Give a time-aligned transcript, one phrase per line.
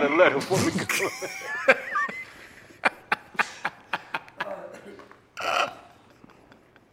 [0.00, 1.32] got a letter from the government.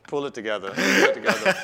[0.07, 0.71] Pull it together.
[0.71, 1.55] Pull it together.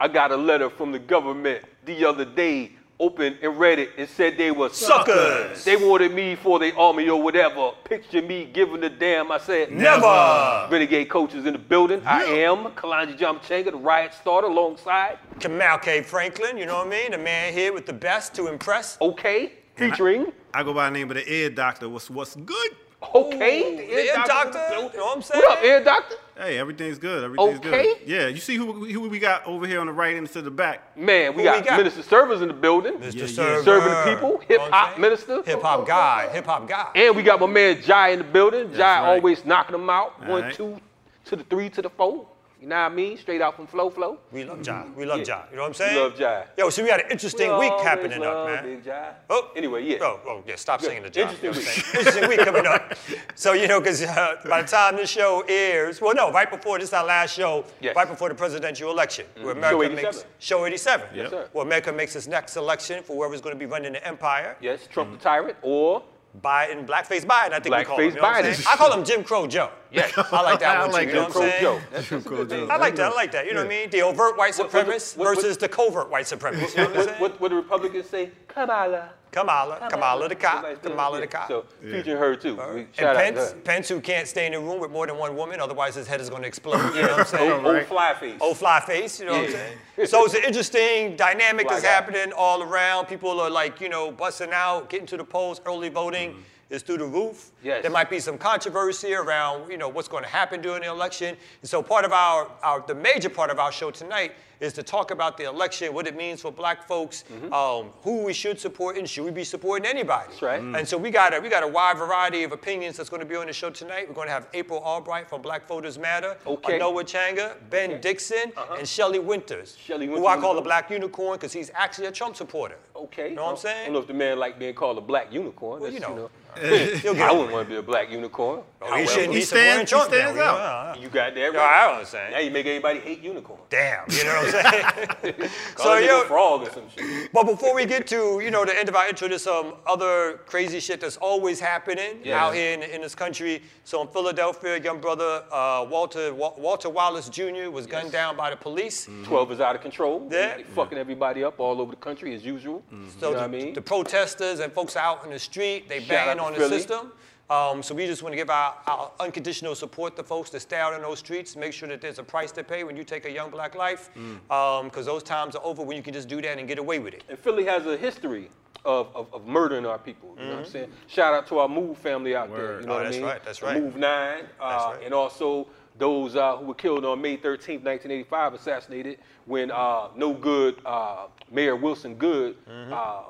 [0.00, 4.08] I got a letter from the government the other day, opened and read it, and
[4.08, 5.64] said they were Suckers.
[5.64, 7.72] They wanted me for the army or whatever.
[7.84, 9.32] Picture me giving the damn.
[9.32, 10.68] I said, Never.
[10.70, 12.00] Renegade coaches in the building.
[12.06, 15.18] I am Kalonji Jama Changa, the riot starter, alongside.
[15.40, 16.02] Kamau K.
[16.02, 17.10] Franklin, you know what I mean?
[17.10, 18.96] The man here with the best to impress.
[19.00, 20.32] Okay, featuring.
[20.54, 21.88] I go by the name of the ear doctor.
[21.88, 22.70] What's what's good?
[23.14, 25.40] Okay, The ear doctor, you know what I'm saying?
[25.40, 26.16] What up, ear doctor?
[26.36, 27.22] Hey, everything's good.
[27.22, 27.94] Everything's Okay.
[27.94, 28.08] good.
[28.08, 30.50] Yeah, you see who, who we got over here on the right and to the
[30.50, 30.96] back?
[30.96, 31.76] Man, we got, we got?
[31.78, 32.94] Minister Server in the building.
[32.94, 33.14] Mr.
[33.14, 33.26] yeah.
[33.26, 33.62] Server.
[33.62, 35.00] Serving the people, Hip hop saying?
[35.00, 35.42] minister.
[35.44, 36.88] Hip hop guy, hip hop guy.
[36.96, 38.72] And we got my man Jai in the building.
[38.74, 39.14] Jai right.
[39.14, 40.18] always knocking them out.
[40.26, 40.54] One, right.
[40.54, 40.80] two,
[41.26, 42.26] to the three, to the four.
[42.60, 43.16] You know what I mean?
[43.16, 44.18] Straight out from Flow Flow.
[44.32, 44.84] We love Jai.
[44.96, 45.24] We love Yeah.
[45.24, 45.44] Jai.
[45.50, 45.94] You know what I'm saying?
[45.94, 46.44] We love Jai.
[46.56, 48.64] Yo, so we got an interesting We week happening up, man.
[48.64, 49.12] Big Jai.
[49.30, 49.98] Oh, Anyway, yeah.
[50.00, 51.20] Oh, oh, yeah, stop singing the Jai.
[51.30, 51.94] Interesting you know week.
[51.94, 52.94] Interesting week coming up.
[53.36, 56.80] So, you know, because uh, by the time this show airs, well, no, right before
[56.80, 57.94] this is our last show, Yes.
[57.94, 60.02] right before the presidential election, where Show America 87.
[60.04, 61.08] makes show 87.
[61.14, 61.48] Yes, sir.
[61.52, 64.56] Where America makes its next election for whoever's going to be running the empire.
[64.60, 66.02] Yes, Trump the tyrant or
[66.42, 68.10] Biden, blackface Biden, I think we call him.
[68.12, 68.66] Blackface You know Biden.
[68.72, 69.70] I call him Jim Crow Joe.
[69.90, 70.12] Yes.
[70.16, 70.92] I like that I one too.
[70.96, 71.62] like you know what I'm saying?
[71.62, 71.80] Joe.
[71.90, 72.52] That's, that's a good.
[72.70, 73.12] I like that.
[73.12, 73.46] I like that.
[73.46, 73.90] You know what I mean?
[73.90, 76.76] The overt white What- what- supremacist what- what- versus the covert white supremacist.
[76.76, 78.30] You know what I'm What, what, what the Republicans say?
[78.48, 79.10] Kamala.
[79.30, 81.30] Kamala, Kamala the cop, Kamala that?
[81.30, 81.48] the cop.
[81.48, 82.56] So featuring her too.
[82.56, 83.56] We and Pence, her.
[83.62, 86.20] Pence, who can't stay in a room with more than one woman, otherwise his head
[86.20, 86.94] is going to explode.
[86.94, 87.52] You know what I'm oh, saying?
[87.52, 88.38] Old, old fly face.
[88.40, 90.06] Old fly face, you know what I'm saying?
[90.06, 91.92] So it's an interesting dynamic Fly that's guy.
[91.92, 93.06] happening all around.
[93.06, 96.40] People are like, you know, busting out, getting to the polls, early voting mm-hmm.
[96.70, 97.50] Is through the roof.
[97.62, 97.82] Yes.
[97.82, 101.36] There might be some controversy around, you know, what's going to happen during the election.
[101.62, 104.82] And so part of our, our the major part of our show tonight is to
[104.82, 108.96] talk about the election, what it means for black folks, um, who we should support,
[108.96, 110.22] and should we be supporting anybody?
[110.24, 110.30] Mm-hmm.
[110.30, 110.60] That's right.
[110.62, 110.78] Mm.
[110.78, 113.26] And so we got a we got a wide variety of opinions that's going to
[113.26, 114.08] be on the show tonight.
[114.08, 116.78] We're going to have April Albright from Black Voters Matter, Okay.
[116.78, 120.68] Anoa Changa, Ben Dixon, and Shelley Winters, Shelley who I call the.
[120.68, 122.76] Black Unicorn because he's actually a Trump supporter.
[122.94, 123.30] Okay.
[123.30, 123.80] You know what I'm saying?
[123.82, 125.80] I don't know if the man like being called a black unicorn.
[125.80, 126.30] Well, That's, you know.
[127.24, 128.60] I wouldn't want to be a black unicorn.
[128.82, 130.96] Oh, he shouldn't He stands- he stands out.
[130.96, 131.54] Yeah, You got that right.
[131.54, 132.32] yeah, I don't understand.
[132.34, 133.60] Now you make everybody hate unicorn.
[133.70, 135.50] Damn, you know what I'm saying?
[135.76, 137.32] So yo, frog or some shit.
[137.32, 140.40] But before we get to you know the end of our intro, there's some other
[140.46, 142.44] crazy shit that's always happening Yeah.
[142.44, 143.62] out here in, in this country.
[143.84, 147.70] So in Philadelphia, young brother uh, Walter Wa- Walter Wallace Jr.
[147.70, 149.06] was gunned down by the police.
[149.06, 149.24] Mm-hmm.
[149.24, 150.22] 12 is out of control.
[150.24, 150.28] Yeah.
[150.56, 150.72] They mm-hmm.
[150.74, 152.82] fucking everybody up all over the country as usual.
[152.90, 153.74] So you know the, what I mean?
[153.74, 156.78] the protesters and folks out in the street, they Shout banging on the Philly.
[156.78, 157.12] system.
[157.50, 160.76] Um, so we just want to give our, our unconditional support to folks to stay
[160.78, 163.24] out in those streets, make sure that there's a price to pay when you take
[163.24, 164.84] a young black life, Mm.
[164.84, 167.14] because those times are over when you can just do that and get away with
[167.14, 167.24] it.
[167.28, 168.50] And Philly has a history
[168.84, 170.34] of, of, of murdering our people.
[170.38, 170.90] You know what I'm saying?
[171.06, 172.80] Shout out to our Move family out there.
[172.80, 173.28] You know Oh, what that's I mean?
[173.28, 173.80] right, that's right.
[173.82, 175.04] Move Nine, uh, That's right.
[175.06, 175.66] and also
[175.98, 181.26] those uh, who were killed on May 13th, 1985, assassinated when uh, no good uh,
[181.50, 182.56] Mayor Wilson Goode
[182.92, 183.22] uh,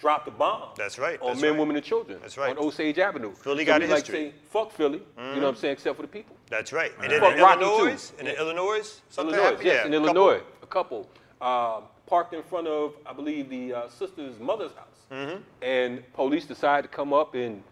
[0.00, 0.62] dropped a bomb.
[0.62, 0.74] Mm-hmm.
[0.76, 1.60] That's right, On that's men, right.
[1.60, 2.18] women, and children.
[2.22, 2.56] That's right.
[2.56, 3.32] On Osage Avenue.
[3.34, 4.30] Philly So got we like history.
[4.30, 5.02] say, fuck Philly.
[5.18, 5.72] You know what I'm saying?
[5.74, 6.34] Except for the people.
[6.48, 6.92] That's right.
[7.02, 7.38] And then in.
[7.38, 8.34] Illinois, and in.
[8.36, 9.66] Illinois, something Illinois, happened.
[9.66, 11.08] yes, yeah, in Illinois, a couple
[11.40, 15.42] uh, parked in front of, I believe, the uh, sister's mother's house, Mm-hmm.
[15.62, 17.62] and police decided to come up and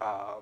[0.00, 0.34] uh,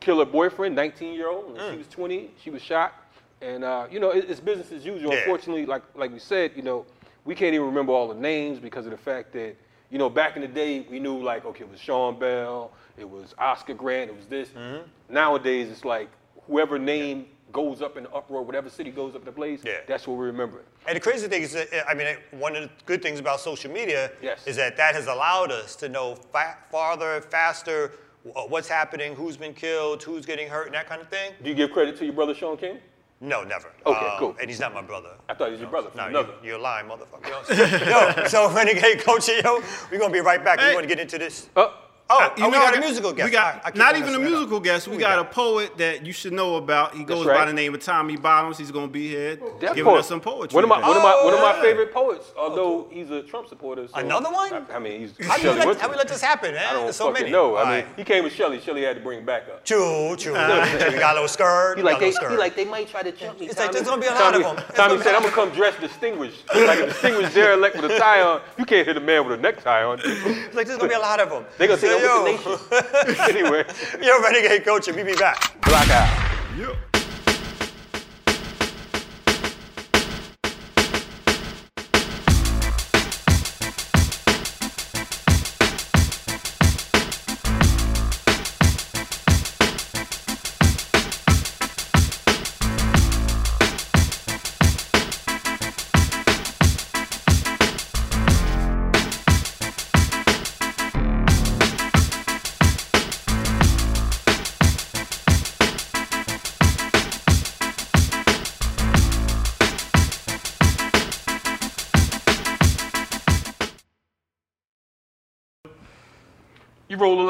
[0.00, 1.56] kill her boyfriend, 19 year old.
[1.58, 1.72] Mm.
[1.72, 2.30] She was 20.
[2.42, 2.94] She was shot,
[3.42, 5.12] and uh, you know it, it's business as usual.
[5.12, 5.18] Yeah.
[5.18, 6.86] Unfortunately, like like we said, you know,
[7.24, 9.56] we can't even remember all the names because of the fact that.
[9.90, 13.08] You know, back in the day, we knew like, okay, it was Sean Bell, it
[13.08, 14.48] was Oscar Grant, it was this.
[14.50, 14.82] Mm-hmm.
[15.12, 16.08] Nowadays, it's like
[16.46, 19.74] whoever name goes up in the uproar, whatever city goes up in the blaze, Yeah.
[19.86, 20.62] that's what we remember.
[20.88, 23.70] And the crazy thing is, that, I mean, one of the good things about social
[23.70, 24.44] media Yes.
[24.46, 27.92] is that that has allowed us to know fa- farther, faster,
[28.48, 31.32] what's happening, who's been killed, who's getting hurt, and that kind of thing.
[31.42, 32.78] Do you give credit to your brother Shaun King?
[33.20, 33.68] No, never.
[33.86, 34.36] Okay, Um, cool.
[34.40, 35.10] And he's not my brother.
[35.28, 35.90] I thought he was your brother.
[35.96, 37.24] No, from you, you're lying motherfucker.
[37.24, 38.18] You know what I'm saying?
[38.18, 40.58] yo, so Renegade Culture, yo, we're gonna be right back.
[40.58, 41.48] We're going to get into this.
[41.56, 41.68] Uh,
[42.10, 43.24] Oh, Uh, oh, we got a musical guest.
[43.24, 44.30] We got I- I not even a messing it up.
[44.30, 44.88] musical guest.
[44.88, 45.26] We, Who got, got?
[45.26, 46.94] a poet that you should know about.
[46.94, 47.34] He goes right.
[47.34, 48.58] by the name of Tommy Bottoms.
[48.58, 50.00] He's gonna be here That giving poet.
[50.00, 50.54] us some poetry.
[50.54, 51.62] One of my one of my one of my yeah.
[51.62, 53.88] favorite poets, although he's a Trump supporter.
[53.88, 54.52] So Another one?
[54.52, 55.80] I, I mean, he's How do, we let, Winters.
[55.82, 56.62] how we let this happen, man?
[56.68, 57.30] I don't There's so many.
[57.30, 57.56] know.
[57.56, 57.86] I mean, right.
[57.96, 58.60] he came with Shelly.
[58.60, 59.64] Shelly had to bring him back up.
[59.64, 60.34] True, true.
[60.34, 60.92] true.
[60.92, 61.76] We got a little skirt.
[61.78, 63.46] He like a they, little he like they might try to jump me.
[63.46, 63.76] It's like Tommy.
[63.78, 64.56] there's gonna be a lot of them.
[64.56, 68.20] There's Tommy said, "I'm gonna come dressed distinguished, like a distinguished derelict with a tie
[68.20, 68.42] on.
[68.58, 70.00] You can't hit a man with a necktie on.
[70.04, 71.46] It's like there's gonna be a lot of them.
[71.56, 73.36] They gonna think so, I'm with the nation.
[73.36, 73.64] anyway,
[74.02, 75.60] Yo, Renegade Culture, and we be back.
[75.62, 76.38] black eye.
[76.58, 76.74] Yeah.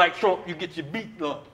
[0.05, 1.47] Like Trump, you get your beat up.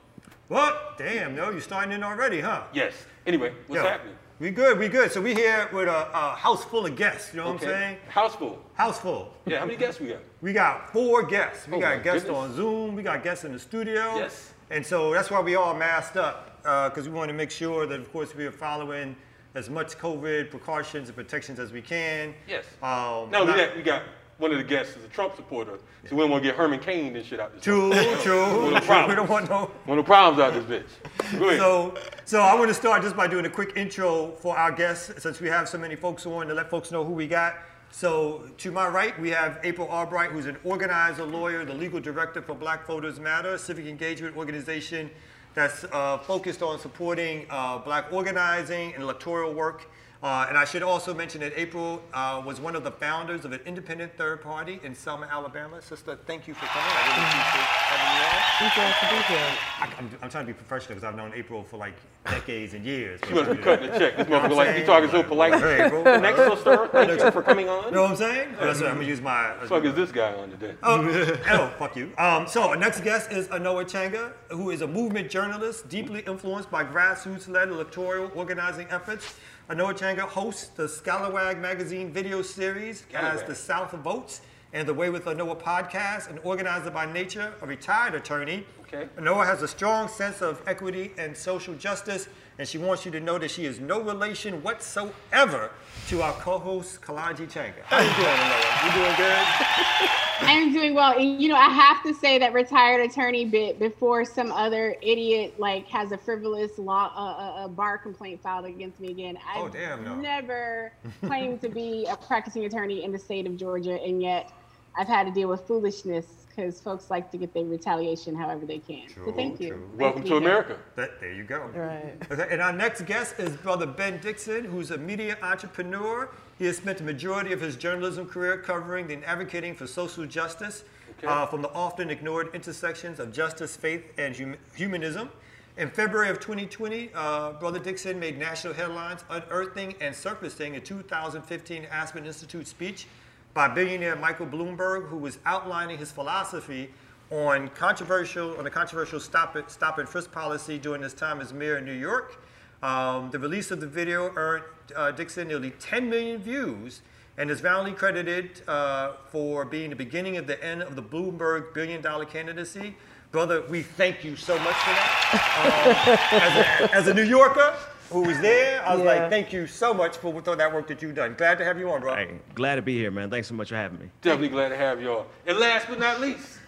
[0.48, 0.98] What?
[0.98, 2.64] Damn, no, you starting in already, huh?
[2.72, 2.92] Yes.
[3.24, 4.16] Anyway, what's Yo, happening?
[4.40, 5.12] We good, we good.
[5.12, 7.98] So we here with a, a house full of guests, you know what I'm saying?
[8.08, 8.58] House full.
[8.74, 9.32] House full.
[9.46, 10.18] Yeah, how many guests we got?
[10.40, 11.68] We got four guests.
[11.68, 12.42] We Oh, got guests goodness.
[12.50, 12.96] on Zoom.
[12.96, 14.16] We got guests in the studio.
[14.16, 14.52] Yes.
[14.70, 16.60] And so that's why we all masked up
[16.90, 19.14] because we want to make sure that, of course, we are following
[19.54, 22.34] as much COVID precautions and protections as we can.
[22.48, 22.64] Yes.
[22.82, 24.02] Um, only not- that, we got
[24.40, 25.78] one of the guests is a Trump supporter,
[26.08, 27.62] so we don't want to get Herman Cain and shit out this.
[27.62, 27.92] True,
[28.22, 28.64] true.
[28.64, 29.70] One of the We don't want no.
[29.84, 31.38] One of the problems out of this bitch.
[31.38, 31.60] Go ahead.
[31.60, 31.94] So,
[32.24, 35.40] so I want to start just by doing a quick intro for our guests, since
[35.40, 37.56] we have so many folks on to let folks know who we got.
[37.92, 42.40] So, to my right, we have April Albright, who's an organizer, lawyer, the legal director
[42.40, 45.10] for Black Voters Matter, a civic engagement organization
[45.54, 49.90] that's uh, focused on supporting uh, black organizing and electoral work.
[50.22, 53.52] Uh, and I should also mention that April uh, was one of the founders of
[53.52, 55.80] an independent third party in Selma, Alabama.
[55.80, 56.90] Sister, thank you for coming.
[56.92, 58.40] I really appreciate having you on.
[58.60, 59.58] I'm glad to be here.
[59.78, 61.94] I, I'm, I'm trying to be professional because I've known April for like
[62.26, 63.18] decades and years.
[63.26, 64.18] She must be cutting the check.
[64.18, 65.54] This know what I'm motherfucker like he talking so polite.
[65.54, 66.02] Hey, bro.
[66.20, 67.86] Next sister, thank you for coming on.
[67.86, 68.54] You know what I'm saying?
[68.60, 68.90] Oh, that's right.
[68.90, 69.52] I'm gonna use my.
[69.52, 70.74] What the fuck is this guy on today?
[70.82, 72.12] Oh, oh, fuck you.
[72.18, 76.70] Um, so our next guest is Anoa Changa, who is a movement journalist deeply influenced
[76.70, 79.34] by grassroots-led electoral organizing efforts.
[79.70, 84.40] Anoa Changa hosts the Scalawag magazine video series as The South Votes
[84.72, 88.66] and the Way with Anoa podcast, an organizer by nature, a retired attorney.
[88.80, 89.06] Okay.
[89.16, 92.28] Anoa has a strong sense of equity and social justice,
[92.58, 95.70] and she wants you to know that she is no relation whatsoever
[96.08, 97.82] to our co-host Kalonji Changa.
[97.84, 98.86] How you doing, Anoa?
[98.86, 100.10] You doing good?
[100.42, 101.18] I'm doing well.
[101.18, 105.54] And, you know, I have to say that retired attorney bit before some other idiot
[105.58, 109.38] like has a frivolous law uh, uh, uh, bar complaint filed against me again.
[109.46, 110.14] I've Oh, damn, no.
[110.16, 110.92] never
[111.26, 114.50] claimed to be a practicing attorney in the state of Georgia, and yet
[114.96, 118.78] I've had to deal with foolishness because folks like to get their retaliation however they
[118.78, 119.08] can.
[119.14, 119.68] so thank you.
[119.70, 119.88] true.
[119.92, 120.36] Nice Welcome be to.
[120.36, 120.76] America.
[120.96, 121.70] That, there you go.
[121.74, 122.14] Right.
[122.30, 126.28] Okay, and our next guest is Brother Ben Dixon, who's a media entrepreneur.
[126.58, 130.84] He has spent the majority of his journalism career covering and advocating for social justice
[131.18, 131.26] Okay.
[131.26, 135.28] uh, from the often ignored intersections of justice, faith, and hum- humanism.
[135.76, 141.86] In February of 2020, uh, Brother Dixon made national headlines unearthing and surfacing a 2015
[141.90, 143.06] Aspen Institute speech
[143.54, 146.90] by billionaire Michael Bloomberg, who was outlining his philosophy
[147.30, 151.52] on controversial on the controversial stop it stop and frisk policy during his time as
[151.52, 152.42] mayor in New York.
[152.82, 154.64] Um, the release of the video earned
[154.96, 157.02] uh, Dixon nearly 10 million views
[157.36, 161.72] and is roundly credited uh, for being the beginning of the end of the Bloomberg
[161.74, 162.96] billion dollar candidacy.
[163.30, 166.10] Brother, we thank you so much for that.
[166.10, 167.74] Um, as, a, as a New Yorker
[168.10, 169.20] who was there, I was Yeah.
[169.22, 171.34] like, thank you so much for all that work that you've done.
[171.38, 172.14] Glad to have you on, bro.
[172.16, 173.30] Hey, glad to be here, man.
[173.30, 174.10] Thanks so much for having me.
[174.20, 175.26] Definitely glad to have y'all.
[175.46, 176.58] And last but not least,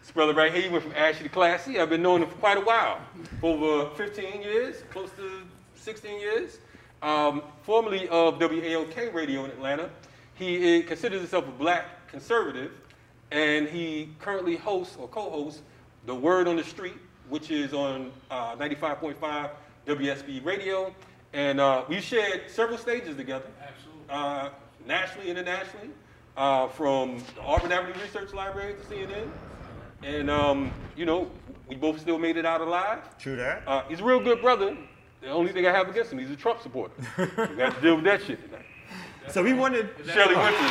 [0.00, 1.78] this brother right here, he went from Ashley to Classy.
[1.78, 3.00] I've been knowing him for quite a while,
[3.42, 5.42] over 15 years, close to
[5.76, 6.58] 16 years.
[7.00, 9.88] Um, formerly of WAOK Radio in Atlanta,
[10.34, 12.72] he uh, considers himself a black conservative,
[13.30, 15.62] and he currently hosts or co-hosts
[16.06, 16.96] The Word on the Street,
[17.28, 19.50] which is on uh, 95.5
[19.86, 20.94] WSB Radio.
[21.32, 23.46] And uh, we've shared several stages together.
[23.60, 24.04] Absolutely.
[24.10, 24.50] Uh,
[24.86, 25.90] nationally, internationally,
[26.36, 29.30] uh, from the Auburn Avenue Research Library to CNN.
[30.02, 31.30] And, um, you know,
[31.68, 33.16] we both still made it out alive.
[33.18, 33.62] True that.
[33.66, 34.76] Uh, he's a real good brother.
[35.20, 36.94] The only thing I have against him, he's a Trump supporter.
[37.18, 38.66] we got to deal with that shit tonight.
[39.28, 39.88] So we wanted.
[40.04, 40.70] Shelley Winters.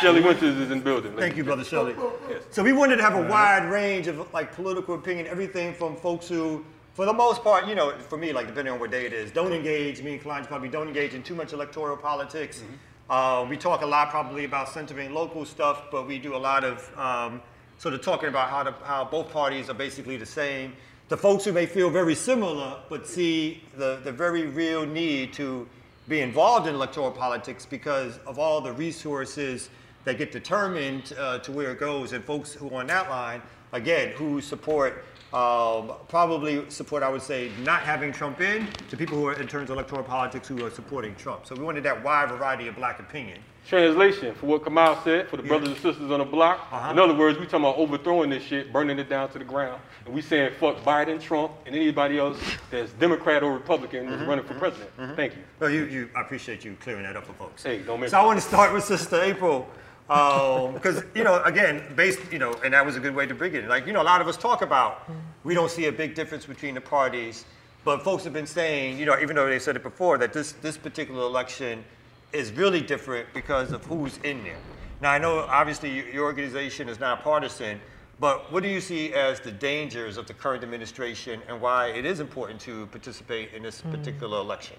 [0.00, 1.16] Shelley Winters is in building.
[1.16, 1.96] Thank you, Brother Shelley.
[2.30, 2.44] Yes.
[2.50, 6.28] So we wanted to have a wide range of like political opinion, everything from folks
[6.28, 6.64] who,
[6.98, 9.30] for the most part, you know, for me, like depending on what day it is,
[9.30, 10.02] don't engage.
[10.02, 12.64] Me and Klein probably don't engage in too much electoral politics.
[13.08, 16.64] Uh, we talk a lot probably about centering local stuff, but we do a lot
[16.64, 17.40] of um,
[17.78, 20.72] sort of talking about how, the, how both parties are basically the same.
[21.08, 25.68] The folks who may feel very similar, but see the, the very real need to
[26.08, 29.70] be involved in electoral politics because of all the resources
[30.02, 33.40] that get determined uh, to where it goes, and folks who are on that line,
[33.70, 39.16] again, who support, um, probably support, I would say, not having Trump in, to people
[39.18, 41.46] who are in terms of electoral politics who are supporting Trump.
[41.46, 43.38] So we wanted that wide variety of black opinion.
[43.66, 46.66] Translation for what Kamau said for the brothers and sisters on the block.
[46.72, 46.90] Uh-huh.
[46.90, 49.82] In other words, we talking about overthrowing this shit, burning it down to the ground,
[50.06, 52.38] and we saying fuck Biden, Trump, and anybody else
[52.70, 54.16] that's Democrat or Republican Mm-hmm.
[54.16, 54.90] that's running for president.
[55.16, 55.42] Thank you.
[55.60, 57.62] Well, you, you, I appreciate you clearing that up for folks.
[57.62, 59.68] Hey, don't make So I want to start with Sister April.
[60.10, 63.34] Um, because, you know, again, based, you know, and that was a good way to
[63.34, 63.68] bring it.
[63.68, 65.10] Like, you know, a lot of us talk about
[65.44, 67.44] we don't see a big difference between the parties,
[67.84, 70.52] but folks have been saying, you know, even though they said it before, that this,
[70.52, 71.84] this particular election
[72.32, 74.56] is really different because of who's in there.
[75.00, 77.80] Now, I know obviously your- organization is not partisan,
[78.20, 82.04] But what do you see as the dangers of the current administration and why it
[82.04, 83.90] is important to participate in this mm.
[83.92, 84.76] particular election?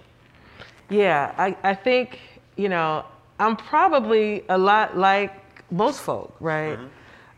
[0.90, 2.20] Yeah, I, I think,
[2.58, 3.06] you know,
[3.40, 5.34] I'm probably a lot like
[5.72, 6.78] most folk, right?
[6.78, 6.88] Mm-hmm.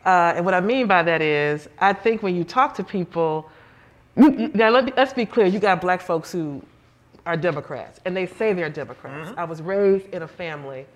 [0.05, 3.49] Uh, and what I mean by that is, I think when you talk to people,
[4.15, 6.61] you, you- now let let's be clear, you got black folks who
[7.25, 9.29] are Democrats, and they say they're Democrats.
[9.29, 9.39] Mm-hmm.
[9.39, 10.87] I was raised in a family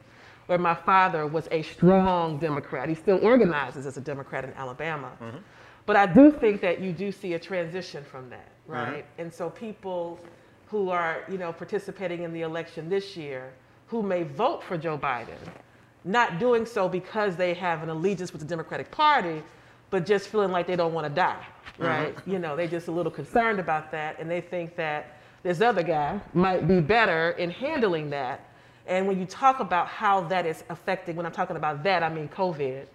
[0.47, 2.89] where my father was a strong Democrat.
[2.89, 5.11] He still organizes as a Democrat in Alabama.
[5.21, 5.37] Mm-hmm.
[5.85, 9.05] But I do think that you do see a transition from that, right?
[9.19, 10.19] And so people
[10.67, 13.53] who are, you know, participating in the election this year,
[13.87, 15.37] who may vote for Joe Biden,
[16.03, 19.43] not doing so because they have an allegiance with the Democratic Party,
[19.89, 21.45] but just feeling like they don't want to die,
[21.77, 22.15] right?
[22.25, 25.83] You know, they're just a little concerned about that, and they think that this other
[25.83, 28.49] guy might be better in handling that.
[28.87, 32.09] And when you talk about how that is affecting, when I'm talking about that, I
[32.09, 32.85] mean COVID,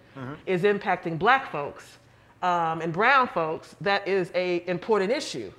[0.45, 1.97] is impacting black folks
[2.41, 5.51] um, and brown folks, that is a important issue,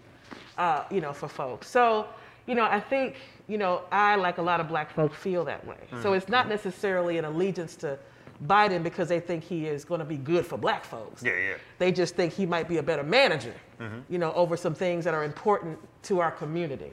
[0.58, 1.68] uh, you know, for folks.
[1.68, 2.06] So,
[2.46, 3.16] you know, I think,
[3.48, 5.76] you know, I, like a lot of black folks, feel that way.
[6.02, 7.98] So it's not necessarily an allegiance to
[8.46, 11.22] Biden because they think he is going to be good for black folks.
[11.22, 11.54] Yeah, yeah.
[11.78, 14.00] They just think he might be a better manager, mm-hmm.
[14.08, 16.90] you know, over some things that are important to our community.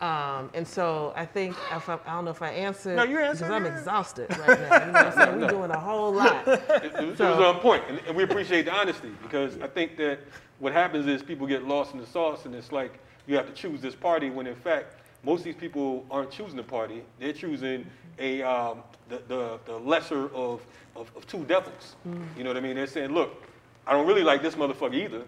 [0.00, 3.46] Um, and so I think I, I don't know if I answered No, you answered,
[3.46, 4.86] because I'm exhausted right now.
[4.86, 5.40] You know what I'm saying?
[5.40, 6.46] We're doing a whole lot.
[6.46, 9.96] It, it was So- on point, and, and we appreciate the honesty because I think
[9.98, 10.18] that
[10.58, 13.52] what happens is people get lost in the sauce, and it's like you have to
[13.52, 17.32] choose this party when in fact most of these people aren't choosing the party; they're
[17.32, 17.86] choosing
[18.18, 18.78] a um,
[19.08, 20.64] the, the the lesser of,
[20.96, 21.96] of of two devils.
[22.36, 22.76] You know what I mean?
[22.76, 23.42] They're saying, look,
[23.86, 25.22] I don't really like this motherfucker either,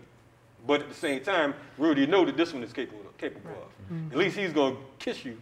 [0.66, 4.12] but at the same time, we already know that this one is capable capable of.
[4.12, 5.40] At least he's gonna kiss you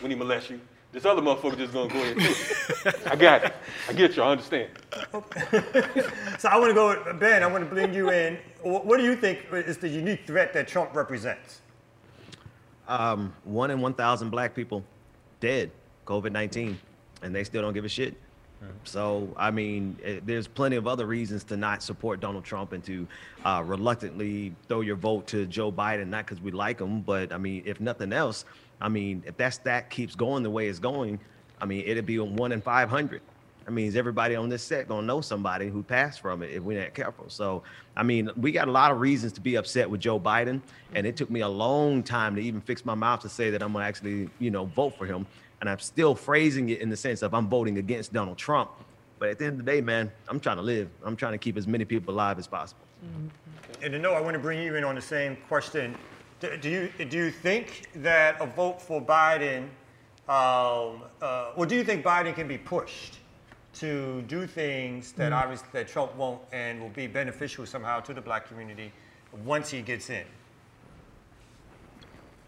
[0.00, 0.60] when he molests you.
[0.92, 2.92] This other motherfucker just gonna go ahead and kiss you.
[3.06, 3.54] I got it.
[3.88, 4.22] I get you.
[4.22, 4.70] I understand.
[6.38, 8.38] So I want to go, Ben, I want to bring you in.
[8.62, 11.60] What do you think is the unique threat that Trump represents?
[12.86, 14.84] Um, one in 1,000 black people
[15.40, 15.70] dead,
[16.06, 16.78] COVID 19,
[17.22, 18.14] and they still don't give a shit.
[18.84, 22.82] So, I mean, eh, there's plenty of other reasons to not support Donald Trump and
[22.84, 23.06] to
[23.44, 27.38] uh, reluctantly throw your vote to Joe Biden, not because we like him, but I
[27.38, 28.44] mean, if nothing else,
[28.80, 31.18] I mean, if that stat keeps going the way it's going,
[31.60, 33.20] I mean, it'd be one in 500.
[33.66, 36.62] I mean, is everybody on this set gonna know somebody who passed from it if
[36.62, 37.26] we're not careful?
[37.28, 37.62] So,
[37.96, 40.60] I mean, we got a lot of reasons to be upset with Joe Biden,
[40.94, 43.62] and it took me a long time to even fix my mouth to say that
[43.62, 45.26] I'm gonna actually, you know, vote for him.
[45.60, 48.70] And I'm still phrasing it in the sense of I'm voting against Donald Trump.
[49.18, 50.90] But at the end of the day, man, I'm trying to live.
[51.02, 52.84] I'm trying to keep as many people alive as possible.
[53.82, 55.96] And to know, I want to bring you in on the same question.
[56.40, 59.62] Do, do you do you think that a vote for Biden,
[60.28, 63.20] um, uh, or do you think Biden can be pushed
[63.74, 65.36] to do things that mm.
[65.36, 68.92] obviously that Trump won't and will be beneficial somehow to the black community
[69.44, 70.24] once he gets in?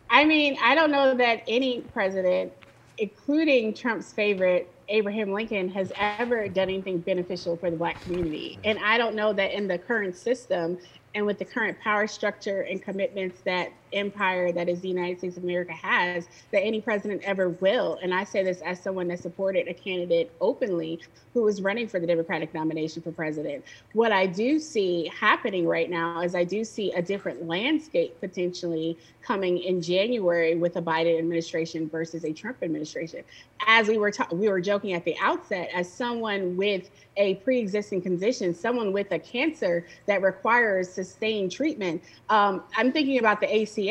[0.09, 2.53] I mean, I don't know that any president,
[2.99, 8.59] including Trump's favorite, Abraham Lincoln, has ever done anything beneficial for the black community.
[8.63, 8.71] Mm.
[8.71, 10.79] And I don't know that in the current system
[11.15, 15.37] and with the current power structure and commitments that empire that is the United States
[15.37, 17.99] of America has, that any president ever will.
[18.03, 21.01] And I say this as someone that supported a candidate openly
[21.37, 23.63] who was running for the Democratic nomination for president.
[23.93, 28.97] What I do see happening right now is I do see a different landscape potentially
[29.23, 33.23] coming in January with a Biden administration versus a Trump administration.
[33.67, 38.01] As we were ta- we were joking at the outset, as someone with a pre-existing
[38.01, 43.86] condition, someone with a cancer that requires sustained treatment, um, I'm thinking about the ACA.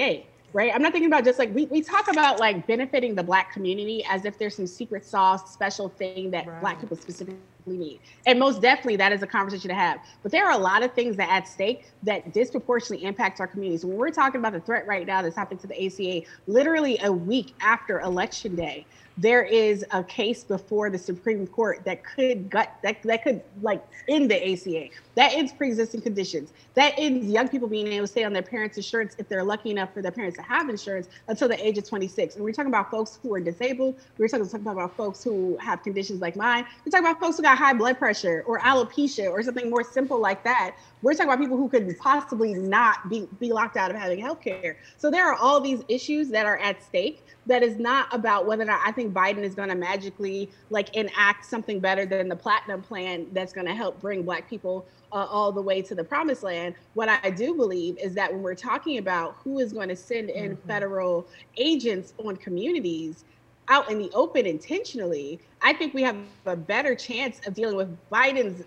[0.54, 0.72] Right.
[0.74, 4.06] I'm not thinking about just like we, we talk about like benefiting the black community
[4.10, 8.00] as if there's some secret sauce, special thing that black people specifically need.
[8.26, 10.00] And most definitely that is a conversation to have.
[10.24, 13.84] But there are a lot of things that at stake that disproportionately impact our communities.
[13.84, 17.12] When we're talking about the threat right now that's happening to the ACA, literally a
[17.12, 18.86] week after election day,
[19.18, 23.86] there is a case before the Supreme Court that could gut that that could like
[24.10, 24.90] end the ACA.
[25.16, 26.52] That ends pre-existing conditions.
[26.74, 29.72] That ends young people being able to stay on their parents' insurance if they're lucky
[29.72, 32.36] enough for their parents to have insurance until the age of 26.
[32.36, 33.96] And we're talking about folks who are disabled.
[34.18, 36.66] We're talking, talking about folks who have conditions like mine.
[36.86, 40.20] We're talking about folks who got high blood pressure or alopecia or something more simple
[40.20, 40.76] like that.
[41.06, 44.42] We're talking about people who could possibly not be, be locked out of having health
[44.42, 44.80] care.
[44.98, 48.64] So there are all these issues that are at stake that is not about whether
[48.64, 52.36] or not I think Biden is going to magically like enact something better than the
[52.36, 56.04] platinum plan that's going to help bring black people uh, all the way to the
[56.04, 56.74] promised land.
[56.96, 60.32] What I do believe is that when we're talking about who is going to send
[60.32, 63.26] in federal agents on communities
[63.68, 67.96] out in the open intentionally, I think we have a better chance of dealing with
[68.10, 68.64] Biden's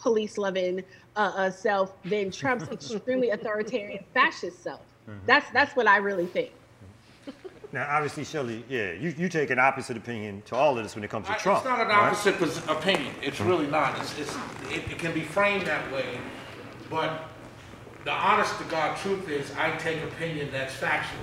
[0.00, 0.82] police loving
[1.16, 4.80] uh, uh, self than Trump's extremely authoritarian fascist self.
[5.26, 6.52] That's that's what I really think.
[7.72, 11.04] Now, obviously, Shirley, yeah, you, you take an opposite opinion to all of this when
[11.04, 11.58] it comes to I- Trump.
[11.58, 13.14] It's not an opposite pos- opinion.
[13.22, 13.96] It's really not.
[14.00, 14.34] It's, it's,
[14.72, 16.18] it, it can be framed that way,
[16.90, 17.28] but
[18.04, 21.20] the honest to God truth is, I take opinion that's factual.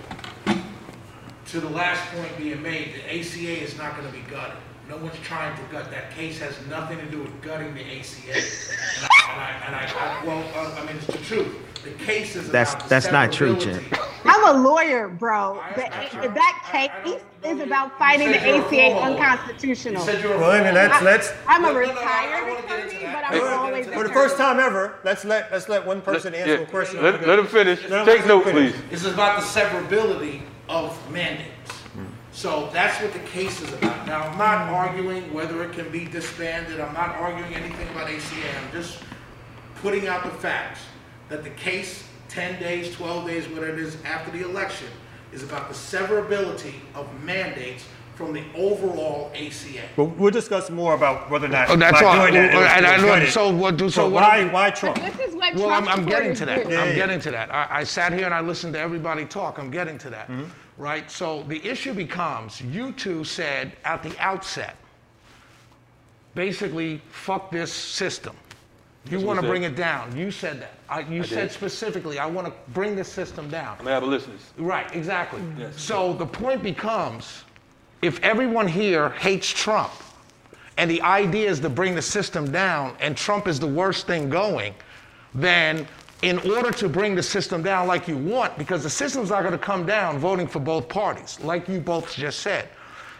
[1.48, 4.56] To the last point being made, the ACA is not gonna be gutted.
[4.90, 5.92] No one's trying to gut.
[5.92, 8.32] That case has nothing to do with gutting the ACA.
[8.32, 11.56] And I, and I, and I, I- well, uh, I mean, it's the truth.
[11.84, 13.90] The case is That's- about that's not true, severability.
[13.90, 14.00] Jen.
[14.26, 15.60] I'm a lawyer, bro.
[15.62, 18.56] I- The- I- if that I- I case is about you fighting the said you're
[18.56, 18.94] a ACA former lawyer.
[19.10, 20.02] You unconstitutional.
[20.06, 21.94] said you're a Well, I mean, let's, let's, I'm a No, no, no, I- I
[21.94, 24.96] retired wanna get into attorney, but I I'm wanna always for the first time ever,
[25.04, 26.60] let's let, let's let one person answer Yeah.
[26.62, 27.04] a question.
[27.04, 27.82] Let, let him finish.
[27.84, 28.74] Let him- Take let note, please.
[28.90, 31.52] This is about the severability of mandates.
[32.38, 34.06] So that's what the case is about.
[34.06, 38.60] Now, I'm not arguing whether it can be disbanded, I'm not arguing anything about ACA,
[38.64, 39.00] I'm just
[39.82, 40.82] putting out the facts
[41.30, 44.88] that the case, ten days, twelve days, whatever it is, after the election,
[45.34, 49.82] is about the severability of mandates from the overall ACA.
[49.96, 51.72] But we'll discuss more about whether or not.
[51.72, 52.28] Oh, that's by all.
[52.28, 53.32] doing that, And I it'll know- gut it.
[53.32, 55.00] so what do- so So what why, I'm- why Trump?
[55.00, 56.58] This is what Well, I'm, I'm getting to that.
[56.60, 56.84] supporters do.
[56.84, 56.94] I'm yeah.
[56.96, 57.52] getting to that.
[57.52, 59.58] I, I sat here and I listened to everybody talk.
[59.58, 60.28] I'm getting to that.
[60.30, 60.44] Mm-hmm.
[60.78, 61.10] Right?
[61.10, 64.76] So the issue becomes you two said at the outset,
[66.36, 68.36] basically, fuck this system.
[69.10, 70.16] You want to bring it down.
[70.18, 70.74] You said that.
[70.90, 71.52] I, you said did.
[71.52, 73.78] specifically, I want to bring the system down.
[73.80, 74.54] I'm abolitionists.
[74.58, 75.42] Right, exactly.
[75.58, 75.82] Yes.
[75.82, 77.44] So the point becomes
[78.02, 79.92] if everyone here hates Trump
[80.78, 84.30] and the idea is to bring the system down and Trump is the worst thing
[84.30, 84.76] going,
[85.34, 85.88] then
[86.24, 89.52] in order to bring the system down like you want, because the system's not going
[89.52, 92.68] to come down voting for both parties, like you both just said.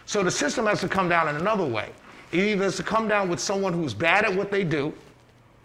[0.06, 1.90] So the system has to come down in another way.
[2.32, 4.92] It either has to come down with someone who's bad at what they do,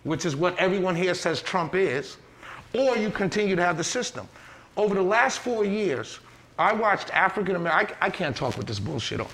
[0.04, 2.18] which is what everyone here says Trump is,
[2.74, 4.28] or you continue to have the system.
[4.78, 6.20] Over the last four years,
[6.60, 9.28] I watched African American, I, I can't talk with this bullshit on.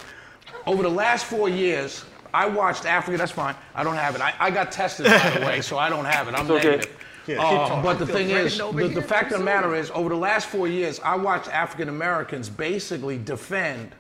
[0.66, 4.22] Over the last four years, I watched Africa, that's fine, I don't have it.
[4.22, 6.36] I, I got tested, by the way, so I don't have it.
[6.36, 6.92] I'm It's okay.
[7.38, 7.78] Negative.
[7.78, 10.48] Uh, but the thing is, the, the fact of the matter is, over the last
[10.48, 13.92] four years, I watched African Americans basically defend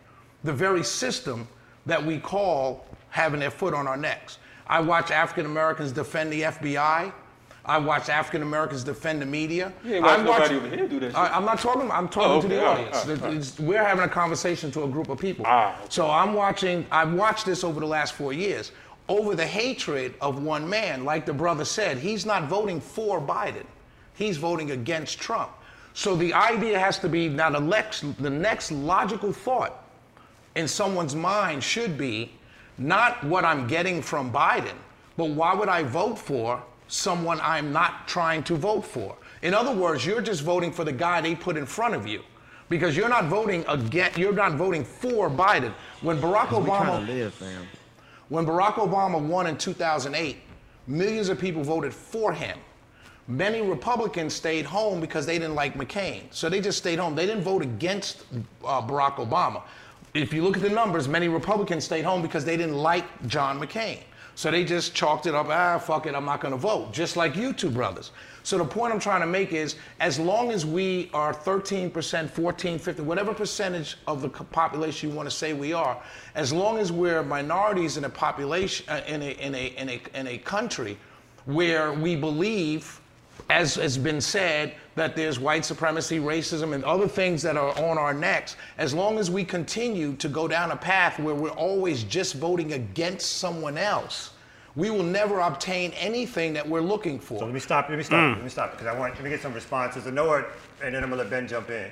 [0.44, 1.48] the very system
[1.86, 4.38] that we call having their foot on our necks.
[4.68, 7.12] I watch African Americans defend the FBI.
[7.65, 9.72] I watch African Americans defend the media.
[9.84, 11.15] You ain't watch I nobody over here do that shit.
[11.18, 11.92] I, am not talking.
[11.92, 12.96] I'm talking Oh, to the audience.
[12.98, 13.38] all right, all right.
[13.38, 15.46] It's- We're having a conversation to a group of people.
[15.48, 15.86] Ah, okay.
[15.89, 16.86] So I'm watching.
[16.92, 18.72] I've watched this over the last four years.
[19.10, 23.65] Over the hatred of one man, like the brother said, he's not voting for Biden.
[24.13, 25.50] He's voting against Trump.
[25.95, 29.84] So the idea has to be now the next, the next logical thought
[30.56, 32.32] in someone's mind should be
[32.78, 34.76] not what I'm getting from Biden,
[35.17, 39.15] but why would I vote for someone I'm not trying to vote for?
[39.41, 42.22] In other words, you're just voting for the guy they put in front of you.
[42.69, 45.74] Because you're not voting against, you're not voting for Biden.
[46.02, 47.41] When Barack Obama live.
[48.30, 50.38] When Barack Obama won in 2008,
[50.88, 52.58] millions of people voted for him.
[53.28, 56.24] Many Republicans stayed home because they didn't like McCain.
[56.32, 57.15] So they just stayed home.
[57.15, 58.24] They didn't vote against
[58.65, 59.62] uh, Barack Obama.
[60.15, 63.60] If you look at the numbers, many Republicans stayed home because they didn't like John
[63.60, 64.00] McCain.
[64.34, 67.36] So they just chalked it up, ah, fuck it, I'm not gonna vote, just like
[67.36, 68.12] you two brothers.
[68.50, 72.80] So the point I'm trying to make is as long as we are 13%, 14,
[72.80, 76.02] 15, whatever percentage of the population you want to say we are,
[76.34, 80.02] as long as we're minorities in a population, uh, in, a, in, a, in, a,
[80.16, 80.98] in a country
[81.46, 83.00] where we believe,
[83.52, 88.00] as has been said, that there's white supremacy, racism, and other things that are on
[88.00, 92.04] our necks, as long as we continue to go down a path where we're always
[92.04, 94.32] just voting against someone else,
[94.80, 97.39] we will never obtain anything that we're looking for.
[97.39, 97.89] So let me stop.
[97.89, 98.20] Let me stop.
[98.20, 98.36] Mm.
[98.36, 100.06] Let me stop because I want let me get some responses.
[100.06, 100.46] And Noah,
[100.82, 101.92] and then I'm gonna let Ben jump in.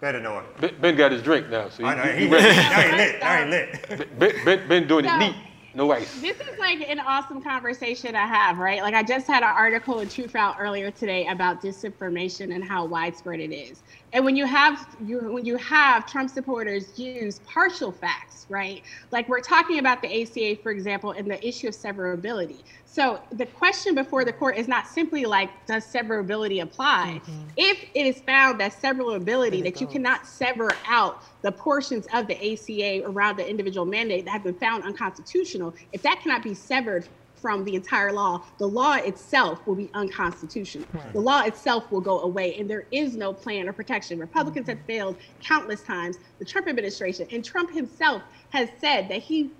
[0.00, 0.42] Better Noah.
[0.60, 2.56] Ben, ben got his drink now, so he, I know he, he, he ready.
[2.56, 3.20] now he lit.
[3.20, 4.18] Now he lit.
[4.18, 5.36] Ben, ben, ben doing it neat,
[5.74, 6.20] no ice.
[6.20, 8.82] This is like an awesome conversation I have, right?
[8.82, 13.38] Like I just had an article in Truthout earlier today about disinformation and how widespread
[13.38, 13.82] it is.
[14.12, 18.82] And when you have you when you have Trump supporters use partial facts, right?
[19.10, 22.64] Like we're talking about the ACA, for example, and the issue of severability.
[22.84, 27.20] So the question before the court is not simply like, does severability apply?
[27.22, 27.48] Mm-hmm.
[27.56, 32.52] If it is found that severability, that you cannot sever out the portions of the
[32.52, 37.08] ACA around the individual mandate that have been found unconstitutional, if that cannot be severed
[37.36, 40.86] from the entire law, the law itself will be unconstitutional.
[41.12, 44.18] The law itself will go away, and there is no plan or protection.
[44.18, 44.78] Republicans mm-hmm.
[44.78, 46.18] have failed countless times.
[46.38, 49.50] The Trump administration and Trump himself has said that he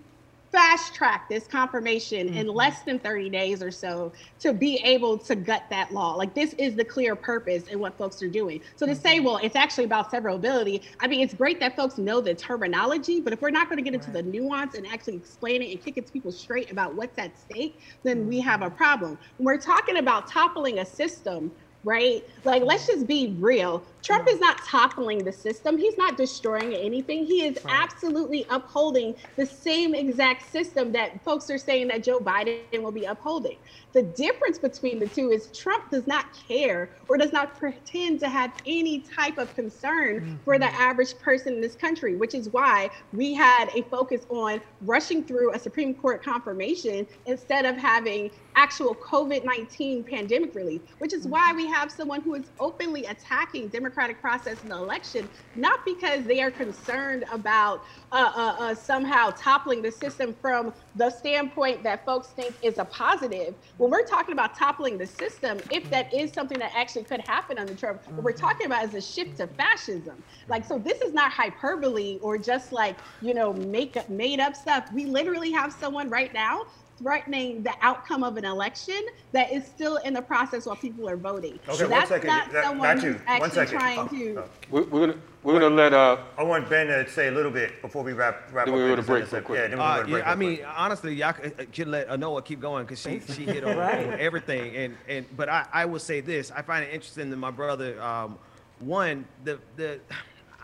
[0.52, 2.56] fast track this confirmation in mm-hmm.
[2.56, 6.14] less than 30 days or so to be able to gut that law.
[6.14, 8.60] Like this is the clear purpose in what folks are doing.
[8.76, 9.26] So to say, mm-hmm.
[9.26, 13.32] well, it's actually about severability, I mean, it's great that folks know the terminology, but
[13.32, 15.98] if we're not going to get into the nuance and actually explain it and kick
[15.98, 18.76] it to people straight about what's at stake, then we have a mm-hmm.
[18.76, 19.18] problem.
[19.38, 21.50] When we're talking about toppling a system,
[21.86, 22.28] right?
[22.44, 23.82] Like, let's just be real.
[24.06, 25.76] Trump is not toppling the system.
[25.76, 27.26] He's not destroying anything.
[27.26, 32.82] He is absolutely upholding the same exact system that folks are saying that Joe Biden
[32.82, 33.56] will be upholding.
[33.94, 38.28] The difference between the two is Trump does not care or does not pretend to
[38.28, 40.82] have any type of concern for the mm-hmm.
[40.82, 45.52] average person in this country, which is why we had a focus on rushing through
[45.52, 51.48] a Supreme Court confirmation instead of having actual COVID 19 pandemic relief, which is why
[51.48, 51.56] mm-hmm.
[51.56, 56.42] we have someone who is openly attacking democratic process in the election, not because they
[56.42, 57.80] are concerned about
[58.12, 62.84] uh, uh, uh, somehow toppling the system from the standpoint that folks think is a
[62.86, 63.54] positive.
[63.78, 67.58] When we're talking about toppling the system, if that is something that actually could happen
[67.58, 70.22] under Trump, what we're talking about is a shift to fascism.
[70.48, 74.54] Like, so this is not hyperbole or just like, you know, make up, made up
[74.54, 74.84] stuff.
[74.92, 76.60] We literally have someone right now
[76.98, 79.00] threatening the outcome of an election
[79.32, 81.58] that is still in the process while people are voting.
[81.68, 82.28] Okay, one That's second.
[82.28, 83.12] not That- someone not you.
[83.12, 83.78] who's One actually second.
[83.78, 84.38] trying Oh, to.
[84.38, 84.48] oh.
[84.70, 87.80] We're, we're gonna we're gonna let uh I want Ben to say a little bit
[87.82, 88.80] before we wrap wrap Then up.
[88.80, 89.58] we go to this break real quick.
[89.58, 90.26] Yeah, then we Uh, go to yeah, break.
[90.26, 90.68] I mean, quick.
[90.76, 94.74] honestly, y'all uh, can let Anoa keep going because she she hit on, on everything.
[94.76, 98.00] And and but I, I will say this: I find it interesting that my brother,
[98.02, 98.38] um,
[98.80, 100.00] one the the,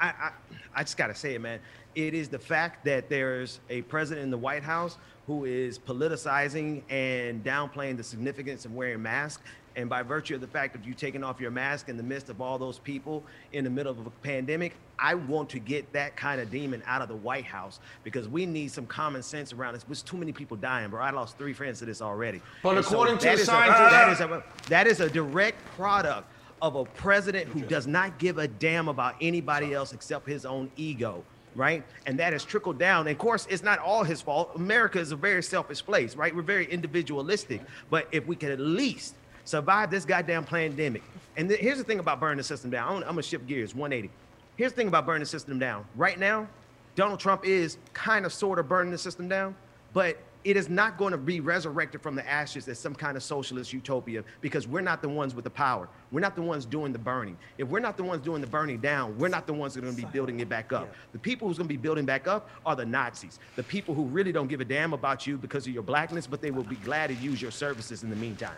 [0.00, 0.30] I, I
[0.74, 1.60] I just gotta say it, man.
[1.94, 6.82] It is the fact that there's a president in the White House who is politicizing
[6.90, 9.42] and downplaying the significance of wearing masks.
[9.74, 12.28] And by virtue of the fact of you taking off your mask in the midst
[12.28, 16.14] of all those people in the middle of a pandemic, I want to get that
[16.14, 19.72] kind of demon out of the White House because we need some common sense around
[19.74, 19.84] this.
[19.84, 21.00] There's too many people dying, bro.
[21.00, 22.42] I lost three friends to this already.
[22.62, 25.64] But And so according to that the scientists- that is a that is a direct
[25.76, 26.28] product
[26.60, 30.70] of a president who does not give a damn about anybody else except his own
[30.76, 31.24] ego.
[31.54, 33.06] Right, and that has trickled down.
[33.06, 34.52] And of course, it's not all his fault.
[34.54, 36.34] America is a very selfish place, right?
[36.34, 37.60] We're very individualistic.
[37.90, 41.02] But if we could at least survive this goddamn pandemic,
[41.36, 42.88] and th- here's the thing about burning the system down.
[42.88, 44.10] I'm, I'm gonna shift gears 180.
[44.56, 45.84] Here's the thing about burning the system down.
[45.94, 46.46] Right now,
[46.94, 49.54] Donald Trump is kind of sort of burning the system down,
[49.92, 53.22] but it is not going to be resurrected from the ashes as some kind of
[53.22, 55.88] socialist utopia because we're not the ones with the power.
[56.10, 57.36] We're not the ones doing the burning.
[57.58, 59.82] If we're not the ones doing the burning down, we're not the ones that are
[59.84, 60.92] going to be building it back up.
[61.12, 64.04] The people who's going to be building back up are the Nazis, the people who
[64.04, 66.76] really don't give a damn about you because of your blackness, but they will be
[66.76, 68.50] glad to use your services in the meantime.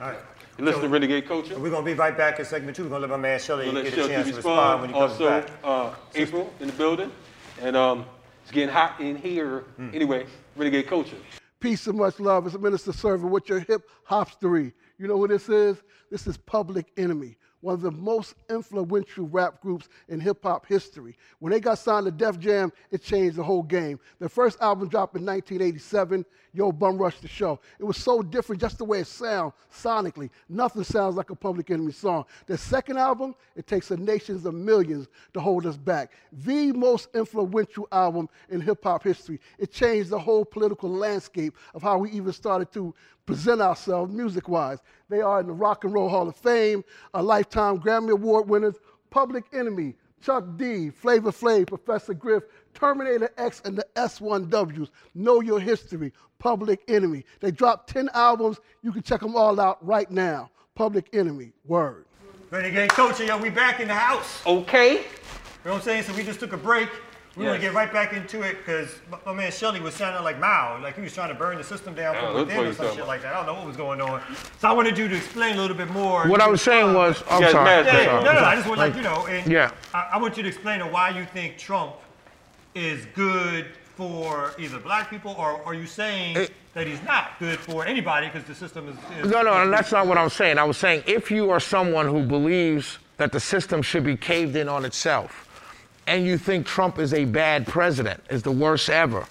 [0.00, 0.18] All right.
[0.58, 1.58] you listen to Renegade Culture.
[1.58, 2.84] We're gonna be right back in segment two.
[2.84, 4.56] We're gonna let my man Shelly We'll let get a Shelby chance to respond.
[4.56, 5.50] respond when he comes Also, back.
[5.62, 7.12] uh, April in the building,
[7.60, 8.06] and um,
[8.42, 9.58] it's getting hot in here.
[9.76, 9.90] Hmm.
[9.92, 10.24] Anyway,
[10.56, 11.16] Renegade Culture.
[11.60, 12.46] Peace and much love.
[12.46, 14.72] It's Minister Server with your hip hopstery.
[14.98, 15.82] You know who this is?
[16.10, 21.16] This is Public Enemy, one of the most influential rap groups in hip hop history.
[21.38, 24.00] When they got signed to Def Jam, it changed the whole game.
[24.18, 27.60] Their first album dropped in 1987, Yo Bum Rush the Show.
[27.78, 30.30] It was so different just the way it sounds sonically.
[30.48, 32.24] Nothing sounds like a Public Enemy song.
[32.46, 36.12] The second album, it takes the nations of millions to hold us back.
[36.32, 39.40] The most influential album in hip hop history.
[39.58, 42.94] It changed the whole political landscape of how we even started to
[43.26, 44.78] present ourselves music wise.
[45.08, 46.84] They are in the Rock and Roll Hall of Fame,
[47.14, 48.74] a lifetime Grammy Award winners,
[49.10, 54.90] Public Enemy, Chuck D, Flavor Flav, Professor Griff, Terminator X, and the S1Ws.
[55.14, 57.24] Know your history, Public Enemy.
[57.40, 58.58] They dropped 10 albums.
[58.82, 60.50] You can check them all out right now.
[60.74, 62.06] Public Enemy, word.
[62.50, 64.44] Renegade Culture, yo, we back in the house.
[64.46, 64.94] Okay.
[64.94, 65.00] You
[65.64, 66.02] know what I'm saying?
[66.04, 66.88] So we just took a break.
[67.40, 70.38] We're gonna get right back into it because my, my man Shelly was sounding like
[70.38, 72.72] Mao, like he was trying to burn the system down Yeah, from within what or
[72.74, 73.08] some shit about.
[73.08, 73.34] like that.
[73.34, 74.22] I don't know what was going on.
[74.58, 76.26] So I wanted you to explain a little bit more.
[76.28, 77.70] What I was saying was, I'm Yeah, sorry.
[77.86, 78.22] Yeah, yeah, all.
[78.24, 79.70] no, no, I just want like you know, and Yeah.
[79.94, 81.94] I, I want you to explain why you think Trump
[82.74, 87.58] is good for either black people, or are you saying It- that he's not good
[87.58, 90.56] for anybody because the system is, is No, no, and that's not what I'm saying.
[90.56, 94.54] I was saying if you are someone who believes that the system should be caved
[94.56, 95.46] in on itself,
[96.10, 99.24] and you think Trump is a bad president, is the worst ever,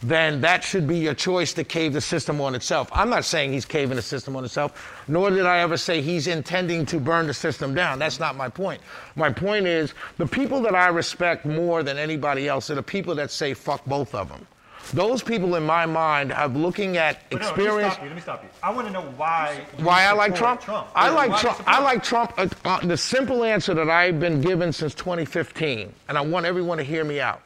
[0.00, 2.88] then that should be your choice to cave the system on itself.
[2.92, 6.28] I'm not saying he's caving the system on itself, nor did I ever say he's
[6.28, 7.98] intending to burn the system down.
[7.98, 8.80] That's not my point.
[9.16, 13.16] My point is the people that I respect more than anybody else are the people
[13.16, 14.46] that say fuck both of them.
[14.92, 17.96] Those people in my mind have looking at But no, experience.
[17.98, 18.08] Let me stop you.
[18.08, 18.48] Let me stop you.
[18.62, 19.64] I want to know why.
[19.78, 20.88] you Why I like support Trump?
[20.94, 21.62] I Yeah, like why you Trump.
[21.66, 22.32] I like Trump.
[22.36, 26.78] Uh, uh, the simple answer that I've been given since 2015, and I want everyone
[26.78, 27.42] to hear me out.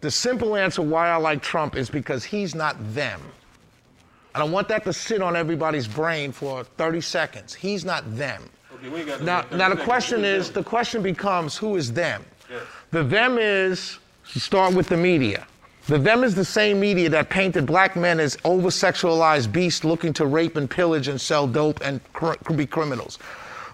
[0.00, 3.20] The simple answer why I like Trump is because he's not them.
[4.34, 7.54] And I want that to sit on everybody's brain for 30 seconds.
[7.54, 8.42] He's not them.
[8.74, 10.62] Okay, we got no Now, now the question is, them?
[10.62, 12.24] the question becomes, who is them?
[12.48, 12.62] Yes.
[12.92, 15.46] The them is, start with the media.
[15.90, 20.24] The them is the same media that painted black men as over-sexualized beasts looking to
[20.26, 23.18] rape and pillage and sell dope and cr- be criminals.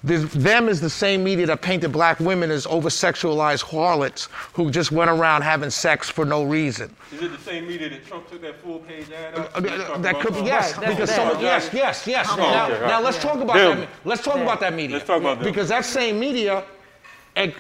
[0.03, 4.93] The them is the same media that painted black women as over-sexualized harlots who just
[4.93, 6.97] went around having sex for no reason.
[7.13, 9.55] Is it the same media that Trump took that full page ad out?
[9.55, 11.19] Uh, uh, That could be yes, Right, because them.
[11.29, 12.29] someone yes, yes, yes.
[12.31, 12.89] Oh, now, okay, all right.
[12.89, 13.81] now let's talk about Them.
[13.81, 13.89] that.
[14.07, 14.97] Let's talk about that media.
[14.97, 15.45] Let's talk about them.
[15.53, 16.65] because that same media ag-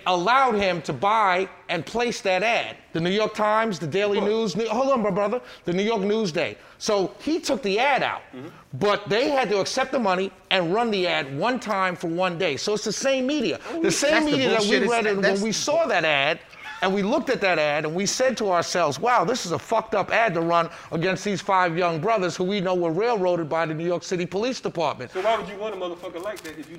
[0.06, 2.76] allowed him to buy and place that ad.
[2.92, 4.56] The New York Times, the Daily News.
[4.56, 5.40] New- hold on, my brother.
[5.64, 6.56] The New York Newsday.
[6.78, 8.48] So he took the ad out, Mm-hmm.
[8.74, 12.38] but they had to accept the money and run the ad one time for one
[12.38, 12.56] day.
[12.56, 13.60] So it's the same media.
[13.82, 16.40] The same That's the media that we read it when we saw that ad.
[16.82, 19.58] And we looked at that ad and we said to ourselves, wow, this is a
[19.58, 23.48] fucked up ad to run against these five young brothers who we know were railroaded
[23.48, 25.10] by the New York City Police Department.
[25.10, 26.78] So why would you want a motherfucker like that if you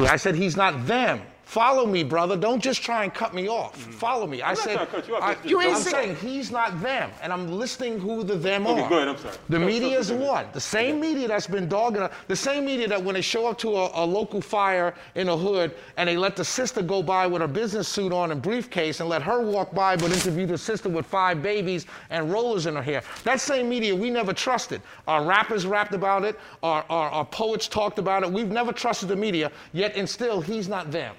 [0.00, 1.20] I said, he's not them.
[1.48, 2.36] Follow me, brother.
[2.36, 3.74] Don't just try and cut me off.
[3.74, 4.42] Follow me.
[4.42, 4.62] I Mm-hmm.
[4.64, 5.16] said, trying to cut you.
[5.16, 7.10] I, You am saying he's not them.
[7.22, 8.88] And I'm listing who the them Okay, are.
[8.90, 9.34] go ahead, I'm sorry.
[9.48, 10.44] The Go- media go- is one.
[10.52, 13.56] The same media that's been dogging, a- the same media that when they show up
[13.60, 17.26] to a, a local fire in a hood and they let the sister go by
[17.26, 20.58] with her business suit on and briefcase and let her walk by but interview the
[20.58, 23.02] sister with five babies and rollers in her hair.
[23.24, 24.82] That same media we never trusted.
[25.06, 28.30] Our rappers rapped about it, our, our, our poets talked about it.
[28.30, 31.14] We've never trusted the media, yet and still he's not them.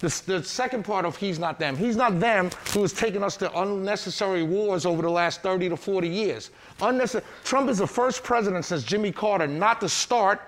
[0.00, 1.76] The, the second part of he's not them.
[1.76, 5.76] He's not them who has taken us to unnecessary wars over the last 30 to
[5.76, 6.50] 40 years.
[6.80, 7.24] Unnecessary.
[7.44, 10.40] Trump is the first president since Jimmy Carter not to start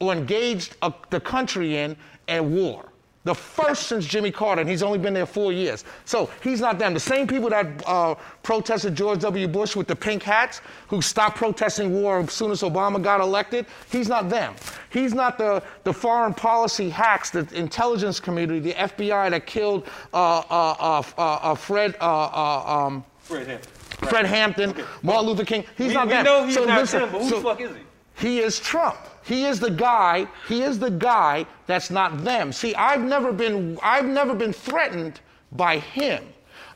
[0.00, 1.96] or engage uh, the country in
[2.28, 2.89] a war.
[3.24, 5.84] The first since Jimmy Carter, and he's only been there four years.
[6.06, 6.94] So he's not them.
[6.94, 9.46] The same people that uh, protested George W.
[9.46, 13.66] Bush with the pink hats, who stopped protesting war as soon as Obama got elected,
[13.92, 14.54] he's not them.
[14.88, 20.38] He's not the, the foreign policy hacks, the intelligence community, the FBI that killed uh,
[20.38, 20.42] uh,
[20.80, 21.96] uh, uh, uh, Fred.
[22.00, 23.72] Uh, uh, um, Fred Hampton.
[24.08, 25.64] Fred Hampton, Martin Luther King.
[25.76, 26.24] He's We, not we them.
[26.24, 27.70] know he's So not listen, them, but who so- the fuck is
[28.16, 28.26] he?
[28.28, 28.96] he is Trump.
[29.30, 30.26] He is the guy.
[30.48, 32.50] He is the guy that's not them.
[32.50, 33.78] See, I've never been.
[33.80, 35.20] I've never been threatened
[35.52, 36.24] by him.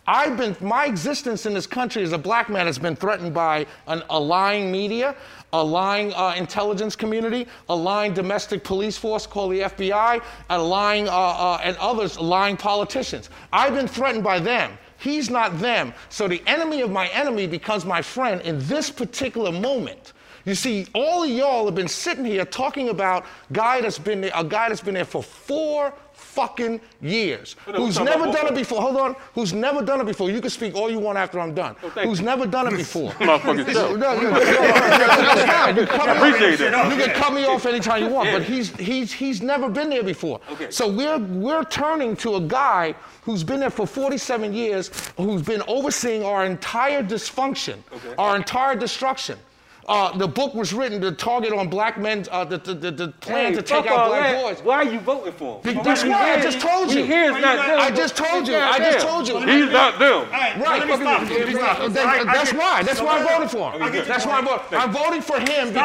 [0.07, 0.57] I've been.
[0.61, 4.21] My existence in this country as a black man has been threatened by an, a
[4.21, 5.17] lying media,
[5.53, 11.09] a lying uh, intelligence community, a lying domestic police force called the FBI, a lying
[11.09, 13.31] uh, uh, and others lying politicians.
[13.53, 14.79] I've been threatened by them.
[14.99, 15.93] He's not them.
[16.09, 20.14] So the enemy of my enemy becomes my friend in this particular moment.
[20.45, 24.33] You see, all of y'all have been sitting here talking about guy that's been there,
[24.35, 28.81] a guy that's been there for four fucking years, Hold who's never done it before.
[28.81, 30.31] Hold on, who's never done it before.
[30.31, 31.77] You can speak all you want after I'm done.
[31.83, 32.27] Oh, who's you.
[32.27, 33.11] never done it before.
[33.13, 33.73] Motherfucking.
[33.73, 35.77] No, no, no, no, no, that's fine.
[35.77, 36.91] You cut me off- appreciate that.
[36.99, 40.03] You can cut me off anytime you want, but he's he's he's never been there
[40.05, 40.41] before.
[40.53, 40.71] Okay.
[40.71, 45.63] So we're we're turning to a guy who's been there for 47 years, who's been
[45.69, 48.15] overseeing our entire dysfunction, Okay.
[48.19, 49.39] our entire destruction.
[49.87, 53.09] Uh, the book was written to target on black men, uh, the, the, the, the
[53.21, 54.43] plan Hey, to take fuck out all black that.
[54.43, 54.63] boys.
[54.65, 55.83] Why are you voting for him?
[55.83, 57.05] That's we why I hear- just told you.
[57.05, 57.79] hear it's not them.
[57.81, 58.57] I just told you.
[58.57, 59.39] I just told you.
[59.41, 60.13] He's not them.
[60.13, 61.39] All right, Right, let me stop you.
[61.39, 61.89] Let me stop you.
[61.91, 62.83] That- I- I that's why.
[62.83, 64.05] That's so why I'm wait, voting for him.
[64.09, 64.79] That's why I'm voting.
[64.79, 65.77] I'm voting for him because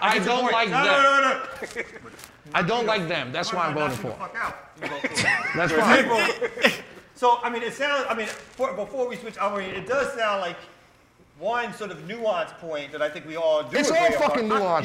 [0.00, 0.84] I don't like them.
[0.84, 1.82] no, no, no.
[2.54, 3.32] I don't like them.
[3.32, 4.18] That's why I'm voting for him.
[4.18, 4.56] Fuck out.
[5.56, 6.72] That's fine.
[7.16, 10.12] So, I mean, it sounds, I mean, for, before we switch, I mean, it does
[10.18, 10.56] sound like
[11.38, 14.50] one sort of nuance point that I think we all do It's all fucking you-
[14.50, 14.84] dog.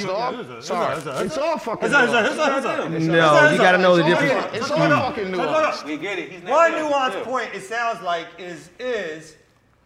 [0.63, 0.97] Sorry.
[1.25, 2.25] it's all fucking it's a- it's a- nuanced.
[2.25, 4.47] it's a- it's a- it's a- No, you gotta know the difference.
[4.55, 5.83] It's all fucking nuanced.
[5.85, 6.43] We get it.
[6.43, 9.35] One nuance point it sounds like is is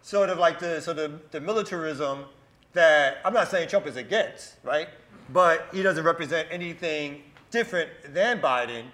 [0.01, 2.25] sort of like the sort of the militarism
[2.73, 4.87] that I'm not saying Trump is against, right?
[5.29, 8.85] But he doesn't represent anything different than Biden.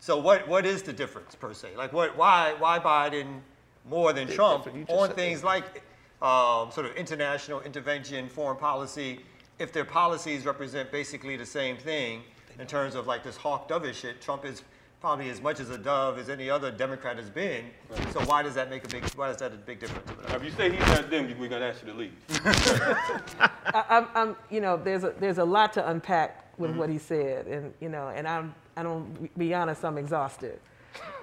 [0.00, 1.68] So what what is the difference per se?
[1.76, 3.40] Like what why why Biden
[3.84, 4.78] more than Trump different.
[4.78, 5.82] You just on things like
[6.22, 9.20] um, sort of international intervention, foreign policy,
[9.58, 12.22] if their policies represent basically the same thing
[12.58, 14.62] in terms of like this hawk dovish shit, Trump is
[15.00, 17.66] probably as much as a dove as any other Democrat has been.
[18.12, 20.10] So why does that make a big why is that a big difference?
[20.34, 22.12] If you say he's not them, we're gonna ask you to leave.
[23.40, 26.98] I, I'm, I'm, you know, there's a, there's a lot to unpack with what he
[26.98, 30.58] said, and you know, and I'm, I don't be honest, I'm exhausted.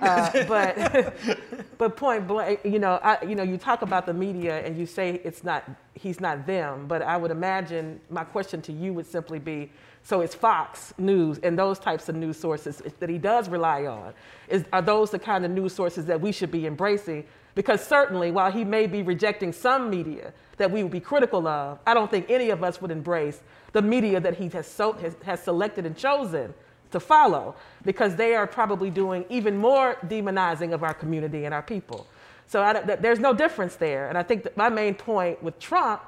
[0.02, 1.16] Uh, but,
[1.78, 4.86] but point blank, you know, I, you know, you talk about the media and you
[4.86, 6.88] say it's not, he's not them.
[6.88, 9.72] But I would imagine my question to you would simply be,
[10.04, 14.14] so it's Fox News and those types of news sources that he does rely on.
[14.48, 17.26] Is are those the kind of news sources that we should be embracing?
[17.56, 21.80] Because certainly, while he may be rejecting some media that we would be critical of,
[21.88, 25.16] I don't think any of us would embrace the media that he has, so, has,
[25.24, 26.54] has selected and chosen
[26.96, 31.62] to follow because they are probably doing even more demonizing of our community and our
[31.62, 32.08] people.
[32.48, 34.08] So I, th- there's no difference there.
[34.10, 36.02] And I think that my main point with Trump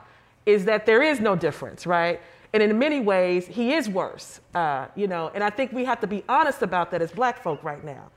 [0.45, 2.21] is that there is no difference, right?
[2.53, 5.29] And in many ways, he is worse, uh, you know.
[5.33, 8.09] And I think we have to be honest about that as Black folk right now.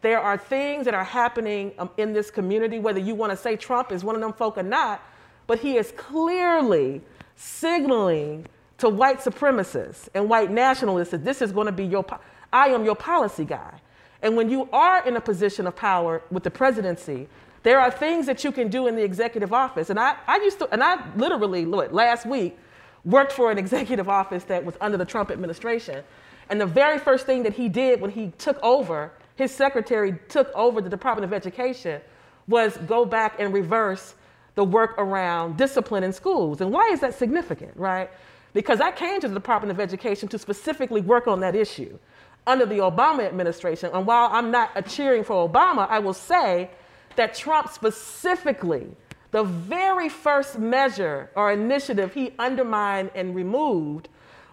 [0.00, 3.56] There are things that are happening um, in this community, whether you want to say
[3.56, 5.02] Trump is one of them folk or not,
[5.46, 7.00] but he is clearly
[7.36, 8.46] signaling
[8.82, 12.04] to white supremacists and white nationalists that this is going to be your,
[12.52, 13.80] I am your policy guy.
[14.22, 17.28] And when you are in a position of power with the presidency,
[17.62, 19.88] there are things that you can do in the executive office.
[19.90, 22.58] And I, I used to, and I literally, look, last week,
[23.04, 26.02] worked for an executive office that was under the Trump administration.
[26.50, 30.50] And the very first thing that he did when he took over, his secretary took
[30.56, 32.00] over the Department of Education,
[32.48, 34.16] was go back and reverse
[34.56, 36.60] the work around discipline in schools.
[36.60, 38.10] And why is that significant, right?
[38.52, 41.98] Because I came to the Department of Education to specifically work on that issue
[42.46, 43.90] under the Obama administration.
[43.94, 46.70] And while I'm not a cheering for Obama, I will say
[47.16, 48.86] that Trump specifically,
[49.30, 54.08] the very first measure or initiative he undermined and removed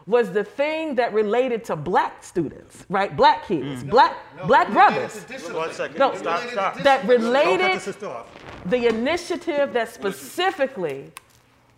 [0.07, 3.15] was the thing that related to black students, right?
[3.15, 5.23] Black kids, black black brothers.
[5.51, 5.99] One second.
[5.99, 6.79] No, stop, stop.
[6.79, 7.79] that related
[8.65, 11.11] the initiative that specifically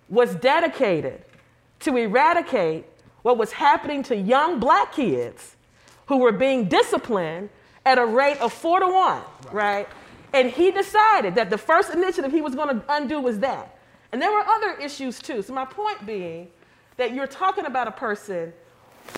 [0.07, 1.25] was dedicated
[1.81, 2.85] to eradicate
[3.21, 5.55] what was happening to young black kids
[6.07, 7.49] who were being disciplined
[7.85, 9.87] at a rate of four to one, right?
[10.33, 13.77] And he decided that the first initiative he was going to undo was that.
[14.11, 15.41] And there were other issues too.
[15.41, 16.49] So, my point being
[16.97, 18.53] that you're talking about a person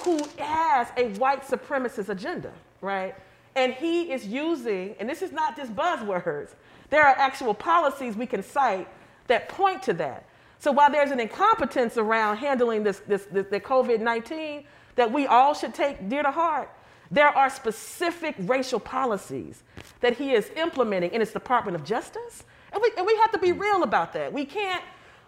[0.03, 3.15] who has a white supremacist agenda, right?
[3.55, 6.53] And he is using, and this is not just buzzwords,
[6.89, 8.87] there are actual policies we can cite
[9.27, 10.25] that point to that.
[10.63, 14.63] So while there's an incompetence around handling this, this, this the COVID 19
[14.95, 16.69] that we all should take dear to heart,
[17.11, 19.61] there are specific racial policies
[19.99, 22.45] that he is implementing in his Department of Justice.
[22.71, 23.59] And we, and we have to be hmm.
[23.59, 24.31] real about that.
[24.31, 24.81] We can't,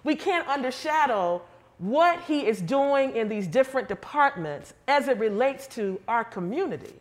[0.05, 1.41] we can't undershadow
[1.79, 6.93] what he is doing in these different departments as it relates to our community,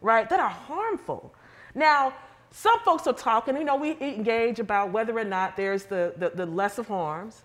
[0.00, 0.30] right?
[0.30, 1.34] That are harmful.
[1.74, 2.14] Now,
[2.52, 6.30] some folks are talking, you know, we engage about whether or not there's the, the,
[6.30, 7.42] the less of harms,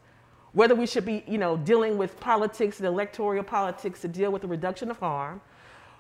[0.56, 4.41] whether we should be, you know, dealing with politics and electoral politics to deal with
[4.41, 5.41] the reduction of harm,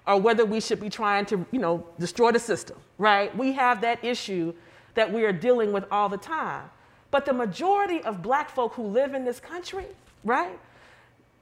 [0.07, 3.35] or whether we should be trying to, you know, destroy the system, right?
[3.37, 4.53] We have that issue
[4.93, 6.63] that we are dealing with all the time.
[7.11, 9.87] But the majority of black folk who live in this country,
[10.23, 10.57] right,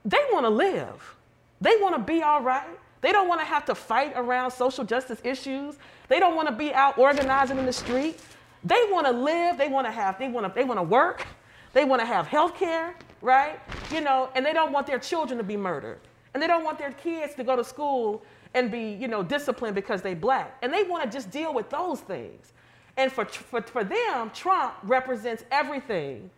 [0.04, 1.16] they want to live.
[1.60, 2.66] They want to be all right.
[3.00, 5.76] They don't want to have to fight around social justice issues.
[6.08, 8.18] They don't want to be out organizing in the street.
[8.64, 9.56] They want to live.
[9.56, 10.18] They want to have.
[10.18, 10.52] They want to.
[10.52, 11.26] They want to work.
[11.74, 13.60] They want to have health care, right?
[13.92, 16.00] You know, and they don't want their children to be murdered,
[16.32, 18.22] and they don't want their kids to go to school
[18.54, 20.56] and be, you know, disciplined because they black.
[20.62, 22.52] And they want to just deal with those things.
[22.96, 26.30] And for, for, for them, Trump represents everything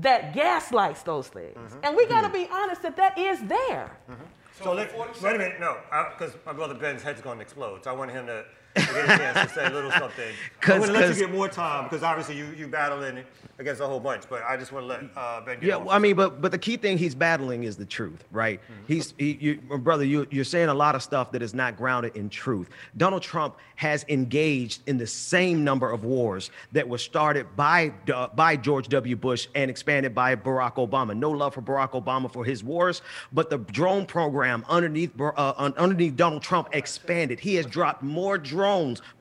[0.00, 1.56] that gaslights those things.
[1.56, 1.78] Mm-hmm.
[1.84, 2.36] And we got to mm-hmm.
[2.36, 3.96] be honest that that is there.
[4.10, 4.22] Mm-hmm.
[4.60, 5.76] So let, wait a minute, no,
[6.18, 7.84] because my brother Ben's head's going to explode.
[7.84, 8.44] So I want him to,
[8.76, 10.34] to get a chance to say a little something.
[10.62, 13.24] I'm going to let you get more time because obviously you you battling
[13.58, 14.24] against a whole bunch.
[14.28, 16.52] But I just want to let uh, Ben get Yeah, well, I mean, but but
[16.52, 18.60] the key thing he's battling is the truth, right?
[18.86, 22.16] He's he, you, brother, you you're saying a lot of stuff that is not grounded
[22.16, 22.68] in truth.
[22.96, 28.28] Donald Trump has engaged in the same number of wars that were started by uh,
[28.28, 29.16] by George W.
[29.16, 31.16] Bush and expanded by Barack Obama.
[31.16, 33.02] No love for Barack Obama for his wars,
[33.32, 37.40] but the drone program underneath uh, underneath Donald Trump expanded.
[37.40, 38.65] He has dropped more drones,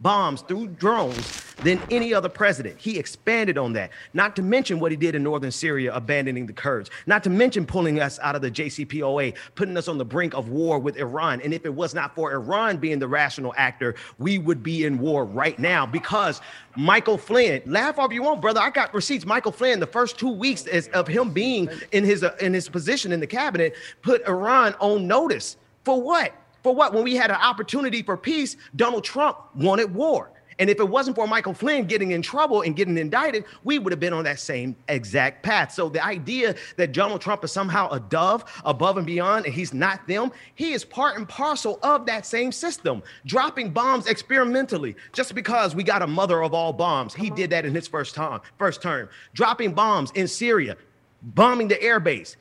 [0.01, 2.77] bombs through drones than any other president.
[2.79, 3.91] He expanded on that.
[4.13, 6.89] Not to mention what he did in northern Syria, abandoning the Kurds.
[7.05, 10.49] Not to mention pulling us out of the JCPOA, putting us on the brink of
[10.49, 11.41] war with Iran.
[11.41, 14.97] And if it was not for Iran being the rational actor, we would be in
[14.97, 16.41] war right now because
[16.75, 18.59] Michael Flynn, laugh all you want, brother.
[18.59, 19.25] I got receipts.
[19.25, 23.11] Michael Flynn, the first two weeks of him being in his uh, in his position
[23.11, 25.57] in the cabinet, put Iran on notice.
[25.83, 26.33] For what?
[26.65, 26.95] For what?
[26.95, 30.31] When we had an opportunity for peace, Donald Trump wanted war.
[30.57, 33.93] And if it wasn't for Michael Flynn getting in trouble and getting indicted, we would
[33.93, 35.73] have been on that same exact path.
[35.73, 39.75] So the idea that Donald Trump is somehow a dove above and beyond and he's
[39.75, 45.35] not them, he is part and parcel of that same system, dropping bombs experimentally just
[45.35, 47.13] because we got a mother of all bombs.
[47.13, 47.35] He uh-huh.
[47.35, 50.77] did that in his first time, first term, dropping bombs in Syria,
[51.21, 52.37] bombing the airbase,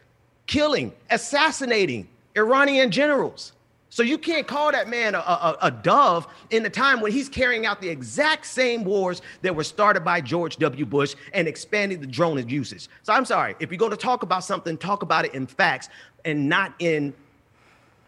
[0.46, 3.52] killing, assassinating Iranian generals.
[3.94, 7.28] So you can't call that man a, a, a dove in the time when he's
[7.28, 10.84] carrying out the exact same wars that were started by George W.
[10.84, 12.88] Bush and expanding the drone uses.
[13.04, 15.90] So I'm sorry, if you're going to talk about something, talk about it in facts
[16.24, 17.14] and not in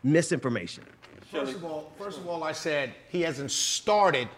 [0.03, 0.82] misinformation.
[1.30, 4.28] First of all, first of all, I said he hasn't started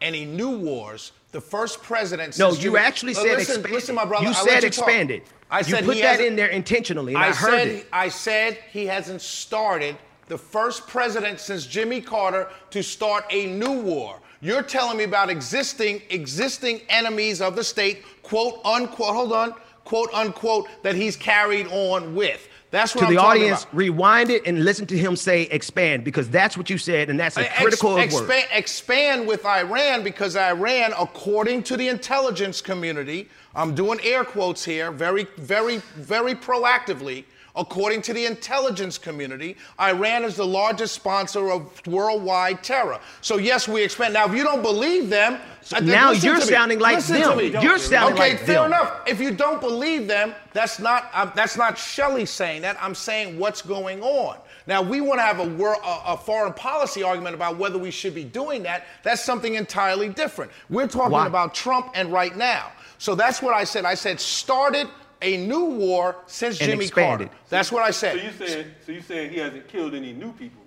[0.00, 1.12] any new wars.
[1.30, 2.36] The first president.
[2.40, 3.70] No, you actually said listen, expanded.
[3.70, 4.24] Listen, my brother.
[4.24, 4.88] You I said you talk.
[4.88, 5.22] expanded.
[5.48, 7.86] I You said put he that in there intentionally, and I heard said, it.
[7.92, 9.96] I said he hasn't started
[10.28, 14.20] the first president since Jimmy Carter to start a new war.
[14.40, 19.14] You're telling me about existing existing enemies of the state, quote unquote.
[19.14, 19.54] Hold on,
[19.84, 22.48] quote unquote, that he's carried on with.
[22.70, 23.74] That's what to I'm the audience, about.
[23.74, 27.38] rewind it and listen to him say expand because that's what you said, and that's
[27.38, 28.02] a Ex- critical word.
[28.02, 34.62] expand, expand with Iran because Iran, according to the intelligence community, I'm doing air quotes
[34.66, 37.24] here, very, very, very proactively.
[37.58, 43.00] According to the intelligence community, Iran is the largest sponsor of worldwide terror.
[43.20, 44.14] So yes, we expand.
[44.14, 47.38] Now, if you don't believe them, think- now you're sounding like Listen to them.
[47.38, 47.46] me.
[47.60, 49.00] You're sounding okay, like fair enough.
[49.08, 52.76] If you don't believe them, that's not um, that's not Shelley saying that.
[52.80, 54.36] I'm saying what's going on.
[54.68, 57.90] Now we want to have a, wor- a, a foreign policy argument about whether we
[57.90, 58.86] should be doing that.
[59.02, 60.52] That's something entirely different.
[60.70, 61.26] We're talking Why?
[61.26, 62.70] about Trump and right now.
[62.98, 63.84] So that's what I said.
[63.84, 64.88] I said started
[65.20, 67.28] a new war since And Jimmy expanded.
[67.28, 67.42] Carter.
[67.48, 68.16] That's what I So said.
[68.22, 70.60] you saying so you saying he hasn't killed any new people?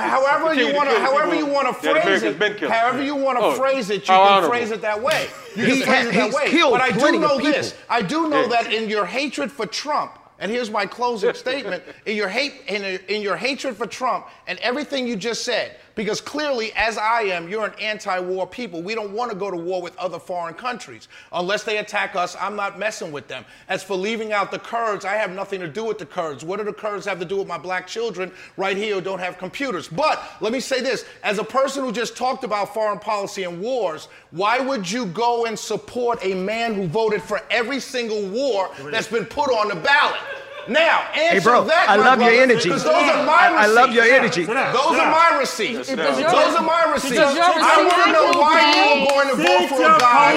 [0.00, 2.36] However you want to, however you want to phrase it,
[2.68, 4.48] however you want to Oh, phrase it, you how can honorable.
[4.56, 5.28] phrase it that way.
[5.54, 6.48] You He can phrase ha- it that he's way.
[6.50, 7.74] killed But I do know this.
[7.88, 8.48] I do know Yeah.
[8.62, 12.82] that in your hatred for Trump, and here's my closing statement: in your hate, in,
[13.08, 17.48] in your hatred for Trump, and everything you just said, because clearly, as I am,
[17.48, 18.82] you're an anti-war people.
[18.82, 22.36] We don't want to go to war with other foreign countries unless they attack us.
[22.38, 23.44] I'm not messing with them.
[23.68, 26.44] As for leaving out the Kurds, I have nothing to do with the Kurds.
[26.44, 29.18] What do the Kurds have to do with my black children right here who don't
[29.18, 29.88] have computers?
[29.88, 33.60] But let me say this: as a person who just talked about foreign policy and
[33.60, 38.70] wars, why would you go and support a man who voted for every single war
[38.90, 40.20] that's been put on the ballot?
[40.68, 41.88] Now, answer Hey, bro, that.
[41.88, 42.68] I my love your energy.
[42.68, 44.44] Because those are my I- I love your energy.
[44.44, 45.88] Those are my receipts.
[45.88, 47.14] Those are my receipts.
[47.16, 50.32] Does your I want to know why you were going to vote for a guy.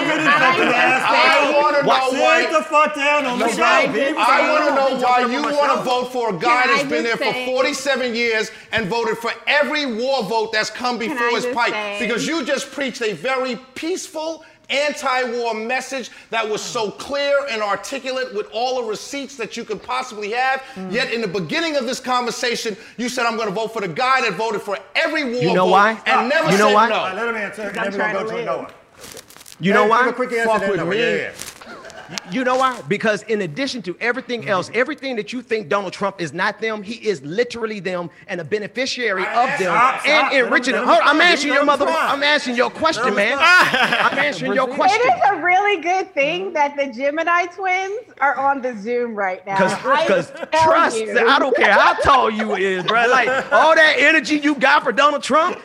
[1.09, 2.45] I want to know Sit why.
[2.51, 6.11] the fuck down on the I want to know why you want to to vote
[6.11, 9.86] for a guy Can I that's been there for 47 years and voted for every
[9.86, 11.99] war vote that's come before his just pipe.
[11.99, 18.34] Because you just preached a very peaceful, anti-war message that was so clear and articulate
[18.36, 20.61] with all the receipts that you could possibly have.
[20.76, 20.91] Mm.
[20.91, 23.88] Yet in the beginning of this conversation, you said I'm going to vote for the
[23.88, 26.01] guy that voted for every war You know vote why?
[26.05, 26.89] and never You know said why?
[26.89, 26.95] no.
[26.95, 28.45] All right, let him answer, and then we're trying to to go to live.
[28.45, 28.72] Noah.
[29.59, 30.03] You know why?
[30.05, 30.99] give a quick answer Fuck with me.
[30.99, 31.32] Yeah, yeah.
[32.32, 32.82] You know why?
[32.88, 36.82] Because in addition to everything else, everything that you think Donald Trump is not them,
[36.84, 40.07] he is literally them and a beneficiary I- of them stop, stop.
[40.07, 40.88] and Let enriching let them.
[40.88, 41.22] Hold, I'm respond.
[41.32, 41.86] answering your mother.
[41.88, 43.38] I'm answering your question, man.
[43.39, 44.99] I'm answering your question.
[45.03, 49.45] It is a really good thing that the Gemini twins are on the Zoom right
[49.45, 49.57] now.
[49.57, 50.32] Because
[50.64, 51.20] trust, you.
[51.28, 53.07] I don't care how tall you is, bro.
[53.07, 55.60] Like all that energy you got for Donald Trump,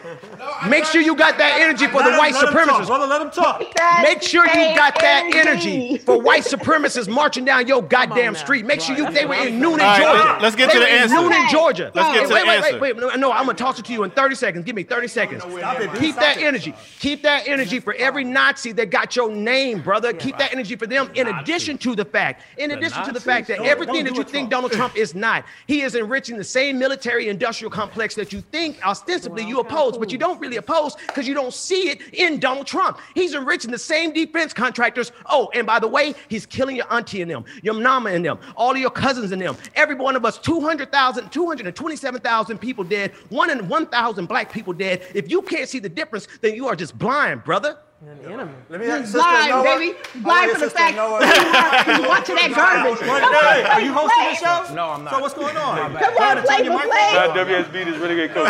[0.69, 2.67] make sure you got that energy for the white let him talk.
[2.83, 2.87] supremacists.
[2.87, 3.61] Brother, let him talk.
[4.03, 8.65] Make sure you got that energy for white supremacists marching down your goddamn street.
[8.67, 10.25] Make sure you they were in Newnan, All right, Georgia.
[10.33, 11.15] let- let's get They to the were in answer.
[11.17, 11.49] Newnan, Okay.
[11.53, 11.91] Georgia.
[11.95, 12.97] Let's get to the wait, wait, wait, wait.
[12.97, 14.65] No, no, I'm gonna toss it to you in 30 seconds.
[14.65, 15.43] Give me 30 seconds.
[15.43, 15.99] Stop it, B.
[15.99, 16.75] Keep that energy.
[17.01, 20.13] Keep that energy for every Nazi that got your name, brother.
[20.13, 21.11] Keep that energy for them.
[21.15, 24.51] In addition to the fact, in addition to the fact that everything that you think
[24.51, 28.85] Donald Trump is not, he is enriching the same military industrial complex that you think
[28.87, 32.67] ostensibly you oppose, but you don't really oppose because you don't see it in Donald
[32.67, 32.99] Trump.
[33.15, 35.13] He's enriching the same defense contractors.
[35.27, 38.39] Oh, and by the way, he's killing your auntie and them, your mama and them,
[38.57, 39.57] all of your cousins and them.
[39.75, 45.07] Every one of us, 200,000, 227,000 people dead, one in 1,000 black people dead.
[45.15, 47.79] If you can't see the difference, then you are just blind, brother.
[48.07, 48.53] An enemy.
[48.69, 49.65] Let me ask Sister blind, Noah.
[49.65, 49.95] baby.
[49.97, 51.21] Oh, blind for the fact Noah.
[51.21, 53.01] that you watching that garbage.
[53.09, 54.37] What Come on, Are you hosting play.
[54.37, 54.75] the show?
[54.75, 55.15] No, I'm not.
[55.15, 55.79] So what's going on?
[55.79, 57.11] Come on, play for play.
[57.15, 58.45] Not WSB, this renegade coach.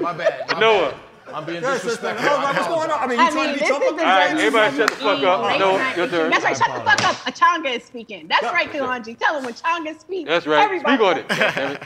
[0.00, 0.50] My bad.
[0.50, 0.90] my Noah.
[0.90, 1.07] bad.
[1.34, 2.24] I'm being Yes, Sister disrespectful.
[2.24, 3.00] Noah, I what's going on?
[3.00, 3.84] I mean, I you trying mean, to this be is tough?
[3.94, 5.42] the All right, German everybody shut the fuck up.
[5.42, 6.30] late No, your turn.
[6.30, 6.56] That's right.
[6.56, 7.24] Shut the fuck up.
[7.26, 8.28] Achanga is speaking.
[8.28, 9.18] That's right, Kalonji.
[9.18, 10.30] Tell him when Changa speaks.
[10.30, 10.64] That's right.
[10.64, 11.28] everybody Speak on it.
[11.30, 11.82] shut Damn it.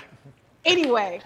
[0.66, 1.22] anyway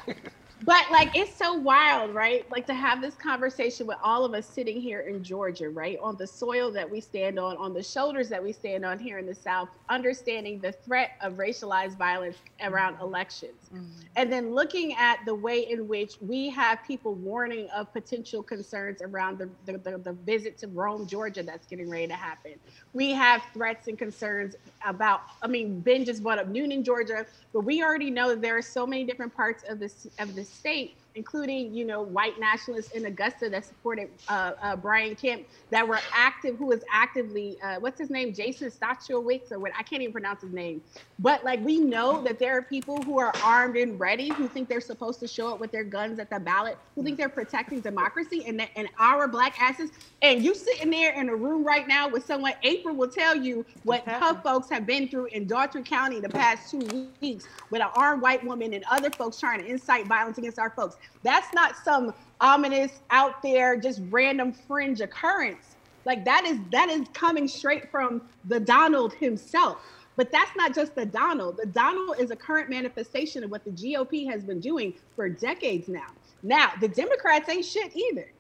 [0.65, 2.51] but like it's so wild right?
[2.51, 5.99] Like to have this conversation with all of us sitting here in georgia right?
[6.03, 9.19] On the soil that we stand on on the shoulders that we stand on here
[9.19, 13.05] in the south understanding the threat of racialized violence around mm-hmm.
[13.05, 13.71] elections.
[13.75, 13.85] Mm-hmm.
[14.17, 19.03] And then looking at the way in which we have people warning of potential concerns
[19.03, 22.53] around the, the, the, the visit to rome georgia that's getting ready to happen.
[22.93, 27.61] We have threats and concerns about i mean ben just brought up Newnan georgia but
[27.61, 30.99] we already know that there are so many different parts of this of the state
[31.17, 35.99] including you know white nationalists in Augusta that supported uh, uh, Brian Kemp, that were
[36.13, 40.13] active, who was actively uh, what's his name, Jason Stachowicz or what I can't even
[40.13, 40.83] pronounce his name,
[41.19, 44.69] but like we know that there are people who are armed and ready who think
[44.69, 47.81] they're supposed to show up with their guns at the ballot, who think they're protecting
[47.81, 49.91] democracy and that, and our black asses.
[50.23, 53.65] And you sitting there in a room right now with someone, April will tell you
[53.85, 57.89] what her folks have been through in Dougherty County the past two weeks with an
[57.95, 60.97] armed white woman and other folks trying to incite violence against our folks.
[61.23, 65.77] That's not some ominous out there, just random fringe occurrence.
[66.05, 69.79] Like that is that is coming straight from the Donald himself.
[70.17, 71.59] But that's not just the Donald.
[71.59, 75.89] The Donald is a current manifestation of what the GOP has been doing for decades
[75.89, 76.07] now.
[76.43, 78.31] Now, the Democrats ain't shit either.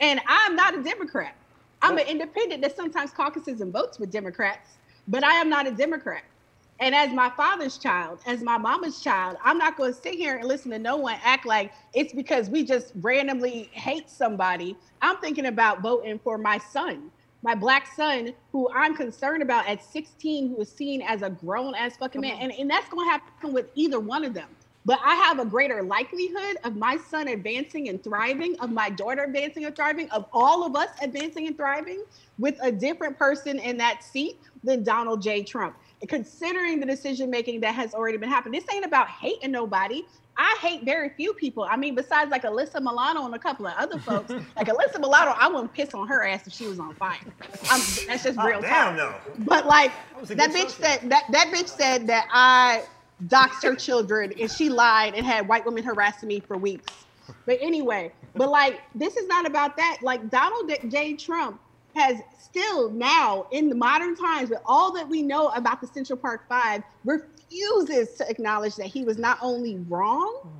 [0.00, 1.34] And I'm not a Democrat.
[1.80, 4.68] I'm an independent that sometimes caucuses and votes with Democrats,
[5.08, 6.22] but I am not a Democrat.
[6.82, 10.34] And as my father's child, as my mama's child, I'm not going to sit here
[10.34, 14.76] and listen to no one act like it's because we just randomly hate somebody.
[15.00, 17.12] I'm thinking about voting for my son,
[17.44, 21.76] my black son, who I'm concerned about at 16, who is seen as a grown
[21.76, 22.38] ass fucking man.
[22.40, 24.48] And, and that's going to happen with either one of them.
[24.84, 29.22] But I have a greater likelihood of my son advancing and thriving, of my daughter
[29.22, 32.02] advancing and thriving, of all of us advancing and thriving
[32.40, 35.44] with a different person in that seat than Donald J.
[35.44, 35.76] Trump
[36.08, 38.60] considering the decision making that has already been happening.
[38.60, 40.02] This ain't about hating nobody.
[40.36, 41.64] I hate very few people.
[41.70, 45.34] I mean, besides like Alyssa Milano and a couple of other folks, like Alyssa Milano,
[45.38, 47.18] I wouldn't piss on her ass if she was on fire.
[47.70, 48.96] Um, that's just Oh, real damn, talk.
[48.96, 49.34] no.
[49.44, 52.84] But like a that bitch said that that bitch said that I
[53.26, 57.06] doxed her children and she lied and had white women harassing me for weeks.
[57.46, 59.98] But anyway, but like this is not about that.
[60.02, 61.14] Like Donald J.
[61.16, 61.60] Trump
[61.94, 66.18] has still now in the modern times with all that we know about the Central
[66.18, 70.50] Park Five refuses to acknowledge that he was not only wrong, mm.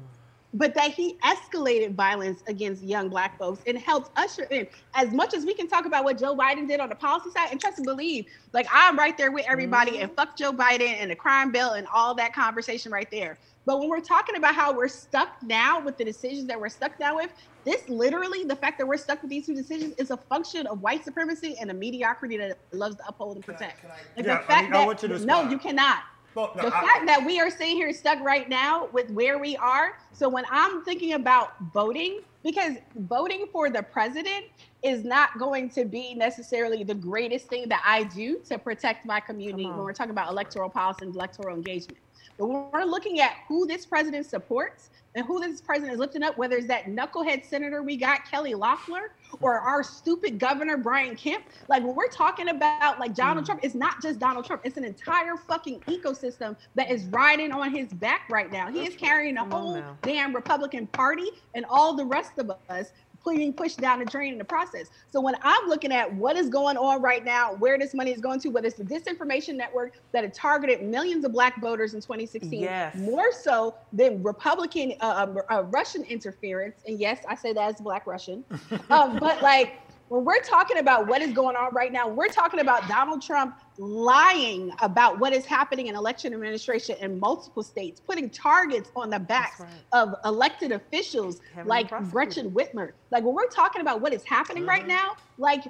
[0.54, 5.34] But that he escalated violence against young black folks and helped usher in as much
[5.34, 7.78] as we can talk about what Joe Biden did on the policy side and trust
[7.78, 10.14] and believe like I'm right there with everybody and mm-hmm.
[10.14, 13.38] fuck Joe Biden and the crime bill and all that conversation right there.
[13.64, 16.98] But when we're talking about how we're stuck now with the decisions that we're stuck
[16.98, 17.30] now with,
[17.64, 20.82] this literally, the fact that we're stuck with these two decisions is a function of
[20.82, 23.84] white supremacy and a mediocrity that loves to uphold and protect.
[23.84, 26.02] Like Yeah, the I fact mean, that want you to no, you cannot.
[26.34, 29.38] Well, no, the I- fact that we are sitting here stuck right now with where
[29.38, 29.98] we are.
[30.12, 34.46] So when I'm thinking about voting, because voting for the president
[34.82, 39.20] is not going to be necessarily the greatest thing that I do to protect my
[39.20, 41.98] community when we're talking about electoral policy and electoral engagement.
[42.38, 46.22] But when we're looking at who this president supports and who this president is lifting
[46.22, 51.16] up, whether it's that knucklehead senator we got, Kelly Loeffler, or our stupid governor, Brian
[51.16, 54.76] Kemp, like when we're talking about like Donald Trump, it's not just Donald Trump, it's
[54.76, 58.70] an entire fucking ecosystem that is riding on his back right now.
[58.70, 62.92] He is carrying the whole damn Republican Party and all the rest of us
[63.24, 64.88] being pushed down the drain in the process.
[65.10, 68.20] So when I'm looking at what is going on right now, where this money is
[68.20, 72.00] going to, whether it's the disinformation network that had targeted millions of black voters in
[72.00, 72.94] 2016, Yes.
[72.96, 76.76] more so than Republican uh, um, uh, Russian interference.
[76.86, 78.44] And yes, I say that as black Russian.
[78.90, 82.60] um, but like when we're talking about what is going on right now, we're talking
[82.60, 88.28] about Donald Trump lying about what is happening in election administration in multiple states, putting
[88.30, 89.68] targets on the backs right.
[89.92, 92.92] of elected officials Having like them Gretchen Whitmer.
[93.10, 94.88] Like when we're talking about what is happening right Mm-hmm.
[94.88, 95.64] now, like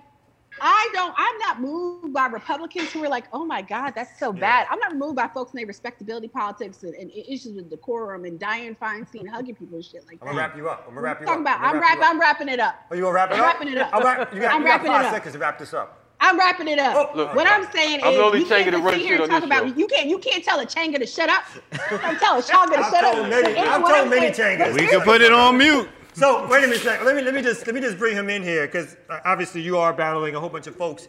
[0.60, 4.32] I don't, I'm not moved by Republicans who are like, oh my God, that's so
[4.34, 4.66] bad.
[4.70, 8.38] I'm not moved by folks in their respectability politics and, and issues with decorum and
[8.38, 10.32] Dianne Feinstein hugging people and shit like I'm that.
[10.34, 10.84] gonna wrap you up.
[10.86, 11.54] I'm gonna wrap you Talking up.
[11.56, 12.10] about, I'm, gonna wrap, you up.
[12.10, 12.74] I'm wrapping it up.
[12.90, 13.38] Oh, you gonna wrap it up?
[13.40, 13.90] I'm wrapping it up.
[13.94, 15.12] I'm wrap, you got, I'm you got wrapping it five up.
[15.14, 16.01] seconds to wrap this up.
[16.22, 16.94] I'm wrapping it up.
[16.96, 17.34] Oh, look.
[17.34, 19.30] what I'm saying I'm is, the only you can't Changa to just sit here and
[19.30, 19.74] talk about show.
[19.74, 21.44] you can't you can't tell a Changa to shut up.
[21.90, 23.28] You can't tell a Changa to shut up.
[23.28, 24.78] many- I've what told many Changas.
[24.78, 25.88] We can put it on mute.
[26.14, 26.84] So wait a minute.
[26.84, 29.62] Let me let me just let me just bring him in here because uh, obviously
[29.62, 31.08] you are battling a whole bunch of folks.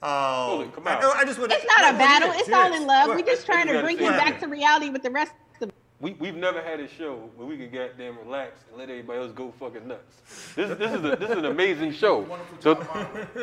[0.00, 0.98] Um, it, come I.
[1.16, 2.30] I just want It's not a battle.
[2.34, 3.08] It's all in love.
[3.08, 5.43] We're We just trying to bring him back to reality with the rest of
[6.04, 9.32] We, we've never had a show where we could goddamn relax and let everybody else
[9.32, 10.52] go fucking nuts.
[10.54, 12.26] This, this, is, a, this is an amazing show.
[12.60, 12.74] So,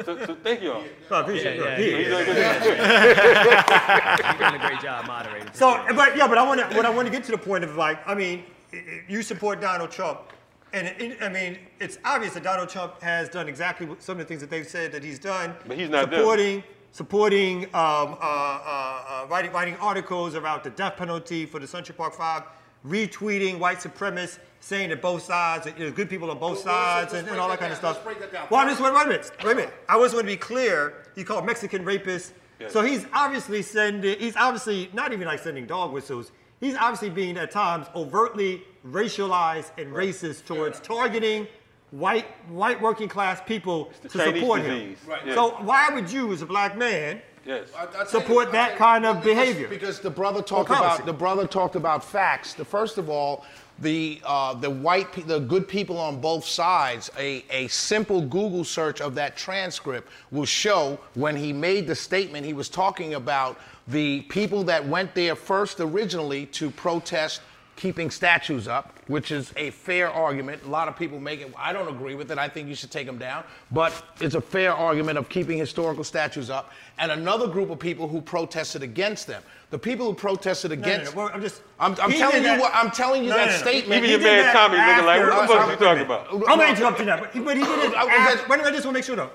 [0.05, 0.83] so, so thank y'all.
[1.09, 1.79] I appreciate Yeah, it.
[1.79, 1.97] yeah, Here.
[1.97, 2.37] He's doing good.
[4.27, 5.49] You're doing a great job moderating.
[5.53, 5.93] So, sure.
[5.95, 7.75] but yeah, but I want to what I want to get to the point of
[7.77, 10.19] like, I mean, i- i- you support Donald Trump,
[10.71, 14.25] and it, I mean, it's obvious that Donald Trump has done exactly some of the
[14.25, 15.55] things that they've said that he's done.
[15.65, 16.19] But he's not them.
[16.91, 21.97] Supporting um, uh, uh, uh, writing writing articles about the death penalty for the Central
[21.97, 22.43] Park Five,
[22.85, 27.13] retweeting white supremacists, saying that both sides, that there's good people on both Well, sides,
[27.13, 27.95] and, and all that kind of stuff.
[27.95, 28.47] Let's break that down.
[28.49, 29.73] Well, I'm just wait, wait a minute, wait a minute.
[29.87, 31.05] I was going to be clear.
[31.15, 32.31] He called Mexican rapists.
[32.59, 32.73] Yes.
[32.73, 34.19] So he's obviously sending.
[34.19, 36.31] He's obviously not even like sending dog whistles.
[36.59, 41.47] He's obviously being at times overtly racialized and racist towards targeting
[41.91, 44.97] white white working class people to Chinese support disease.
[44.99, 45.09] him.
[45.09, 45.25] Right.
[45.27, 45.35] Yeah.
[45.35, 47.67] So why would you, as a black man, Yes.
[47.75, 49.67] I- I'll tell support you- that I'll tell you- kind of because- behavior?
[49.67, 52.53] Because the brother talked about the brother talked about facts.
[52.53, 53.43] The first of all,
[53.79, 57.09] the uh, the white pe- the good people on both sides.
[57.17, 62.45] A a simple Google search of that transcript will show when he made the statement
[62.45, 67.41] he was talking about the people that went there first originally to protest
[67.81, 70.61] keeping statues up, which is a fair argument.
[70.65, 71.51] A lot of people make it.
[71.57, 72.37] I don't agree with it.
[72.37, 73.43] I think you should take them down.
[73.71, 76.71] But it's a fair argument of keeping historical statues up.
[76.99, 79.41] And another group of people who protested against them.
[79.71, 81.15] The people who protested No, no, against.
[81.15, 81.63] no, well, I'm just.
[81.79, 82.71] I'm, I'm telling you that- what.
[82.75, 83.57] I'm telling you No, that no, no.
[83.57, 84.05] statement.
[84.05, 86.27] Even He your man Tommy looking like, what the after- fuck you talking about?
[86.33, 87.95] I'm gonna interrupt you now, but he, but he did it.
[87.95, 89.31] I- After, wait a minute, I just want to make sure though.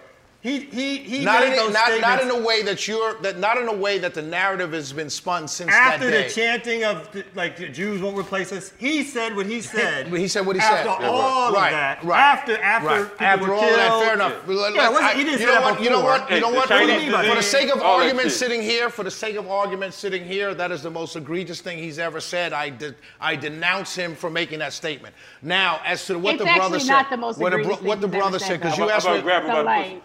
[0.47, 3.37] He he he not made in, those not, not in a way that you're that
[3.41, 6.85] not in a way that the narrative has been spun since after that the chanting
[6.85, 8.73] of the, like the Jews won't replace us.
[8.79, 10.07] He said what he said.
[10.07, 11.11] He said what he said after said.
[11.11, 12.05] all right, of that.
[12.05, 13.11] right, After after right.
[13.11, 13.75] people after were all killed.
[13.77, 14.35] that, fair enough.
[14.47, 15.83] Yeah, Let- yeah let- wasn't, I- he didn't you say know that what?
[15.83, 16.31] You know what?
[16.31, 16.69] You know Hey, what?
[16.69, 19.35] the For the, Chinese for the sake of all argument, sitting here, for the sake
[19.35, 22.53] of argument, sitting here, that is the most egregious thing he's ever said.
[22.53, 25.13] I de- I denounce him for making that statement.
[25.43, 28.01] Now, as to what It's the brother actually said, not the most what, the what
[28.01, 28.85] the brother said, said, because though.
[28.85, 29.23] you How asked about me.
[29.23, 29.95] grabbing So by the pussy?
[29.95, 30.03] like,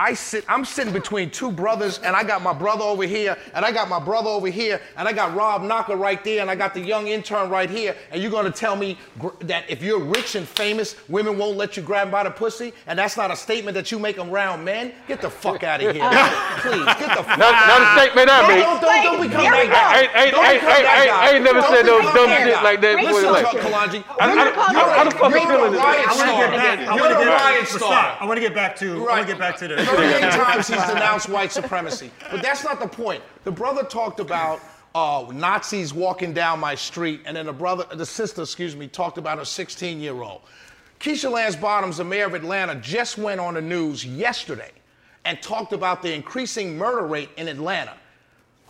[0.00, 3.66] I sit, I'm sitting between two brothers, and I got my brother over here, and
[3.66, 6.54] I got my brother over here, and I got Rob Knocker right there, and I
[6.54, 10.00] got the young intern right here, and you're gonna tell me gr- that if you're
[10.00, 13.30] rich and famous, women won't let you grab 'em by the pussy, and that's not
[13.30, 14.92] a statement that you make around men?
[15.06, 16.30] Get the fuck out of here, uh,
[16.60, 16.82] please.
[16.96, 17.38] Get the fuck.
[17.38, 18.60] Not, not a statement I Don't, made.
[18.62, 19.84] don't, don't, don't become Here that guy.
[19.84, 21.20] I ain't, I Don't I become I that ain't, guy.
[21.20, 22.62] I ain't never Don't said no dumb shit guy.
[22.62, 23.44] like that before in Listen, life.
[23.52, 24.00] Chuck Kalonji.
[24.16, 26.36] I- I- you're- how- how the fuck you're you feeling a riot I want to
[26.40, 26.78] get back.
[26.80, 27.44] I You're want to a get back.
[27.44, 27.82] riot but
[28.20, 28.86] I want to get back to.
[28.96, 29.89] I want to get back to the.
[29.96, 32.10] 38 times he's denounced white supremacy.
[32.30, 33.22] But that's not the point.
[33.44, 34.60] The brother talked about
[34.94, 39.18] uh, Nazis walking down my street, and then the brother, the sister, excuse me, talked
[39.18, 40.42] about a 16-year-old.
[40.98, 44.70] Keisha Lance Bottoms, the mayor of Atlanta, just went on the news yesterday
[45.24, 47.94] and talked about the increasing murder rate in Atlanta.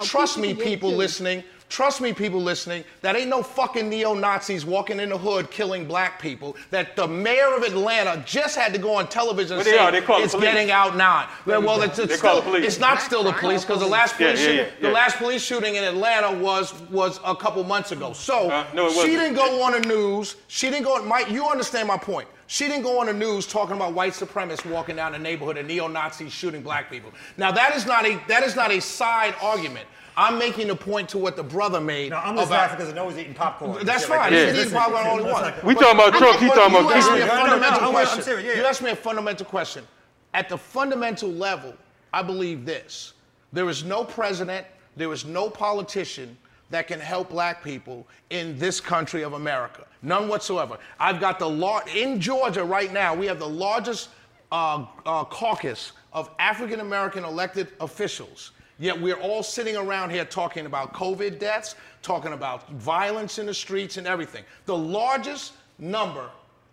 [0.01, 0.97] Trust me, did people too.
[0.97, 1.45] listening.
[1.71, 2.83] Trust me, people listening.
[3.01, 6.57] That ain't no fucking neo Nazis walking in the hood killing black people.
[6.71, 9.93] That the mayor of Atlanta just had to go on television and Well, say are.
[9.93, 10.35] They it's police.
[10.35, 11.29] getting out now.
[11.47, 14.41] Well, well, it's, it's still, it's not still the police because the last Yeah, police
[14.41, 18.13] yeah, shoot- yeah, the last police shooting in Atlanta was was a couple months ago.
[18.15, 20.35] So Uh, no, she didn't go on the news.
[20.49, 20.97] She didn't go.
[20.97, 22.27] On, Mike, you understand my point.
[22.49, 25.69] She didn't go on the news talking about white supremacists walking down the neighborhood and
[25.69, 27.13] neo Nazis shooting black people.
[27.37, 29.87] Now that is not a that is not a side argument.
[30.21, 32.59] I'm making a point to what the brother made No, I'm just about.
[32.61, 33.87] laughing because I know he's eating popcorn.
[33.87, 34.19] That's right.
[34.19, 34.33] like fine.
[34.35, 34.55] that.
[34.55, 35.63] He's eating popcorn all he listen, wants.
[35.65, 37.41] We talking about Trump, he But talking you about asked me a No, no, no,
[37.49, 38.23] fundamental I'm- I'm question.
[38.23, 38.61] serious, yeah.
[38.61, 39.87] You asked me a fundamental question.
[40.35, 41.73] At the fundamental level,
[42.13, 43.15] I believe this:
[43.53, 46.37] there is no president, there is no politician
[46.69, 49.87] that can help black people in this country of America.
[50.03, 50.77] None whatsoever.
[51.01, 53.15] I've got the law in Georgia right now.
[53.15, 54.11] We have the largest
[54.53, 58.53] uh, uh, caucus of African American elected officials.
[58.81, 63.53] Yet we're all sitting around here talking about COVID deaths, talking about violence in the
[63.53, 64.43] streets and everything.
[64.65, 66.31] The largest number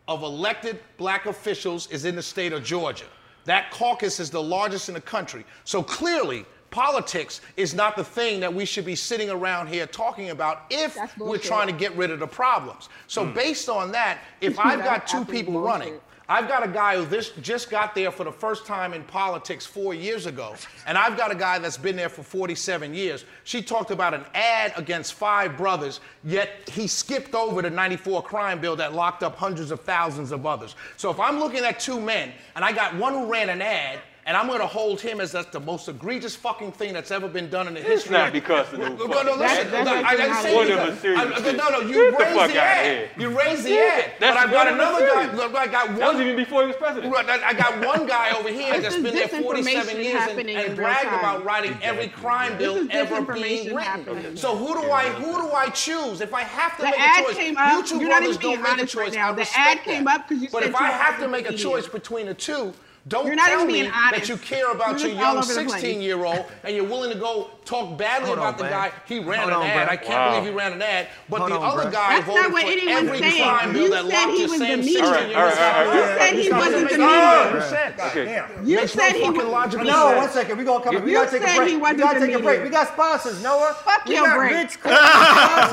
[0.07, 3.03] of elected black officials is in the state of Georgia.
[3.43, 5.43] That caucus is the largest in the country.
[5.65, 10.29] So clearly, politics is not the thing that we should be sitting around here talking
[10.29, 12.87] about if we're trying to get rid of the problems.
[13.07, 13.33] So hmm.
[13.33, 15.67] based on that, if I've got two people bullshit.
[15.67, 15.99] running,
[16.29, 19.65] I've got a guy who this just got there for the first time in politics
[19.65, 20.55] four years ago,
[20.85, 23.23] and I've got a guy that's been there for 47 years.
[23.45, 28.59] She talked about an ad against five brothers, yet he skipped over the 94 crime
[28.59, 30.75] bill that locked up hundreds of thousands of others.
[30.97, 33.99] So if I'm looking at two men, and I got one who ran an ad,
[34.27, 37.29] and I'm going to hold him as that's the most egregious fucking thing that's ever
[37.29, 38.17] been done in the It's history.
[38.17, 39.71] not of- because of the no, no, fucking listen.
[39.71, 41.79] That's- look, I, I that's didn't say one of because- them serious I- No, no,
[41.79, 43.09] you Get the raised fuck the outta ad.
[43.17, 44.11] You raised the ad.
[44.19, 45.33] that's But I've got one of another guy.
[45.33, 46.21] Look, I got That was one.
[46.23, 47.15] even before he was president.
[47.15, 50.49] I I got one guy over here This that's is been there 47 years and,
[50.49, 51.19] and bragged time.
[51.19, 53.77] about writing every crime bill is ever being disinformation written.
[53.79, 54.35] happening.
[54.35, 56.19] So who do I who do I choose?
[56.19, 57.71] If I have to The make ad a choice, came up.
[57.71, 59.13] you two You're not brothers even being don't make a honest right choice.
[59.15, 59.29] now.
[59.29, 60.19] I The respect ad came that.
[60.19, 62.73] up 'cause you But if I have to make a choice between the two,
[63.07, 64.11] don't You're not tell even me honest.
[64.21, 65.71] that you care about You're your young over the place.
[65.71, 68.71] 16 year old and you're willing to go talk badly Hold on, about the man.
[68.73, 68.91] guy.
[69.05, 69.87] He ran Hold an on, ad.
[69.87, 69.91] bruh.
[69.91, 70.29] I can't Wow.
[70.39, 71.07] believe he ran an ad.
[71.29, 71.93] But Hold the on, other bruh.
[71.93, 73.43] guy That's voted not what for anyone's every saying.
[73.43, 75.01] crime bill You that said locked he your was Sam the 16 media.
[75.03, 75.95] years All right, all right, all right.
[75.95, 76.89] You said he wasn't it.
[76.89, 77.61] the Stop media.
[77.69, 78.67] sense.
[78.67, 79.75] You said he fucking was.
[79.75, 80.57] No, one second.
[80.57, 80.95] We gonna come.
[81.03, 81.69] We You gotta take a said break.
[81.69, 82.63] he We wasn't gotta take a break.
[82.63, 83.73] We got sponsors, Noah.
[83.85, 84.51] Fuck we your got break.
[84.51, 85.71] Rich corporate sponsors.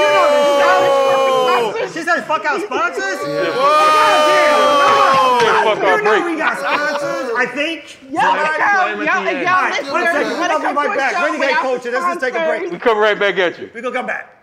[0.00, 0.78] You know this show.
[1.52, 1.90] Oh.
[1.92, 3.20] She said, "Fuck out sponsors."
[5.64, 6.24] Fuck You our know break.
[6.24, 7.30] we got sponsors.
[7.36, 7.98] I think.
[8.10, 9.42] Yeah, Y'all, Claim y'all, at y'all, the y'all, end.
[9.42, 10.30] y'all All right, one listeners, second.
[10.30, 11.12] We're when it gonna be comes right to a back.
[11.12, 11.90] show Renegade without culture.
[11.90, 12.72] Let's just take a break.
[12.72, 13.70] We coming right back at you.
[13.74, 14.39] We gonna come back.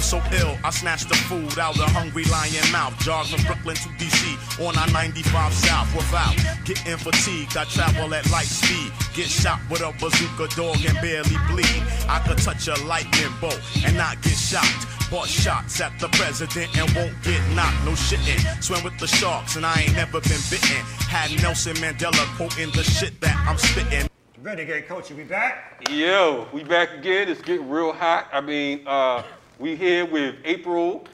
[0.00, 2.98] So ill, I snatched the food out of hungry lion mouth.
[2.98, 6.34] Jog from Brooklyn to DC on I 95 South without
[6.64, 7.56] getting fatigued.
[7.56, 8.92] I travel at light speed.
[9.14, 11.82] Get shot with a bazooka dog and barely bleed.
[12.08, 14.86] I could touch a lightning bolt and not get shocked.
[15.10, 17.84] Bought shots at the president and won't get knocked.
[17.84, 18.40] No shitting.
[18.62, 20.82] Swim with the sharks and I ain't never been bitten.
[21.06, 24.08] Had Nelson Mandela quoting the shit that I'm spitting.
[24.42, 25.84] Renegade Culture, we back?
[25.90, 27.28] Yo, we back again.
[27.28, 28.28] It's getting real hot.
[28.32, 29.22] I mean, uh,
[29.58, 31.06] we here with April,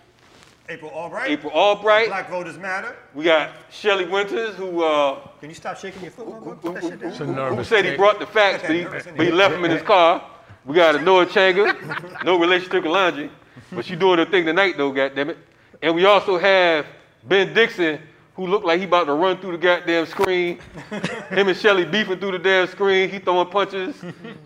[0.68, 1.30] April Albright.
[1.30, 2.08] April Albright.
[2.08, 2.96] Black Voters Matter.
[3.14, 6.28] We got Shelly Winters, who uh, Can you stop shaking your foot?
[6.28, 6.42] Mom?
[6.42, 9.04] Put who, that who, shit who- who said he brought the facts, but he, but
[9.20, 10.24] he left them in his car.
[10.64, 13.30] We got Anoa Changa, no relation to Kalonji,
[13.72, 15.36] but she doing her thing tonight though, goddammit.
[15.82, 16.86] And we also have
[17.24, 18.00] Ben Dixon,
[18.34, 20.60] who looked like he about to run through the goddamn screen.
[21.30, 23.10] Him and Shelly beefing through the damn screen.
[23.10, 23.96] He throwing punches.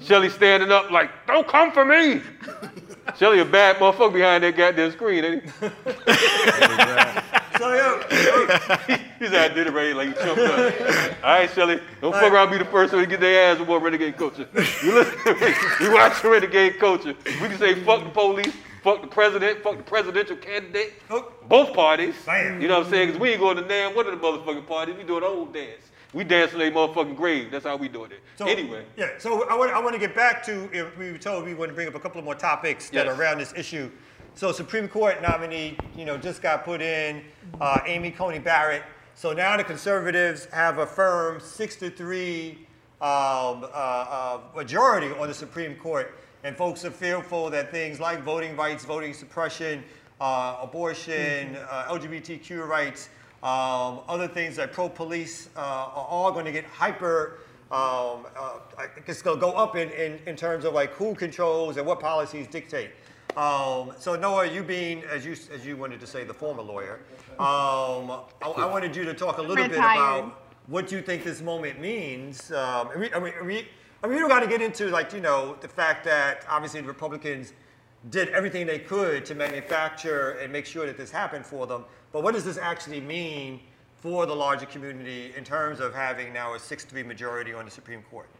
[0.01, 2.23] Shelly standing up like, don't come for me.
[3.19, 5.51] Shelly a bad motherfucker behind that goddamn screen, ain't he?
[7.59, 10.75] So, yo, He's out did it right like he jumped up.
[11.25, 13.69] All right, Shelly, don't fuck around be the first one to get their ass with
[13.69, 14.47] more renegade culture.
[14.85, 15.55] You listen to me.
[15.81, 17.15] You watch renegade culture.
[17.25, 18.53] We can say fuck the police,
[18.83, 21.33] fuck the president, fuck the presidential candidate, oh.
[21.49, 22.15] both parties.
[22.27, 23.09] You know what I'm saying?
[23.09, 24.97] Because we ain't going to damn one of the motherfucking parties.
[24.97, 25.86] We doing own dance.
[26.17, 27.51] We dancing their motherfucking grave.
[27.51, 28.21] That's how we doing it.
[28.37, 31.19] So, anyway, Yeah, so I want, I want to get back to, if we were
[31.19, 33.15] told we want to bring up a couple of more topics that Yes.
[33.15, 33.91] are around this issue.
[34.35, 37.23] So Supreme Court nominee, you know, just got put in,
[37.61, 38.83] uh, Amy Coney Barrett.
[39.15, 42.67] So now the conservatives have a firm six to three
[43.03, 46.19] um, uh, uh, majority on the Supreme Court.
[46.45, 49.85] And folks are fearful that things like voting rights, voting suppression,
[50.23, 53.11] uh, abortion, uh, LGBTQ rights,
[53.43, 57.39] um, other things like pro-police uh, are all going to get hyper.
[57.71, 61.15] Um, uh, I- it's going to go up in, in, in terms of like who
[61.15, 62.91] controls and what policies dictate.
[63.37, 67.01] Um, so Noah, you being as you as you wanted to say the former lawyer,
[67.39, 68.11] um,
[68.41, 71.79] I, I wanted you to talk a little bit about what you think this moment
[71.79, 72.51] means.
[72.51, 73.65] Um, I mean, I mean, I mean,
[74.03, 76.81] I mean, we don't got to get into like you know the fact that obviously
[76.81, 77.53] the Republicans
[78.09, 81.85] did everything they could to manufacture and make sure that this happened for them.
[82.17, 83.61] But what does this actually mean
[83.99, 88.03] for the larger community in terms of having now a 6-3 majority on the Supreme
[88.11, 88.31] Court?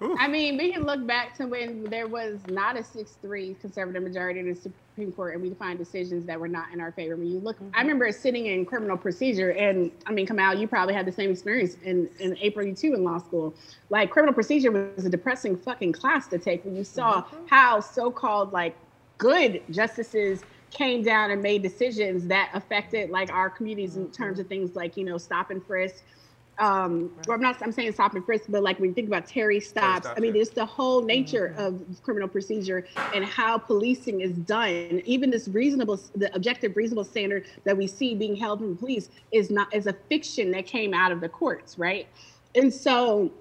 [0.00, 4.38] I mean, we can look back to when there was not a 6-3 conservative majority
[4.38, 7.16] in the Supreme Court, and we find decisions that were not in our favor.
[7.16, 7.78] When you look, I mm-hmm.
[7.80, 11.78] remember sitting in criminal procedure, and I mean, Kamau, you probably had the same experience
[11.82, 13.54] in, in April, you too, in law school.
[13.88, 17.46] Like, criminal procedure was a depressing fucking class to take when you saw mm-hmm.
[17.48, 18.76] how so-called like
[19.18, 24.46] good justices came down and made decisions that affected like our communities in terms of
[24.46, 26.02] things like you know stop and frisk.
[26.58, 29.26] Um or i'm not i'm saying stop and frisk but like when you think about
[29.26, 34.20] terry stops stops, i mean it's the whole nature of criminal procedure and how policing
[34.20, 35.00] is done.
[35.06, 39.50] Even this reasonable the objective reasonable standard that we see being held from police is
[39.50, 42.06] not is a fiction that came out of the courts right?
[42.54, 43.32] And so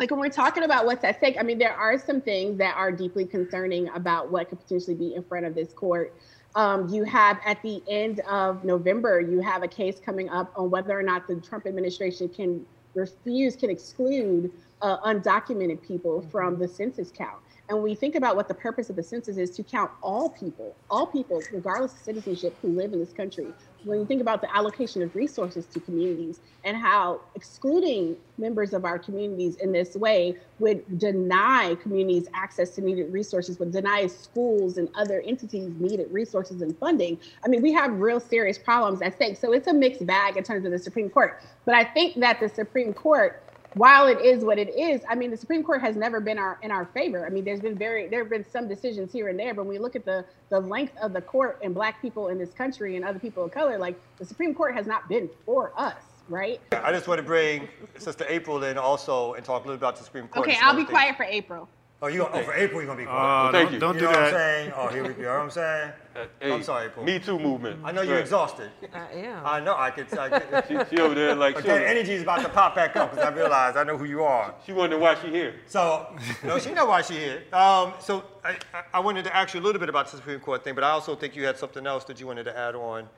[0.00, 2.74] like when we're talking about what's at stake, I mean, there are some things that
[2.76, 6.14] are deeply concerning about what could potentially be in front of this court.
[6.54, 10.70] Um, you have at the end of November, you have a case coming up on
[10.70, 16.68] whether or not the Trump administration can refuse, can exclude uh, undocumented people from the
[16.68, 17.40] census count.
[17.72, 20.28] And when we think about what the purpose of the census is to count all
[20.28, 23.46] people, all people, regardless of citizenship, who live in this country.
[23.84, 28.84] When you think about the allocation of resources to communities and how excluding members of
[28.84, 34.76] our communities in this way would deny communities access to needed resources, would deny schools
[34.76, 37.18] and other entities needed resources and funding.
[37.42, 39.38] I mean, we have real serious problems at stake.
[39.38, 41.40] So it's a mixed bag in terms of the Supreme Court.
[41.64, 43.42] But I think that the Supreme Court
[43.74, 46.58] while it is what it is, I mean, the Supreme Court has never been our
[46.62, 47.26] in our favor.
[47.26, 49.74] I mean, there's been very there have been some decisions here and there, but when
[49.74, 52.96] we look at the the length of the court and black people in this country
[52.96, 56.60] and other people of color, like the Supreme Court has not been for us, right?
[56.72, 57.68] I just want to bring
[57.98, 60.48] Sister April in also and talk a little about the Supreme Court.
[60.48, 60.90] Okay, I'll be things.
[60.90, 61.68] quiet for April.
[62.04, 63.52] Oh, you gonna, oh, for April, you're going to be Uh, quiet.
[63.52, 63.78] thank don't, you.
[63.78, 64.32] don't you do know what I'm that.
[64.32, 64.72] saying?
[64.74, 65.18] Oh, here we go.
[65.18, 65.92] You know what I'm saying?
[66.40, 67.04] hey, I'm sorry, April.
[67.04, 67.78] Me Too movement.
[67.84, 68.20] I know you're Right.
[68.22, 68.70] exhausted.
[68.92, 69.46] I am.
[69.46, 69.76] I know.
[69.76, 70.18] I could.
[70.18, 72.74] I could She, she over there like but she, that energy is about to pop
[72.74, 74.52] back up because I realize I know who you are.
[74.66, 75.54] she wondering why she here.
[75.68, 76.08] So,
[76.42, 77.44] no, she know why she here.
[77.52, 80.40] Um, so I, I- I wanted to ask you a little bit about the Supreme
[80.40, 82.74] Court thing, but I also think you had something else that you wanted to add
[82.74, 83.08] on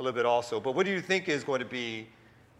[0.00, 0.58] a little bit also.
[0.58, 2.08] But what do you think is going to be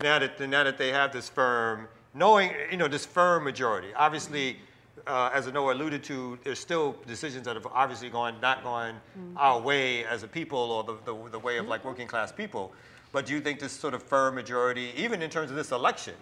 [0.00, 3.88] now that now that they have this firm, knowing you know this firm majority?
[3.94, 4.58] Obviously,
[5.06, 9.00] uh, as Noah alluded to, there's still decisions that have obviously gone not gone
[9.36, 12.72] our way as a people or the, the, the way of like working class people.
[13.12, 16.14] But do you think this sort of firm majority, even in terms of this election,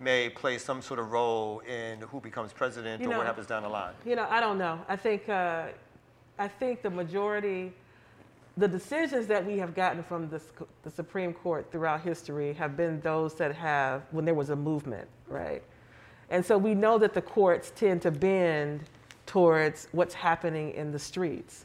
[0.00, 3.46] may play some sort of role in who becomes president You or know, what happens
[3.46, 3.94] down the line?
[4.04, 4.80] You know, I don't know.
[4.88, 5.68] I think uh,
[6.38, 7.72] I think the majority,
[8.56, 10.40] the decisions that we have gotten from the,
[10.82, 15.08] the Supreme Court throughout history have been those that have, when there was a movement,
[15.26, 15.62] right?
[16.30, 18.84] And so we know that the courts tend to bend
[19.26, 21.64] towards what's happening in the streets.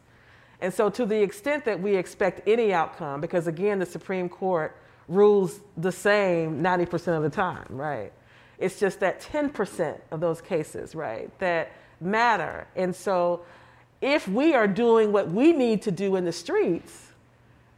[0.61, 4.76] And so, to the extent that we expect any outcome, because again, the Supreme Court
[5.09, 8.14] rules the same 90% of the time, right?
[8.59, 12.68] It's just that 10% of those cases, right, that matter.
[12.78, 13.41] And so,
[14.01, 17.07] if we are doing what we need to do in the streets,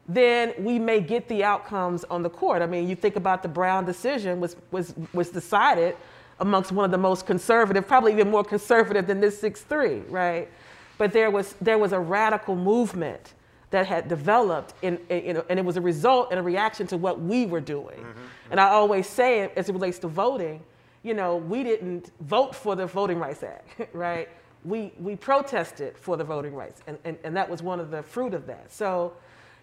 [0.08, 2.62] then we may get the outcomes on the court.
[2.62, 5.96] I mean, you think about the Brown decision was, was, was decided
[6.40, 10.50] amongst one of the most conservative, probably even more conservative than this 6-3, right?
[10.98, 13.34] But there was, there was a radical movement
[13.72, 17.20] that had developed, in, in, and it was a result and a reaction to what
[17.22, 17.98] we were doing.
[17.98, 18.52] Mm-hmm, mm-hmm.
[18.52, 20.62] And I always say, it as it relates to voting,
[21.04, 24.30] you know, we didn't vote for the Voting Rights Act, right?
[24.64, 28.02] We, we protested for the voting rights, and, and, and that was one of the
[28.02, 28.72] fruit of that.
[28.72, 29.14] So,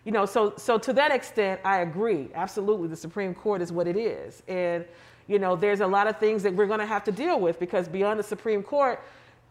[0.05, 2.29] you know, so, so to that extent, I agree.
[2.35, 4.43] Absolutely, the Supreme Court is what it is.
[4.47, 4.85] And,
[5.27, 7.59] you know, there's a lot of things that we're going to have to deal with
[7.59, 9.01] because beyond the Supreme Court,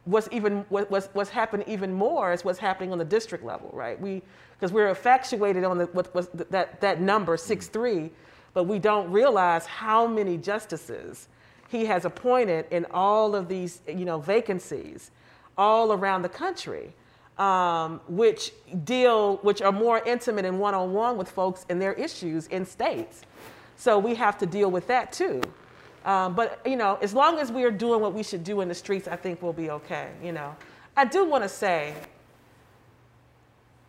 [0.06, 3.70] what's even what, what's, what's happened even more is what's happening on the district level,
[3.74, 4.00] right?
[4.00, 4.22] We
[4.60, 8.12] because we're infatuated on the, what was that that number six three,
[8.54, 11.28] but we don't realize how many justices
[11.70, 15.12] he has appointed in all of these you know vacancies
[15.58, 16.94] all around the country.
[17.38, 18.52] Um, which
[18.84, 23.24] deal, which are more intimate and one-on-one with folks and their issues in states.
[23.78, 25.42] So we have to deal with that too.
[26.06, 28.68] Um, but you know, as long as we are doing what we should do in
[28.68, 30.10] the streets, I think we'll be okay.
[30.24, 30.56] You know,
[30.98, 31.94] I do want to say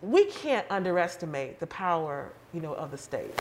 [0.02, 3.40] we can't underestimate the power, you know, of the state.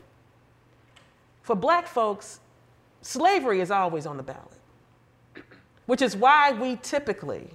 [1.42, 2.40] For Black folks,
[3.02, 4.62] slavery is always on the ballot,
[5.88, 7.50] which is why we typically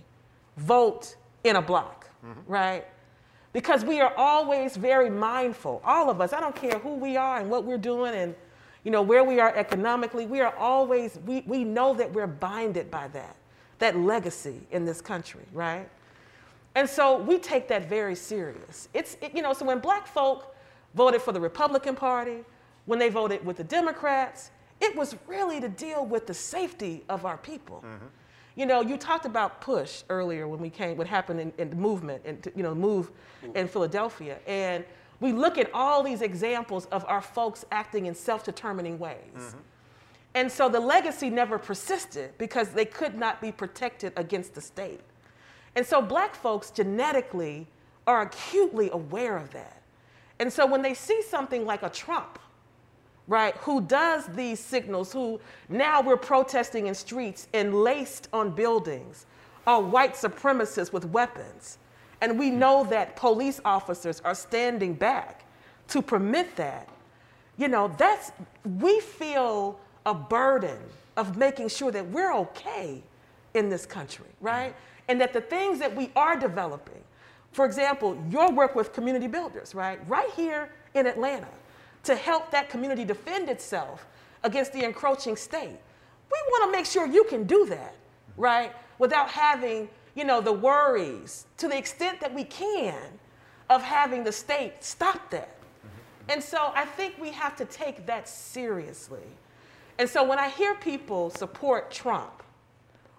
[0.56, 2.08] vote in a block,
[2.46, 2.84] right?
[3.52, 6.32] Because we are always very mindful, all of us.
[6.32, 8.34] I don't care who we are and what we're doing and
[8.86, 12.88] you know, where we are economically, we are always, we, we know that we're binded
[12.88, 13.34] by that,
[13.80, 15.88] that legacy in this country, right?
[16.76, 18.88] And so we take that very serious.
[18.94, 20.54] It's, it, you know, so when black folk
[20.94, 22.44] voted for the Republican Party,
[22.84, 27.26] when they voted with the Democrats, it was really to deal with the safety of
[27.26, 27.82] our people.
[27.84, 28.06] Mm-hmm.
[28.54, 31.76] You know, you talked about push earlier when we came, what happened in, in the
[31.76, 33.10] movement, and you know, move
[33.56, 34.38] in Philadelphia.
[34.46, 34.84] And
[35.20, 39.16] we look at all these examples of our folks acting in self-determining ways.
[39.36, 39.58] Mm-hmm.
[40.34, 45.00] And so the legacy never persisted because they could not be protected against the state.
[45.74, 47.66] And so black folks genetically
[48.06, 49.82] are acutely aware of that.
[50.38, 52.38] And so when they see something like a Trump,
[53.26, 55.40] right, who does these signals, who
[55.70, 59.24] now we're protesting in streets and laced on buildings,
[59.66, 61.78] are white supremacists with weapons.
[62.20, 65.44] And we know that police officers are standing back
[65.88, 66.88] to permit that.
[67.58, 68.32] You know, that's,
[68.78, 70.78] we feel a burden
[71.16, 73.02] of making sure that we're okay
[73.54, 74.74] in this country, right?
[75.08, 77.02] And that the things that we are developing,
[77.52, 79.98] for example, your work with community builders, right?
[80.08, 81.48] Right here in Atlanta,
[82.04, 84.06] to help that community defend itself
[84.42, 85.78] against the encroaching state.
[86.30, 87.94] We want to make sure you can do that,
[88.36, 88.72] right?
[88.98, 92.96] Without having, you know, the worries to the extent that we can
[93.70, 95.60] of having the state stop that.
[95.60, 96.32] Mm-hmm.
[96.32, 99.28] And so I think we have to take that seriously.
[99.98, 102.42] And so when I hear people support Trump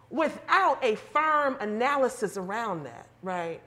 [0.09, 3.61] without a firm analysis around that, right?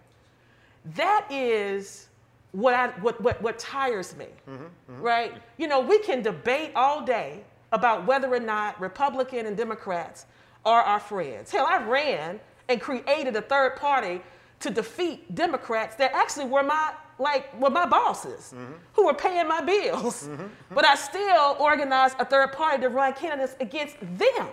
[0.97, 2.09] That is
[2.53, 5.03] what, I, what, what, what tires me, mm-hmm, mm-hmm.
[5.03, 5.35] right?
[5.57, 10.27] You know, we can debate all day about whether or not Republican and Democrats
[10.65, 11.51] are our friends.
[11.51, 12.41] Hell, I ran
[12.71, 14.23] and created a third party
[14.61, 18.73] to defeat Democrats that actually were my like were my bosses mm-hmm.
[18.95, 20.29] who were paying my bills.
[20.29, 20.47] Mm-hmm.
[20.75, 24.49] But I still organized a third party to run candidates against them.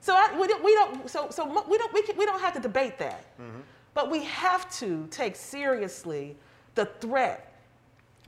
[0.00, 2.54] So I, we don't, we don't so, so we don't we, can, we don't have
[2.54, 3.36] to debate that.
[3.38, 3.60] Mm-hmm.
[3.94, 6.36] But we have to take seriously
[6.74, 7.54] the threat.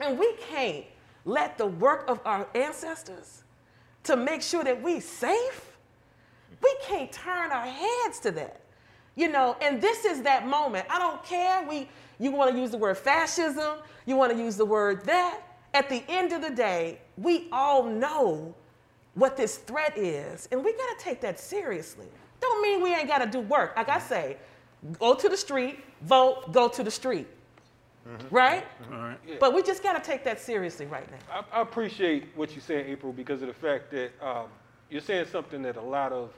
[0.00, 0.84] And we can't
[1.24, 3.44] let the work of our ancestors
[4.02, 5.78] to make sure that we're safe,
[6.62, 8.60] we can't turn our heads to that.
[9.16, 10.86] You know, and this is that moment.
[10.90, 11.66] I don't care.
[11.68, 11.88] We
[12.18, 15.40] you want to use the word fascism, you want to use the word that.
[15.72, 18.54] At the end of the day, we all know
[19.14, 22.06] what this threat is, and we got to take that seriously.
[22.40, 23.74] Don't mean we ain't got to do work.
[23.76, 24.36] Like I say,
[25.00, 27.26] go to the street, vote, go to the street.
[28.30, 28.64] Right?
[28.92, 29.40] All right.
[29.40, 31.44] But we just got to take that seriously right now.
[31.52, 34.46] I, I appreciate what you're saying, April, because of the fact that um,
[34.90, 36.30] you're saying something that a lot of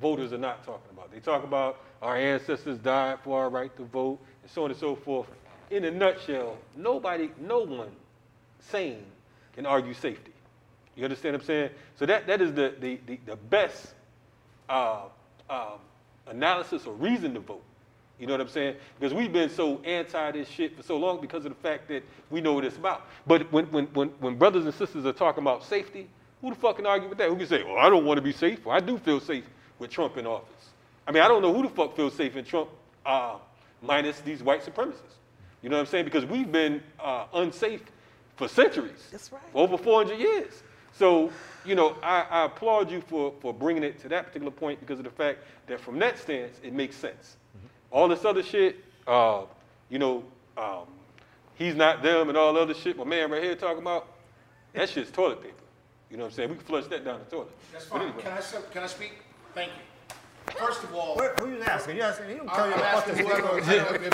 [0.00, 1.12] voters are not talking about.
[1.12, 4.78] They talk about our ancestors died for our right to vote and so on and
[4.78, 5.28] so forth.
[5.70, 7.90] in a nutshell, nobody, no one
[8.60, 9.04] sane
[9.54, 10.32] can argue safety.
[10.96, 11.70] You understand what I'm saying?
[11.96, 13.94] So that, that is the, the, the, the best
[14.68, 15.02] uh,
[15.50, 15.78] um,
[16.26, 17.64] analysis or reason to vote.
[18.18, 18.76] You know what I'm saying?
[19.00, 22.04] Because we've been so anti this shit for so long because of the fact that
[22.30, 23.08] we know what it's about.
[23.26, 26.08] But when, when, when, when brothers and sisters are talking about safety,
[26.40, 27.28] who the fuck can argue with that?
[27.28, 29.44] Who can say, well, I don't want to be safe, or I do feel safe
[29.78, 30.70] with Trump in office?
[31.06, 32.68] I mean, I don't know who the fuck feels safe in Trump
[33.04, 33.36] uh,
[33.82, 35.14] minus these white supremacists.
[35.62, 36.04] You know what I'm saying?
[36.04, 37.82] Because we've been uh, unsafe
[38.36, 39.08] for centuries.
[39.10, 39.42] That's right.
[39.52, 40.62] For over 400 years.
[40.92, 41.30] So,
[41.64, 44.98] you know, I, I applaud you for, for bringing it to that particular point because
[44.98, 47.36] of the fact that from that stance, it makes sense.
[47.90, 49.42] All this other shit, uh,
[49.88, 50.24] you know,
[50.56, 50.86] um,
[51.54, 54.06] he's not them and all the other shit my man right here talking about,
[54.72, 55.54] that shit's toilet paper.
[56.10, 56.48] You know what I'm saying?
[56.50, 57.50] We can flush that down the toilet.
[57.72, 58.02] That's fine.
[58.02, 58.22] anyway.
[58.22, 58.40] Can I,
[58.72, 59.12] can I speak?
[59.54, 60.54] Thank you.
[60.58, 61.96] First of all, who you asking?
[61.96, 62.28] You asking?
[62.28, 63.58] He don't tell I'm you asking whoever.
[63.58, 63.66] if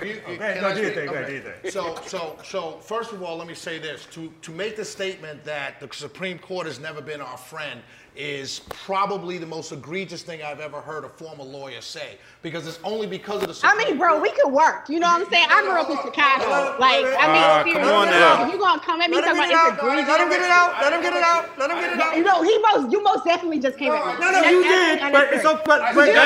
[0.04, 0.94] you- Okay, can go I do your speak?
[1.00, 1.26] thing, ahead, Okay.
[1.26, 1.70] do your thing.
[1.70, 5.42] So, so, so, first of all, let me say this: to to make the statement
[5.44, 7.82] that the Supreme Court has never been our friend
[8.16, 12.18] is probably the most egregious thing I've ever heard a former lawyer say.
[12.42, 14.88] Because it's only because of the I mean, bro, we could work.
[14.88, 15.46] You know what I'm saying?
[15.48, 16.76] I grew up in Chicago.
[16.80, 18.46] Like, I mean, Ah, if come you're on now.
[18.46, 19.72] if you gonna come at me Let him talking get it about out.
[19.72, 20.08] it's egregious.
[20.10, 20.70] Let him get it out.
[20.82, 21.58] Let him get it out.
[21.58, 22.16] Let him get it out.
[22.16, 24.12] You know, he most, you most definitely just came at me.
[24.20, 25.54] No, no, you did, but it's unnecessary.
[25.54, 25.62] okay.
[25.64, 26.20] But, You but didn't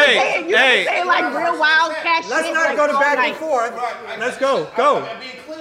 [0.54, 1.04] Hey, say hey.
[1.04, 3.72] like real wild cat let's not go to back and forth.
[4.18, 4.66] Let's go.
[4.76, 5.06] Go.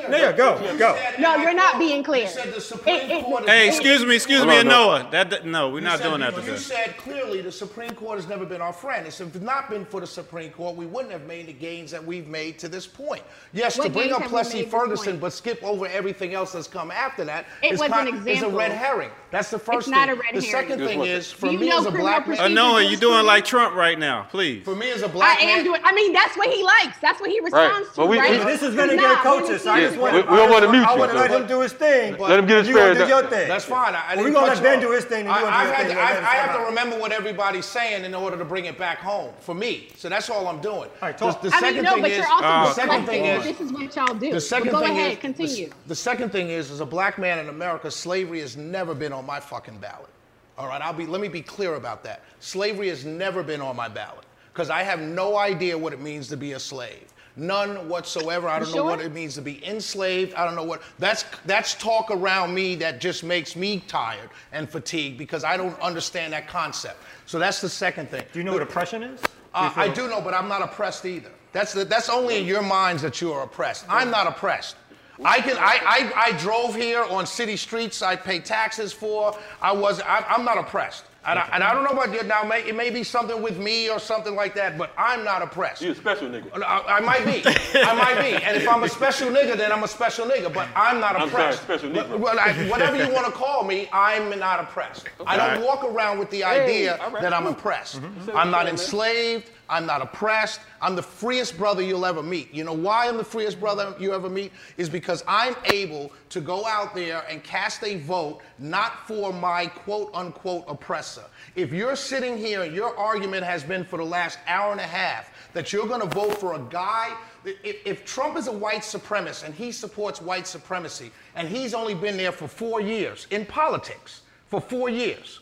[0.04, 0.22] I'm clear.
[0.22, 1.00] Yeah, go, You go.
[1.20, 2.24] No, you're not being clear.
[2.24, 3.48] You said the Supreme It- it- Court.
[3.48, 4.88] Hey, excuse me, excuse me, and no.
[4.98, 5.08] Noah.
[5.12, 6.58] That, that- no, we're You not said- doing that You today.
[6.58, 9.08] said clearly the Supreme Court has never been our friend.
[9.08, 11.92] If it had not been for the Supreme Court, we wouldn't have made the gains
[11.92, 13.22] that we've made to this point.
[13.54, 17.24] Yes, What to bring up Plessy Ferguson, but skip over everything else that's come after
[17.26, 19.10] that It is was kind- an is a red herring.
[19.32, 20.18] That's the first It's not thing.
[20.18, 20.52] a red the herring.
[20.70, 23.00] second Just thing one is, for me as a black man, Uh, procedure Noah, you're
[23.00, 23.44] doing like?
[23.46, 24.64] Trump right now, please.
[24.64, 25.82] for me as a black man, I am doing.
[25.84, 26.98] I mean, that's what he likes.
[27.02, 28.40] That's what he responds to, we- right?
[28.40, 29.64] we- This is gonna get we coaches.
[29.96, 30.14] So I just want.
[30.28, 30.88] We- we don't wanna mute you.
[30.88, 32.18] I want to let him do his thing.
[32.18, 33.48] Let him get his You fair do your thing.
[33.48, 33.96] That's fine.
[33.96, 35.96] I, I Well, didn't gonna let Ben do his thing and I, I've had thing
[35.96, 39.00] to, I, I have to remember what everybody's saying in order to bring it back
[39.00, 39.90] home for me.
[39.96, 40.90] So that's all I'm doing.
[41.02, 41.42] right, the, talk.
[41.42, 43.44] the I second mean, no, thing but is, you're also the second thing that is,
[43.44, 44.32] this is what y'all do.
[44.32, 45.68] the second but go thing ahead, is, continue.
[45.70, 49.14] The, the second thing is, as a black man in America, slavery has never been
[49.14, 50.10] on my fucking ballot.
[50.58, 51.06] All right, I'll be.
[51.06, 52.22] Let me be clear about that.
[52.40, 56.28] Slavery has never been on my ballot because I have no idea what it means
[56.30, 57.13] to be a slave.
[57.36, 58.48] None whatsoever.
[58.48, 60.36] I don't know what it means to be enslaved.
[60.36, 60.84] I don't know what.
[61.00, 65.80] That's that's talk around me that just makes me tired and fatigued because I don't
[65.82, 66.98] understand that concept.
[67.26, 68.24] So that's the second thing.
[68.32, 69.20] Do you know what oppression is?
[69.56, 71.30] Uh, I do know, but I'm not oppressed either.
[71.54, 73.86] That's the, that's only in your minds that you are oppressed.
[73.88, 74.76] I'm not oppressed.
[75.24, 75.80] I can I,
[76.16, 78.02] I, I drove here on city streets.
[78.02, 79.38] I pay taxes for.
[79.62, 81.06] I was I, I'm not oppressed.
[81.26, 82.44] And I, and I don't know about you now.
[82.44, 85.82] May, it may be something with me or something like that, but I'm not oppressed.
[85.82, 86.62] You a special nigga.
[86.62, 87.42] I, I might be.
[87.80, 88.44] I might be.
[88.44, 90.54] And if I'm a special nigga, then I'm a special nigga.
[90.54, 91.64] But I'm not I'm sorry, oppressed.
[91.64, 92.20] special But- Negro.
[92.20, 95.06] well, I- whatever you want to call me, I'm not oppressed.
[95.26, 95.66] I don't Alright.
[95.66, 98.02] walk around with the idea all right, that I'm oppressed.
[98.02, 98.36] Mm-hmm.
[98.36, 99.50] I'm not enslaved.
[99.70, 100.60] I'm not oppressed.
[100.82, 102.54] I'm the freest brother you'll ever meet.
[102.54, 104.52] You know why I'm the freest brother you ever meet?
[104.78, 109.68] Is because I'm able to go out there and cast a vote not for my
[109.68, 111.24] quote unquote oppressor.
[111.56, 114.84] If you're sitting here and your argument has been for the last hour and a
[114.84, 118.82] half that you're going to vote for a guy, if, if Trump is a white
[118.82, 123.46] supremacist and he supports white supremacy and he's only been there for four years in
[123.46, 125.40] politics, for four years,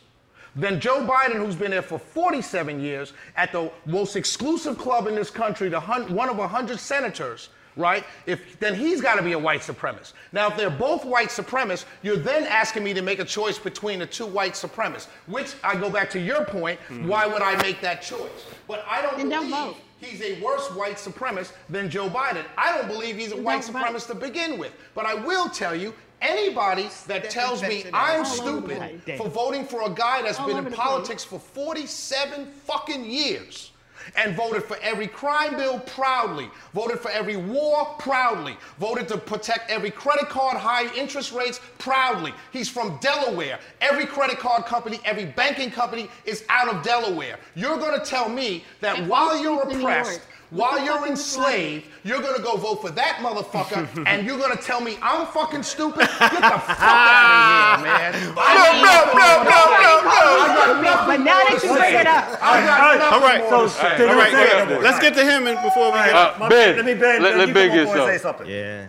[0.56, 5.16] then Joe Biden, who's been there for 47 years at the most exclusive club in
[5.16, 8.04] this country, the hun- one of 100 senators, right?
[8.26, 10.12] If then he's got to be a white supremacist.
[10.34, 14.00] Now, if they're both white supremacists, you're then asking me to make a choice between
[14.00, 15.08] the two white supremacists.
[15.28, 16.80] Which I go back to your point.
[16.82, 17.08] Hmm.
[17.08, 18.46] Why would I make that choice?
[18.68, 19.76] But I don't Then don't believe vote.
[20.02, 22.44] he's a worse white supremacist than Joe Biden.
[22.58, 23.84] I don't believe he's a white don't vote.
[23.86, 24.74] supremacist to begin with.
[24.94, 25.94] But I will tell you.
[26.22, 30.40] Anybody that tells me I'm All over the stupid for voting for a guy that's
[30.40, 33.72] been in politics for 47 fucking years
[34.16, 39.70] and voted for every crime bill proudly, voted for every war proudly, voted to protect
[39.70, 42.34] every credit card high interest rates proudly.
[42.52, 43.60] He's from Delaware.
[43.80, 47.38] Every credit card company, every banking company is out of Delaware.
[47.56, 50.28] You're going to tell me that And while you're Street's in New oppressed, York.
[50.52, 51.48] While you're fuck is this like?
[51.56, 55.64] enslaved, you're gonna go vote for that motherfucker, and you're gonna tell me I'm fucking
[55.64, 56.02] stupid?
[56.02, 58.14] Get the fuck out of here, man.
[58.36, 61.08] No, no, no, no, no!
[61.08, 63.42] But now that you bring it up, I got nothing All right.
[63.50, 63.98] more to So, say.
[63.98, 64.84] they don't All right, say let- no more.
[64.84, 66.14] let's get to him and before we get.
[66.14, 67.22] Uh, Ben, let me Ben.
[67.24, 68.38] let- Ben, let you get on board and some.
[68.38, 68.48] say something.
[68.48, 68.88] Yeah.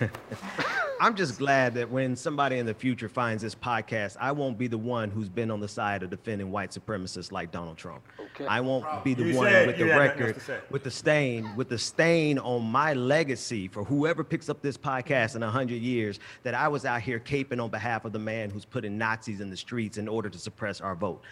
[1.00, 4.68] I'm just glad that when somebody in the future finds this podcast, I won't be
[4.68, 8.04] the one who's been on the side of defending white supremacists like Donald Trump.
[8.34, 8.46] Okay.
[8.46, 10.90] I won't be the You one said with the had nothing else record, with the
[10.90, 15.50] stain, with the stain on my legacy for whoever picks up this podcast in a
[15.50, 18.96] hundred years that I was out here caping on behalf of the man who's putting
[18.96, 21.22] Nazis in the streets in order to suppress our vote.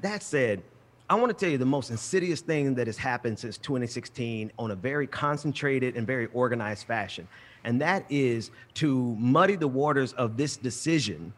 [0.00, 0.62] That said,
[1.08, 4.72] I want to tell you the most insidious thing that has happened since 2016 on
[4.72, 7.28] a very concentrated and very organized fashion.
[7.66, 11.32] And that is to muddy the waters of this decision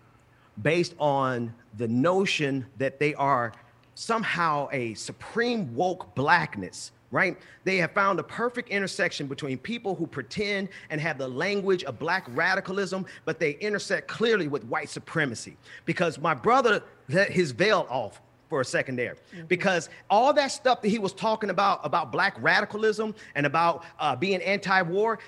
[0.62, 3.52] based on the notion that they are
[3.94, 7.38] somehow a supreme woke blackness, right?
[7.64, 11.98] They have found a perfect intersection between people who pretend and have the language of
[11.98, 15.56] black radicalism, but they intersect clearly with white supremacy.
[15.86, 19.14] Because my brother let his veil off for a second there
[19.46, 24.16] because all that stuff that he was talking about about black radicalism and about uh,
[24.16, 25.18] being anti-war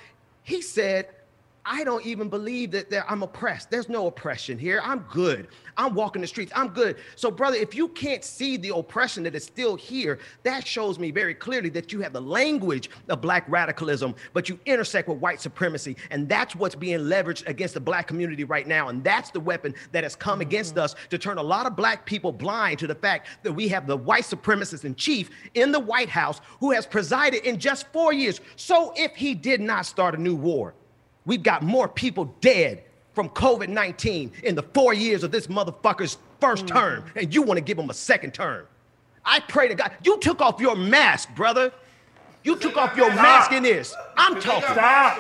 [0.51, 1.07] he said
[1.67, 3.71] I don't even believe that there, I'm oppressed.
[3.71, 4.81] There's no oppression here.
[4.83, 5.49] I'm good.
[5.77, 6.53] I'm walking the streets.
[6.55, 6.97] I'm good.
[7.17, 11.11] So, brother, if you can't see the oppression that is still here, that shows me
[11.11, 15.41] very clearly that you have the language of black radicalism, but you intersect with white
[15.41, 15.97] supremacy.
[16.11, 18.89] And that's what's being leveraged against the black community right now.
[18.89, 20.85] And that's the weapon that has come against mm-hmm.
[20.85, 23.87] us to turn a lot of black people blind to the fact that we have
[23.87, 28.13] the white supremacist in chief in the White House who has presided in just four
[28.13, 28.41] years.
[28.57, 30.75] So, if he did not start a new war,
[31.27, 36.19] We've got more people dead from COVID 19 in the four years of this motherfucker's
[36.41, 36.67] 1st mm.
[36.69, 38.67] term, and you want to give him a second term.
[39.25, 39.93] I pray to God.
[40.03, 41.73] You took off your mask, brother.
[42.43, 43.95] You took off your mask in this.
[44.17, 44.71] I'm talking.
[44.71, 45.19] Stop.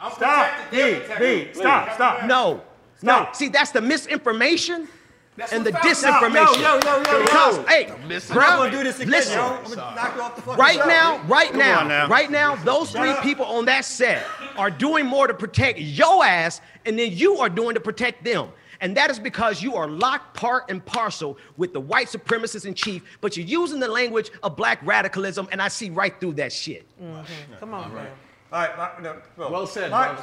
[0.00, 0.50] I'm Stop.
[0.70, 2.24] protected, B, B, stop, stop.
[2.24, 2.62] No,
[3.02, 3.24] No.
[3.24, 3.28] no.
[3.32, 4.88] See, that's the misinformation
[5.36, 6.56] That's and the disinformation.
[6.56, 7.22] Yo, yo, yo, yo, yo.
[7.22, 8.18] Because, hey, I'm
[8.58, 9.34] gonna do this again, listen.
[9.34, 9.44] yo.
[9.44, 10.86] I'm gonna knock you off the fucking Right show.
[10.86, 12.08] now, right now, now.
[12.08, 14.26] right now, those three people on that set
[14.60, 18.50] are doing more to protect your ass, and then you are doing to protect them.
[18.82, 22.74] And that is because you are locked part and parcel with the white supremacists in
[22.74, 26.52] chief, but you're using the language of black radicalism, and I see right through that
[26.52, 26.86] shit.
[27.02, 27.54] Mm-hmm.
[27.58, 28.08] Come on, man.
[28.52, 30.14] All right, no, well, Well said, my-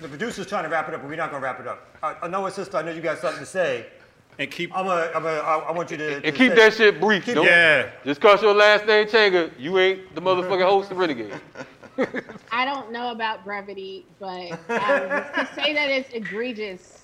[0.00, 1.86] The producer's trying to wrap it up, but we're not gonna wrap it up.
[2.02, 3.86] I, I know, sister, I know you got something to say.
[4.40, 4.76] And keep.
[4.76, 6.14] I'm a, I'm a, I, I want you to.
[6.16, 7.24] And to keep say- that shit brief.
[7.24, 7.90] Keep- Don't, Yeah.
[8.04, 11.34] Just cause your last name Changa, you ain't the motherfucking host of Renegade.
[12.54, 17.02] I don't know about brevity, but um, to say that it's egregious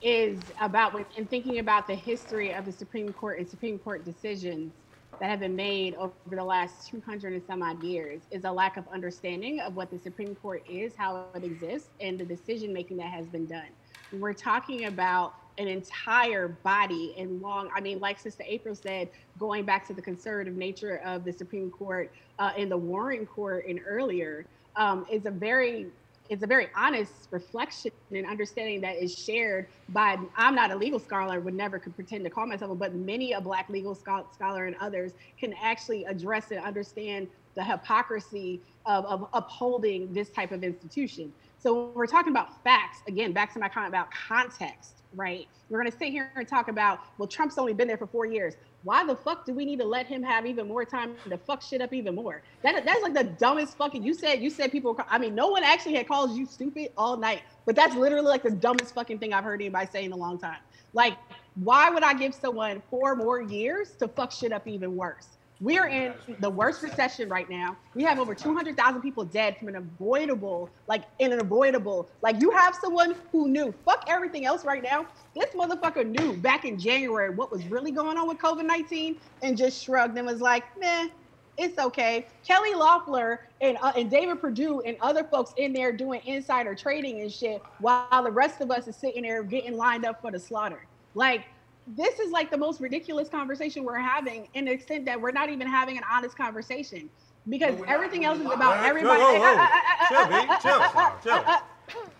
[0.00, 4.04] is about when and thinking about the history of the Supreme Court and Supreme Court
[4.04, 4.72] decisions
[5.18, 8.76] that have been made over the last 200 and some odd years is a lack
[8.76, 12.96] of understanding of what the Supreme Court is, how it exists, and the decision making
[12.98, 13.66] that has been done.
[14.12, 19.64] We're talking about an entire body and long, I mean, like Sister April said, going
[19.64, 23.80] back to the conservative nature of the Supreme Court uh, and the Warren Court and
[23.86, 25.86] earlier, um, is a very
[26.30, 30.98] it's a very honest reflection and understanding that is shared by i'm not a legal
[30.98, 34.74] scholar would never could pretend to call myself but many a black legal scholar and
[34.80, 41.32] others can actually address and understand the hypocrisy of, of upholding this type of institution
[41.64, 45.80] so when we're talking about facts again back to my comment about context right we're
[45.80, 48.54] going to sit here and talk about well trump's only been there for four years
[48.84, 51.62] why the fuck do we need to let him have even more time to fuck
[51.62, 52.42] shit up even more?
[52.62, 54.02] That that's like the dumbest fucking.
[54.02, 54.98] You said you said people.
[55.08, 58.42] I mean, no one actually had called you stupid all night, but that's literally like
[58.42, 60.58] the dumbest fucking thing I've heard anybody say in a long time.
[60.92, 61.16] Like,
[61.54, 65.33] why would I give someone four more years to fuck shit up even worse?
[65.60, 67.76] We're in the worst recession right now.
[67.94, 72.50] We have over 200,000 people dead from an avoidable, like in an avoidable, like you
[72.50, 75.06] have someone who knew, fuck everything else right now.
[75.34, 79.56] This motherfucker knew back in January what was really going on with COVID 19 and
[79.56, 81.08] just shrugged and was like, meh,
[81.56, 82.26] it's okay.
[82.44, 87.20] Kelly Loeffler and, uh, and David Perdue and other folks in there doing insider trading
[87.20, 90.38] and shit while the rest of us is sitting there getting lined up for the
[90.38, 90.84] slaughter.
[91.14, 91.44] Like,
[91.86, 95.50] this is like the most ridiculous conversation we're having in the extent that we're not
[95.50, 97.10] even having an honest conversation
[97.48, 99.20] because everything else is about Whoa, everybody.
[99.20, 99.56] whoa, whoa.
[99.56, 101.22] Uh, uh, uh, chill, B.
[101.22, 101.54] Chill, chill.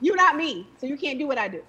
[0.00, 1.62] You're not me, so you can't do what I do.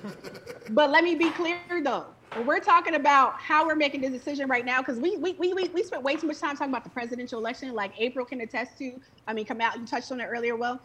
[0.70, 2.06] but let me be clear though.
[2.34, 5.52] When we're talking about how we're making this decision right now, because we, we we
[5.52, 8.40] we we spent way too much time talking about the presidential election, like April can
[8.40, 9.00] attest to.
[9.26, 10.56] I mean, come out, you touched on it earlier.
[10.56, 10.80] Well,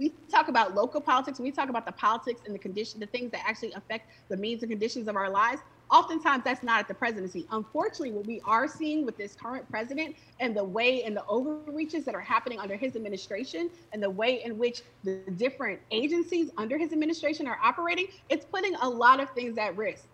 [0.00, 3.30] we talk about local politics, we talk about the politics and the condition, the things
[3.32, 5.60] that actually affect the means and conditions of our lives.
[5.90, 7.46] Oftentimes, that's not at the presidency.
[7.50, 12.04] Unfortunately, what we are seeing with this current president and the way and the overreaches
[12.06, 16.78] that are happening under his administration and the way in which the different agencies under
[16.78, 20.04] his administration are operating, it's putting a lot of things at risk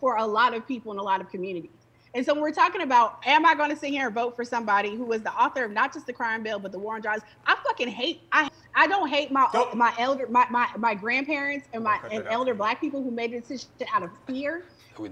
[0.00, 1.77] for a lot of people in a lot of communities.
[2.14, 4.44] And so when we're talking about, am I going to sit here and vote for
[4.44, 7.00] somebody who is the author of not just the crime bill, but the war on
[7.00, 7.22] drugs?
[7.46, 11.68] I fucking hate, I, I don't hate my Don't- my elder my, my my grandparents
[11.72, 14.64] and my and elder black people who made the decision out of fear.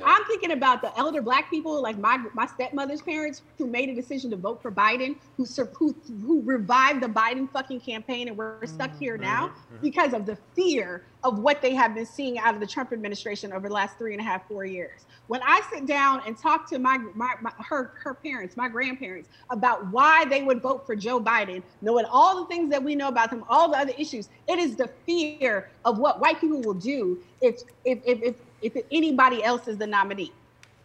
[0.04, 3.94] I'm thinking about the elder black people, like my my stepmother's parents, who made a
[3.94, 5.94] decision to vote for Biden, who who,
[6.24, 9.52] who revived the Biden fucking campaign, and we're stuck here now
[9.82, 13.52] because of the fear of what they have been seeing out of the Trump administration
[13.52, 15.06] over the last three and a half, four years.
[15.26, 19.28] When I sit down and talk to my, my, my her her parents, my grandparents,
[19.50, 23.08] about why they would vote for Joe Biden, knowing all the things that we know
[23.08, 26.74] about them, all the other issues, it is the fear of what white people will
[26.74, 28.34] do if if if if,
[28.66, 30.32] if anybody else is the nominee.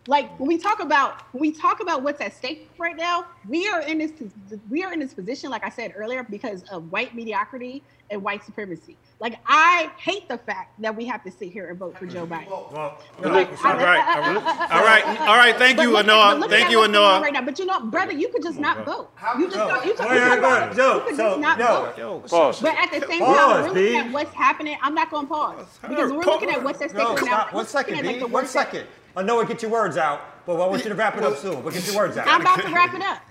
[0.07, 3.68] Like when we talk about when we talk about what's at stake right now, we
[3.68, 4.11] are in this
[4.69, 8.44] we are in this position, like I said earlier, because of white mediocrity and white
[8.44, 8.98] supremacy.
[9.19, 12.26] Like I hate the fact that we have to sit here and vote for Joe
[12.26, 12.49] Biden.
[12.49, 15.56] Well, Like, All right, all right, all right.
[15.56, 16.49] Thank you, look at- but Anoa.
[16.49, 17.23] Thank you, what's going on Anoa.
[17.23, 19.11] Right now, but you know, brother, you could just not vote.
[19.38, 19.68] You just No.
[19.68, 21.94] don't- you could, you could, wait, you Joe, could so, just not no.
[21.95, 22.28] vote.
[22.28, 22.61] Pause.
[22.61, 23.82] But at the same Pause, time, we're B.
[23.84, 24.78] looking at what's happening.
[24.82, 27.28] I'm not going to pause because we're looking at what's at stake No, right now.
[27.28, 27.53] stop.
[27.53, 28.14] We're One second, B.
[28.18, 28.88] the One work that- second.
[29.15, 29.47] I know it.
[29.47, 31.61] Get your words out, but I want you to wrap it up soon.
[31.61, 32.27] But get your words out.
[32.27, 33.21] I'm about to wrap it up.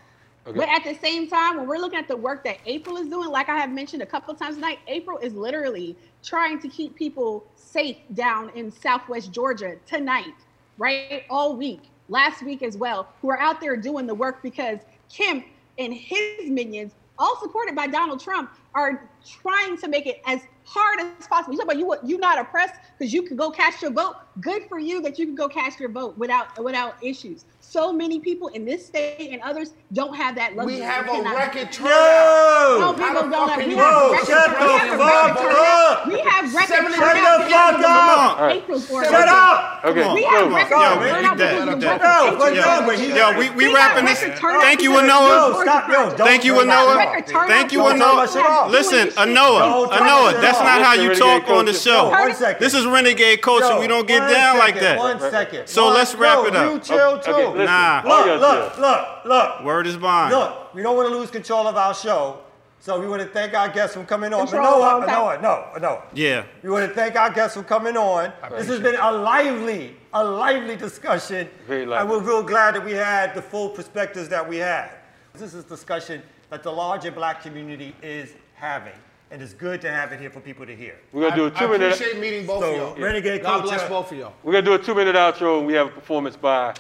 [0.45, 3.29] But at the same time, when we're looking at the work that April is doing,
[3.29, 6.97] like I have mentioned a couple of times tonight, April is literally trying to keep
[6.97, 10.35] people safe down in Southwest Georgia tonight,
[10.79, 11.25] right?
[11.29, 14.79] All week, last week as well, who are out there doing the work because
[15.11, 15.45] Kemp
[15.79, 21.01] and his minions, all supported by Donald Trump, are trying to make it as hard
[21.01, 21.53] as possible.
[21.53, 24.17] You talk about you you not oppressed because you can go cast your vote.
[24.41, 27.45] Good for you that you can go cast your vote without without issues.
[27.71, 30.75] So many people in this state and others don't have that luxury.
[30.75, 32.97] We have a cannot- record No, turnout.
[32.99, 33.61] people don't have.
[33.61, 34.59] can We have record shut turnout.
[34.59, 35.93] We have the record fuck turnout.
[35.93, 36.07] up.
[36.09, 36.91] We have record turnout.
[36.99, 38.39] Shut the fuck up.
[38.39, 39.09] the April's order.
[39.09, 39.85] Shut up.
[39.85, 40.15] Okay.
[40.15, 42.75] We have Yo, record yo, turnout of that- the that- work No, of what's April.
[42.75, 43.15] wrong with you?
[43.15, 44.19] Yo, we, we We wrapping this.
[44.19, 45.55] Thank you, because of the Anoa.
[45.55, 46.91] Yo, stop, yo, don't Thank you, Anoa.
[46.91, 46.99] up.
[46.99, 48.25] Record turnout Thank you, Anoa.
[48.25, 49.09] of the work Listen.
[49.11, 52.09] Anoa, Anoa, that's not how you talk on the show.
[52.11, 52.59] One second.
[52.61, 53.79] This is renegade culture.
[53.79, 54.99] We don't get down like that.
[54.99, 55.69] One second.
[55.69, 56.73] So let's wrap it up.
[56.73, 57.60] You chill too.
[57.61, 57.75] Okay, listen.
[57.75, 58.03] Nah.
[58.05, 59.65] All Look, look, look, look.
[59.65, 60.33] Word is bond.
[60.35, 62.41] Look, we don't want to lose control of our show,
[62.79, 64.47] so we want to thank our guests for coming on.
[64.47, 66.03] Control uh, But all no, uh, no, no, no.
[66.15, 66.45] Yeah.
[66.63, 68.33] We want to thank our guests for coming on.
[68.51, 71.49] This has been a lively, a lively discussion.
[71.67, 72.01] Very lively.
[72.01, 74.91] And we're real glad that we had the full perspectives that we had.
[75.35, 78.93] This is discussion that the larger black community is having.
[79.33, 80.97] And it's good to have it here for people to hear.
[81.13, 81.93] We're gonna do a two minute.
[81.93, 83.05] appreciate meeting both So, of y'all.
[83.05, 84.33] Renegade God bless both of y'all.
[84.43, 86.75] We're gonna do a two minute outro, and we have a performance by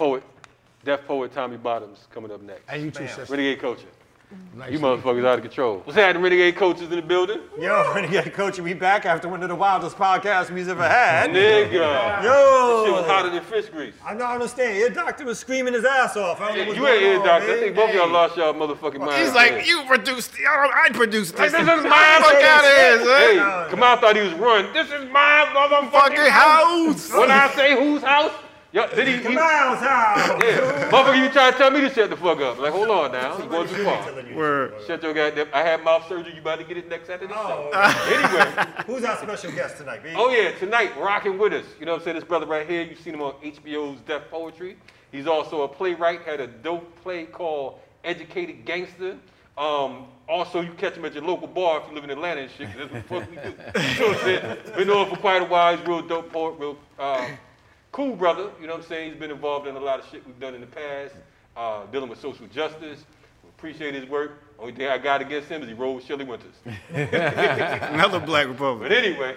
[0.00, 0.22] poet,
[0.82, 2.62] deaf poet Tommy Bottoms coming up next.
[2.70, 3.26] And you too, sister.
[3.28, 3.86] Renegade Culture.
[4.54, 5.82] Nice You to meet motherfuckers out of control.
[5.84, 7.40] What's happening, Renegade Coaches in the building?
[7.58, 11.30] Yo, Renegade Culture, we back after one of the wildest podcasts we've ever had.
[11.32, 11.72] Nigga.
[12.22, 12.84] Yo.
[12.86, 13.92] Shit was hotter than fish grease.
[14.02, 14.78] I don't understand.
[14.78, 16.40] Your doctor was screaming his ass off.
[16.40, 17.52] I don't know You ain't going ear on, doctor.
[17.52, 19.22] I think both of y'all lost y'all motherfucking mind.
[19.22, 20.32] He's like, you produced.
[20.48, 21.52] I I produced this.
[21.52, 23.70] Like, this is Fuck my out of here, Hey, son.
[23.70, 24.72] Kamau thought he was running.
[24.72, 27.10] This is my motherfucking house.
[27.10, 27.18] house.
[27.18, 28.32] When I say whose house,
[28.72, 29.28] yo, did he?
[29.28, 30.28] he Miles house.
[30.44, 32.58] yeah, motherfucker, you trying to tell me to shut the fuck up?
[32.58, 34.12] Like, hold on now, you going too far.
[34.34, 34.74] Word.
[34.86, 35.48] Shut your goddamn.
[35.52, 36.34] I had mouth surgery.
[36.34, 37.32] You about to get it next Saturday.
[37.36, 37.70] Oh,
[38.06, 40.10] Anyway, Who's our special guest tonight, B?
[40.16, 41.64] oh yeah, tonight rocking with us.
[41.78, 42.16] You know what I'm saying?
[42.16, 42.82] This brother right here.
[42.82, 44.76] You've seen him on HBO's Def Poetry.
[45.12, 46.22] He's also a playwright.
[46.22, 49.16] Had a dope play called Educated Gangster.
[49.58, 52.50] Um, also, you catch him at your local bar if you live in Atlanta and
[52.52, 52.68] shit.
[52.68, 53.88] 'cause That's what the fuck we do.
[53.92, 54.76] You know what I'm saying?
[54.76, 55.76] Been knowing him for quite a while.
[55.76, 57.26] He's real dope poet, real uh,
[57.92, 58.50] cool brother.
[58.60, 59.10] You know what I'm saying?
[59.12, 61.14] He's been involved in a lot of shit we've done in the past,
[61.56, 63.04] uh, dealing with social justice.
[63.42, 64.42] We appreciate his work.
[64.58, 66.54] Only thing I got against him is he rode Shirley Winters.
[66.92, 68.88] Another black Republican.
[68.88, 69.34] But anyway,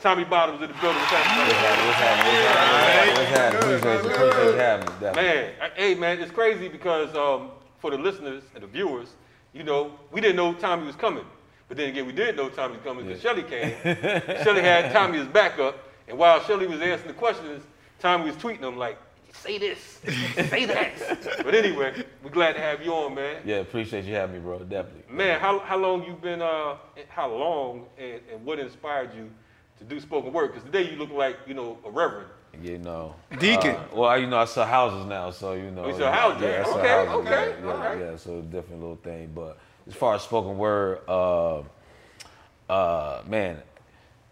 [0.00, 1.00] Tommy Bottoms in the building.
[1.00, 1.86] What's happening?
[1.86, 3.14] What's happening?
[3.14, 3.74] What's happening?
[3.74, 4.10] Appreciate you.
[4.10, 4.92] Appreciate you having me.
[5.00, 5.22] definitely.
[5.22, 9.08] Man, I- hey man, it's crazy because um, for the listeners and the viewers,
[9.52, 11.24] you know, we didn't know Tommy was coming.
[11.68, 13.74] But then again, we did know Tommy was coming because Shelly came.
[14.44, 15.76] Shelly had Tommy as backup,
[16.08, 17.62] and while Shelly was answering the questions,
[17.98, 18.98] Tommy was tweeting him like,
[19.32, 19.78] "Say this,
[20.48, 20.92] say that."
[21.44, 23.42] but anyway, we're glad to have you on, man.
[23.44, 24.58] Yeah, appreciate you having me, bro.
[24.60, 25.14] Definitely.
[25.14, 26.42] Man, how, how long you been?
[26.42, 26.76] Uh,
[27.08, 29.30] how long and, and what inspired you
[29.78, 30.48] to do spoken word?
[30.52, 32.28] Because today you look like you know a reverend.
[32.62, 33.14] You know.
[33.38, 33.76] Deacon.
[33.76, 35.84] Uh, well, you know, I sell houses now, so you know.
[35.84, 36.42] Oh, you sell houses?
[36.42, 37.26] Yeah, I sell Okay, houses.
[37.26, 37.98] okay, Yeah, all yeah, right.
[38.00, 39.30] yeah, so different little thing.
[39.34, 41.60] But as far as spoken word, uh,
[42.70, 43.60] uh, man,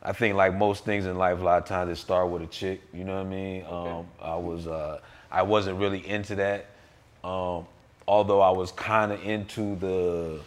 [0.05, 2.47] I think like most things in life, a lot of times it start with a
[2.47, 2.83] chick.
[2.93, 3.65] You know what I mean?
[3.65, 5.01] Um, I was, uh,
[5.31, 6.67] I wasn't really into that.
[7.23, 7.67] Um,
[8.07, 10.41] although I was kind of into the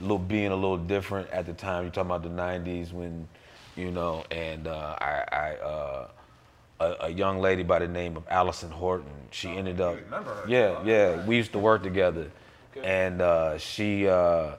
[0.00, 1.84] little being a little different at the time.
[1.84, 3.28] You're talking about the '90s when,
[3.76, 6.08] you know, and uh, I, I uh,
[6.80, 9.12] a, a young lady by the name of Allison Horton.
[9.30, 9.96] She ended up.
[9.96, 10.48] remember her.
[10.48, 11.26] Yeah, yeah.
[11.26, 12.30] We used to work together,
[12.82, 14.52] and uh, she uh,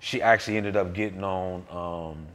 [0.00, 2.26] she actually ended up getting on um,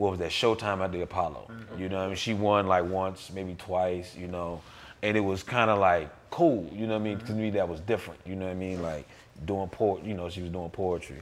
[0.00, 1.50] what was that Showtime at the Apollo.
[1.76, 4.16] You know, what I mean, she won like once, maybe twice.
[4.16, 4.62] You know,
[5.02, 6.66] and it was kind of like cool.
[6.72, 7.18] You know what I mean?
[7.18, 8.18] To me, that was different.
[8.24, 8.80] You know what I mean?
[8.80, 9.06] Like
[9.44, 10.02] doing port.
[10.02, 11.20] You know, she was doing poetry,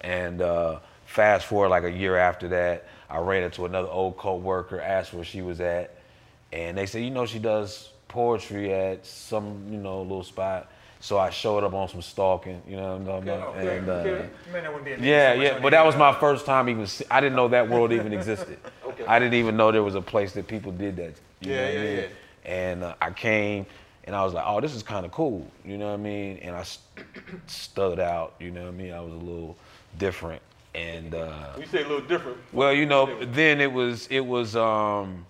[0.00, 4.80] and uh, fast forward like a year after that, I ran into another old co-worker,
[4.80, 5.94] asked where she was at,
[6.50, 10.72] and they said, you know, she does poetry at some, you know, little spot.
[11.04, 13.48] So I showed up on some stalking, you know what I'm talking about?
[13.56, 14.30] okay, and, uh, okay.
[14.46, 16.86] You may not wanna be in yeah, yeah, but that was my first time even.
[16.86, 18.56] See, I didn't know that world even existed.
[18.86, 19.04] okay.
[19.06, 21.12] I didn't even know there was a place that people did that.
[21.42, 21.96] You know Yeah, I yeah, mean?
[21.98, 22.50] yeah.
[22.50, 23.66] And uh, I came,
[24.04, 25.46] and I was like, oh, this is kind of cool.
[25.62, 26.38] You know what I mean?
[26.38, 26.80] And I st-
[27.48, 28.32] stood out.
[28.40, 28.94] You know what I mean?
[28.94, 29.58] I was a little
[29.98, 30.40] different,
[30.74, 31.14] and.
[31.14, 32.38] Uh, You say a little different.
[32.50, 35.26] well, you know, then it was it was um,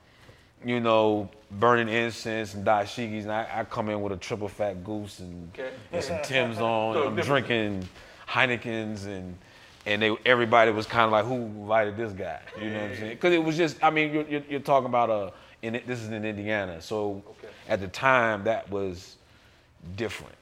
[0.65, 1.29] you know,
[1.59, 5.51] burning incense and dashikis, and I, I come in with a triple fat goose and,
[5.55, 5.71] Okay.
[5.93, 7.89] and some Tim's on, and I'm drinking
[8.29, 9.37] Heinekens and
[9.87, 12.41] and they everybody was kind of like, who invited this guy?
[12.61, 13.11] You know what I'm saying?
[13.11, 16.09] Because it was just, I mean, you're, you're, you're talking about a, in, this is
[16.09, 17.23] in Indiana, so
[17.69, 19.17] at the time that was
[19.97, 20.35] different.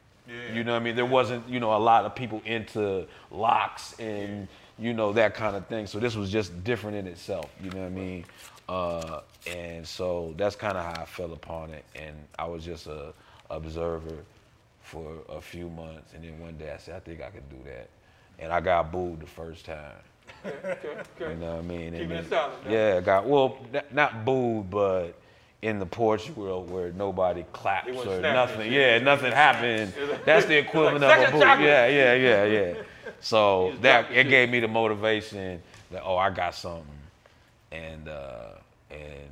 [0.54, 0.94] You know what I mean?
[0.96, 4.48] There wasn't, you know, a lot of people into locks and,
[4.78, 5.86] you know, that kind of thing.
[5.86, 7.50] So this was just different in itself.
[7.62, 8.24] You know what I mean?
[8.68, 11.84] Uh, and so that's kind of how I fell upon it.
[11.94, 13.12] And I was just a
[13.50, 14.24] observer
[14.82, 16.14] for a few months.
[16.14, 17.88] And then one day I said, I think I could do that.
[18.38, 19.92] And I got booed the first time.
[20.44, 20.78] Okay,
[21.20, 21.32] okay.
[21.34, 21.92] You know what I mean?
[21.92, 22.52] Keeping it solid.
[22.68, 25.14] Yeah, got well, n- not booed, but
[25.62, 28.72] in the porch world where nobody claps or nothing.
[28.72, 29.92] Yeah, nothing happened.
[30.24, 31.42] That's the it's like, equivalent of a boot.
[31.42, 32.74] chocolate." Yeah, yeah, yeah, yeah.
[33.20, 35.62] So that it gave me the motivation
[35.92, 36.86] that oh, I got something,
[37.70, 38.54] and uh,
[38.92, 39.30] and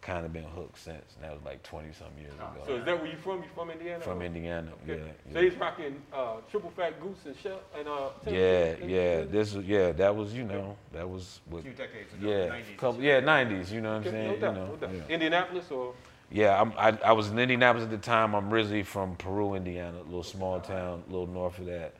[0.00, 1.14] kind of been hooked since.
[1.16, 2.46] And that was like twenty some years ago.
[2.66, 3.38] So is that where you from?
[3.42, 4.00] You from Indiana?
[4.04, 5.00] From Indiana, Okay.
[5.00, 5.50] yeah, So yeah.
[5.50, 8.10] he's rocking uh, triple fat goose and shell and uh.
[8.24, 9.22] Tim Yeah, yeah.
[9.24, 9.92] This was yeah.
[9.92, 12.76] That was you know that was what, few decades ago, Yeah, 90s.
[12.78, 13.72] couple yeah nineties.
[13.72, 14.26] You know what I'm saying?
[14.28, 14.90] no doubt, you know, no doubt.
[14.94, 15.14] yeah.
[15.14, 15.94] Indianapolis or
[16.30, 18.34] Yeah, I'm, I, I was in Indianapolis at the time.
[18.34, 21.94] I'm originally from Peru, Indiana, a little small town, a little north of that.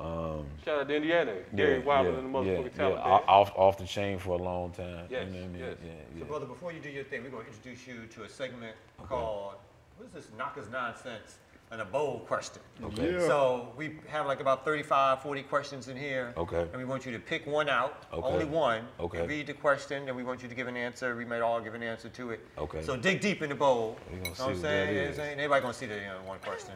[0.00, 1.34] Um, shout out to Indiana.
[1.54, 2.96] Gary Wilder and the motherfucking yeah, talent.
[3.04, 5.04] yeah, off, off the chain for a long time.
[5.10, 5.60] Yes, you know what I mean?
[5.60, 5.76] yes.
[5.84, 6.24] Yeah, So, yeah.
[6.24, 8.74] brother, before you do your thing, we're going to introduce you to a segment
[9.06, 9.54] called,
[9.98, 11.36] what is this, Knockers Nonsense,
[11.70, 12.62] and a bold question.
[12.82, 13.12] Okay.
[13.12, 13.18] Yeah.
[13.28, 16.32] So we have like about 35, 40 questions in here.
[16.36, 16.62] Okay.
[16.62, 18.26] And we want you to pick one out, Okay.
[18.26, 18.82] only one.
[18.98, 19.24] Okay.
[19.26, 21.14] Read the question, and we want you to give an answer.
[21.14, 22.40] We might all give an answer to it.
[22.58, 22.82] Okay.
[22.82, 23.98] So dig deep in the bowl.
[24.10, 24.86] We gonna see what I'm what saying?
[24.86, 25.38] that You know what I'm saying?
[25.38, 26.72] Everybody gonna see the you know, one question.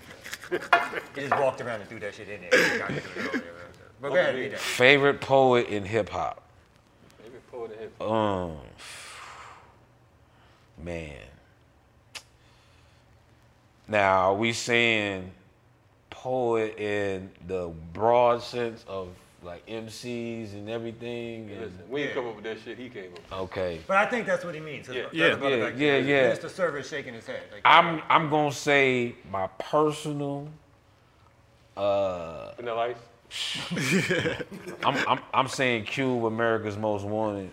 [1.14, 2.72] he just walked around and threw that shit in there.
[2.72, 3.52] You gotta do it all there.
[4.00, 4.60] But go ahead, read that.
[4.60, 6.42] Favorite poet in hip hop?
[7.22, 8.02] Maybe poet and hip.
[8.02, 8.58] Um,
[10.82, 11.12] man.
[13.88, 15.30] Now, are we saying
[16.10, 19.08] poet in the broad sense of
[19.42, 21.50] like MCs and everything?
[21.50, 22.78] And, Listen, we ain't come up with that shit.
[22.78, 23.18] He came up.
[23.30, 23.32] with.
[23.32, 23.80] okay.
[23.86, 24.88] But I think that's what he means.
[24.88, 25.06] Yeah.
[25.12, 25.34] Yeah.
[25.36, 26.34] Brother Yeah, back yeah, there, yeah.
[26.36, 26.50] Mr.
[26.50, 27.42] Server is shaking his head.
[27.52, 30.48] Like, I'm I'm gonna say my personal.
[31.76, 32.96] Uh, Vanilla Ice.
[34.84, 37.50] I'm, I'm I'm saying Cube, America's Most Wanted.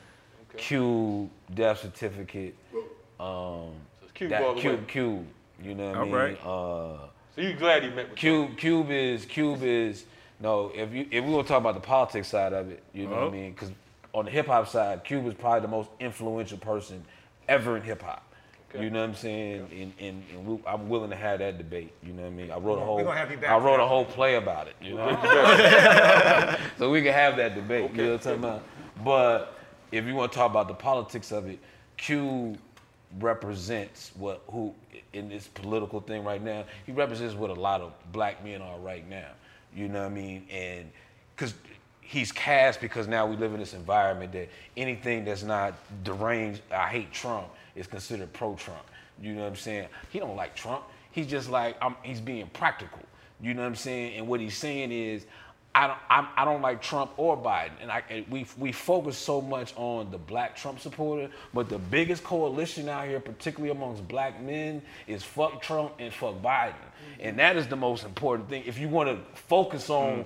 [0.50, 0.64] Okay.
[0.64, 2.56] Cube, death certificate.
[2.74, 2.80] Um,
[3.20, 3.74] So
[4.04, 4.62] it's Cube that- all the way.
[4.62, 5.28] Cube, Cube.
[5.62, 6.14] You know what I mean?
[6.14, 6.38] right.
[6.46, 6.98] Uh,
[7.36, 10.06] So you glad he met with Cube, Cube is Cube is
[10.44, 10.72] no.
[10.76, 13.12] If you if we want to talk about the politics side of it, you know
[13.12, 13.24] what Oh.
[13.24, 13.36] I uh-huh.
[13.36, 13.52] mean?
[13.54, 13.72] Because
[14.14, 17.04] on the hip hop side, Cube is probably the most influential person
[17.48, 18.24] ever in hip hop.
[18.70, 18.84] Okay.
[18.84, 19.68] You know what I'm saying?
[19.72, 21.94] And, and, and we, I'm willing to have that debate.
[22.04, 22.52] You know what I mean?
[22.52, 24.76] I wrote a whole gonna have you back I wrote a whole play about it.
[24.82, 25.10] You know,
[26.78, 27.92] so we can have that debate.
[27.92, 28.64] You know what I'm talking about?
[29.04, 29.60] But
[29.92, 31.60] if you want to talk about the politics of it,
[31.98, 32.58] Q
[33.20, 34.74] represents what who
[35.14, 36.66] in this political thing right now.
[36.86, 39.30] He represents what a lot of black men are right now.
[39.76, 40.46] You know what I mean?
[40.52, 40.90] And
[41.36, 41.54] because
[42.02, 45.74] he's cast because now we live in this environment that anything that's not
[46.04, 48.84] deranged, I hate Trump, is considered pro-Trump.
[49.22, 49.88] You know what I'm saying?
[50.10, 50.84] He don't like Trump.
[51.12, 53.00] He's just like I'm, he's being practical.
[53.42, 54.18] You know what I'm saying?
[54.18, 55.26] And what he's saying is,
[55.76, 59.18] I don't, I'm, I don't like Trump or Biden, and, I, and we we focus
[59.18, 64.08] so much on the black Trump supporter, but the biggest coalition out here, particularly amongst
[64.08, 67.22] black men, is fuck Trump and fuck Biden, mm-hmm.
[67.22, 68.64] and that is the most important thing.
[68.68, 70.26] If you want to focus on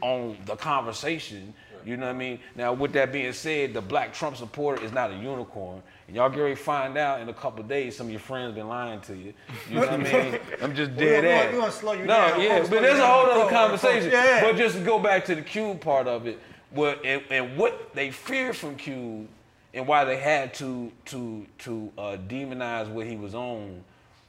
[0.00, 1.54] on the conversation,
[1.84, 2.38] you know what I mean.
[2.56, 6.28] Now, with that being said, the black Trump supporter is not a unicorn, and y'all
[6.30, 7.96] get ready to find out in a couple of days.
[7.96, 9.34] Some of your friends been lying to you.
[9.68, 9.96] You know what I
[10.30, 10.38] mean?
[10.62, 11.52] I'm just dead gonna- ass.
[11.52, 12.40] we're gonna slow you no, down.
[12.40, 14.10] yeah, but there's a whole other conversation.
[14.10, 14.40] yeah.
[14.42, 16.38] But just to go back to the Cube part of it,
[16.70, 19.28] what and, and what they feared from Cube,
[19.72, 23.82] and why they had to to to uh, demonize what he was on,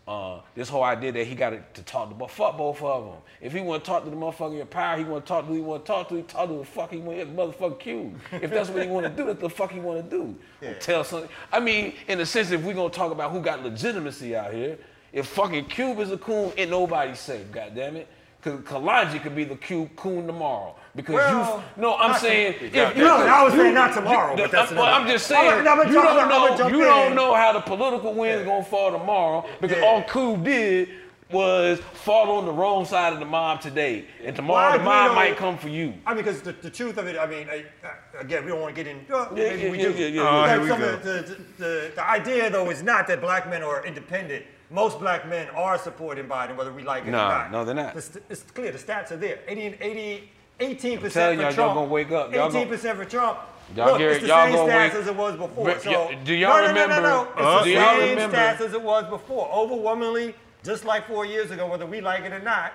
[0.08, 3.16] uh, this whole idea that he got to talk to, but fuck both of them.
[3.42, 5.48] If he want to talk to the motherfucker in power, he want to talk to
[5.48, 6.16] who he want to talk to.
[6.16, 7.18] He talk to the fuck he want.
[7.18, 8.20] He motherfucker Cube.
[8.32, 10.36] If that's what he want to do, that's the fuck he want to do.
[10.80, 11.30] Tell something.
[11.52, 14.78] I mean, in the sense, if we gonna talk about who got legitimacy out here,
[15.12, 17.52] if fucking Cube is a coon, ain't nobody safe.
[17.52, 18.08] God damn it.
[18.42, 20.76] Cause Kalonji could be the Cube coon tomorrow.
[20.96, 24.44] Because Well, you, no, I'm saying, to- if No, I was saying not tomorrow, you-
[24.44, 26.82] but that's uh, well, I'm just saying, gonna- I'm you jump- don't know, jump you
[26.84, 30.90] don't know how the political wind's gonna fall tomorrow because all Cube did
[31.32, 35.06] was fall on the wrong side of the mob today, and tomorrow Well, the mob
[35.06, 35.16] agree, though.
[35.16, 35.96] might come for you.
[36.06, 37.90] I mean, because the, the truth of it, I mean, I, uh,
[38.20, 39.06] again, we don't want to get in.
[39.12, 39.92] Uh, Yeah, maybe yeah, we yeah, do.
[39.92, 40.30] yeah, yeah, But yeah.
[40.30, 40.94] Oh, here we some go.
[40.94, 44.46] of The, the, the, the idea, though, is not that black men are independent.
[44.70, 47.52] Most black men are supporting Biden, whether we like it Nah, or not.
[47.52, 47.96] no, they're not.
[47.96, 48.72] The st- it's clear.
[48.72, 49.40] The stats are there.
[49.48, 51.74] 80, 80, 18% for telling y'all, y'all Trump.
[51.76, 52.34] gonna wake up.
[52.34, 53.40] Y'all gonna- 18% for Trump.
[53.76, 55.80] Y'all Look, get- it's the y'all same stats wake- as it was before.
[55.80, 57.30] So, do y'all no, no, no, remember- no, no.
[57.32, 59.50] It's Uh, the same remember- stats as it was before.
[59.52, 62.74] Overwhelmingly, just like four years ago, whether we like it or not,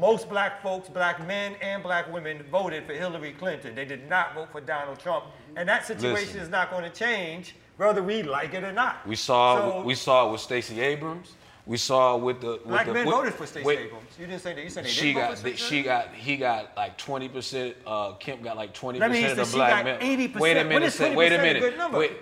[0.00, 3.74] most black folks, black men and black women voted for Hillary Clinton.
[3.76, 5.26] They did not vote for Donald Trump.
[5.56, 6.40] And that situation Listen.
[6.40, 9.06] is not going to change whether we like it or not.
[9.06, 11.34] We saw So- we saw it with Stacey Abrams.
[11.66, 14.04] We saw with the with Black the, men with- voted for Stacey with- Abrams.
[14.20, 14.62] You didn't say that.
[14.62, 16.96] You said they She didn't vote got for the, Stacey she got he got like
[16.96, 17.76] twenty percent.
[17.86, 20.00] Uh, Kemp got like twenty percent of the she black men.
[20.00, 20.38] 80%.
[20.40, 20.92] Wait a minute.
[20.92, 21.60] say- Wait a 20% a minute.
[21.60, 21.98] good number?
[21.98, 22.12] Wait.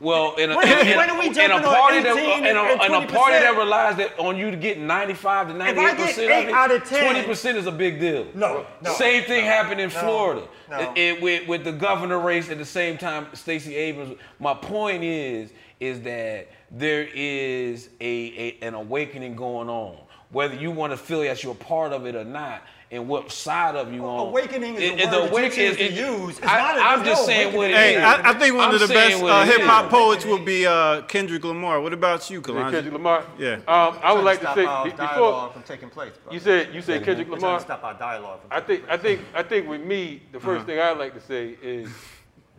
[0.00, 2.94] Well, in a, When in, when we in a party that 18 in a, in
[3.04, 5.96] a party that relies that on you to get ninety five to ninety I eight
[5.98, 8.26] get percent of it, out of 10 twenty percent is a big deal.
[8.34, 10.48] No, no, Same thing happened in no, Florida.
[10.70, 10.80] no.
[10.80, 14.18] It- it- with, with the governor race at the same time, Stacey Abrams.
[14.38, 15.50] My point is,
[15.80, 19.96] is that there is a, a an awakening going on.
[20.30, 22.62] Whether you want to feel that you're a part of it or not,
[22.92, 24.28] and what side of you on.
[24.28, 26.38] awakening is a it- it- word that you awake- to it- use.
[26.38, 27.76] It's I, not a- I'm there's just no saying what it is.
[27.76, 30.66] Hey, I, I think one I'm of the best uh, hip hop poets would be
[30.66, 31.80] uh, Kendrick Lamar.
[31.80, 32.70] What about you, Kalonji?
[32.70, 33.24] Kendrick Lamar.
[33.38, 33.54] Yeah.
[33.66, 36.12] Um, I would like to Stop say our be- before from taking place.
[36.22, 36.34] brother.
[36.34, 37.58] you said you said Kendrick Lamar.
[37.58, 38.40] to Stop our dialogue.
[38.42, 40.64] From I think I think I think with me, the 1st Uh-huh.
[40.64, 41.88] thing I'd like to say is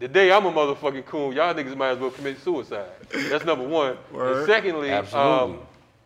[0.01, 2.89] the day I'm a motherfucking coon, y'all niggas might as well commit suicide.
[3.29, 3.97] That's number one.
[4.11, 4.37] Word.
[4.39, 5.59] And secondly, um,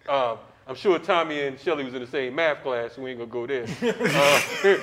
[0.07, 0.35] uh,
[0.67, 3.31] I'm sure Tommy and Shelly was in the same math class, so we ain't gonna
[3.31, 3.65] go there.
[3.81, 4.77] Uh,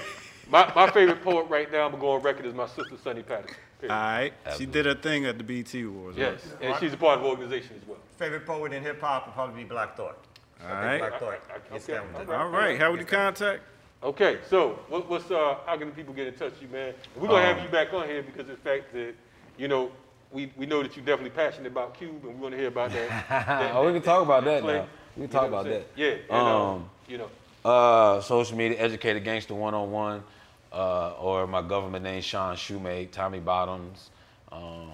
[0.50, 3.22] my, my favorite poet right now, I'm gonna go on record, is my sister Sunni
[3.22, 3.56] Patterson.
[3.82, 4.32] All period.
[4.46, 4.56] right.
[4.58, 6.16] She did her thing at the BET Awards.
[6.18, 6.32] right?
[6.32, 7.98] Yes, and she's a part of the organization as well.
[8.18, 10.18] Favorite poet in hip hop would probably be Black Thought.
[10.64, 10.98] All I think right.
[11.00, 12.30] Black Thought I- I- gets okay, down with.
[12.30, 12.78] All right.
[12.78, 13.62] How would you contact?
[14.02, 16.92] Okay, so what, what's uh, how can the people get in touch with you, man?
[17.16, 19.14] We're gonna Um, have you back on here because of the fact that
[19.56, 19.92] you know
[20.32, 22.90] we, we know that you're definitely passionate about Cube, and we want to hear about
[22.92, 23.08] that.
[23.28, 24.68] that- oh, we can talk about that now.
[24.68, 24.88] We can
[25.22, 25.86] You talk know about that.
[25.94, 27.30] Yeah, and, um, Um, you know.
[27.64, 30.24] Uh, social media, Educated Gangster 101,
[30.72, 34.10] uh, or my government name, Sean Shoemate, Tommy Bottoms.
[34.50, 34.90] Um,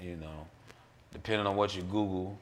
[0.00, 0.46] you know,
[1.12, 2.38] depending on what you Google,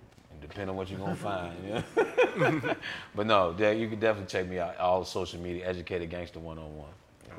[0.49, 1.55] depending on what you're gonna find.
[1.67, 2.75] Yeah?
[3.15, 4.77] but no, yeah, you can definitely check me out.
[4.79, 6.89] All social media, Educated Gangster 101.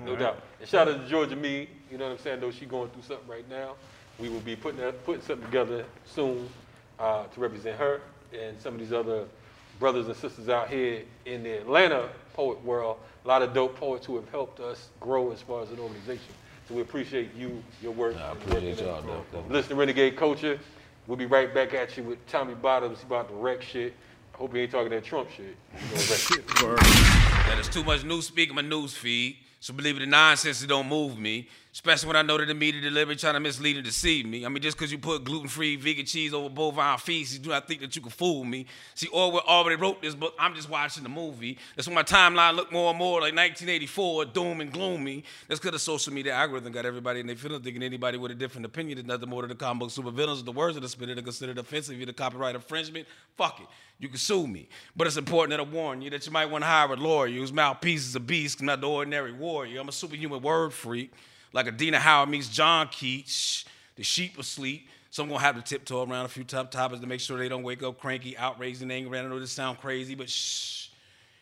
[0.04, 0.42] No doubt.
[0.60, 1.70] And shout out to Georgia Meade.
[1.92, 2.40] You know what I'm saying?
[2.42, 3.76] Though she's going through something right now,
[4.20, 6.50] we will be putting that, putting something together soon
[7.00, 8.02] uh, to represent her
[8.34, 9.26] and some of these other
[9.80, 12.98] brothers and sisters out here in the Atlanta poet world.
[13.24, 16.34] A lot of dope poets who have helped us grow as far as an organization.
[16.68, 18.16] So we appreciate you, your work.
[18.18, 19.44] I appreciate working y'all, though.
[19.50, 20.60] Listen to Renegade Culture.
[21.08, 23.00] We'll be right back at you with Tommy Bottoms.
[23.00, 23.94] He about to wreck shit.
[24.34, 25.56] I hope he ain't talking that Trump shit.
[25.74, 29.38] That there's too much news speak in my news feed.
[29.60, 31.48] So believe it, the nonsense it don't move me.
[31.76, 34.46] Especially when I know that the media delivery trying to mislead and deceive me.
[34.46, 37.82] I mean, just because you put gluten-free vegan cheese over bovine feces, do not think
[37.82, 38.66] that you can fool me.
[38.94, 40.34] See, Orwell already wrote this book.
[40.40, 41.58] I'm just watching the movie.
[41.76, 45.26] That's when my timeline look more and more like 1984, doom and gloomy.
[45.50, 48.36] That's because the social media algorithm got everybody in their feelings thinking anybody with a
[48.36, 50.46] different opinion is nothing more than the comic book supervillains.
[50.46, 51.98] The words of the spirit are considered offensive.
[51.98, 53.06] You're the copyright infringement.
[53.36, 53.68] Fuck it.
[54.00, 54.70] You can sue me.
[54.96, 57.32] But it's important that I warn you that you might want to hire a lawyer
[57.32, 59.82] whose mouthpiece is a beast, not the ordinary warrior.
[59.82, 61.12] I'm a superhuman word freak,
[61.56, 63.64] like Adina Howard meets John Keats.
[63.96, 64.90] The sheep asleep.
[65.10, 67.48] So I'm gonna have to tiptoe around a few top topics to make sure they
[67.48, 69.18] don't wake up cranky, outraged, and angry.
[69.18, 70.90] I know this sound crazy, but shh.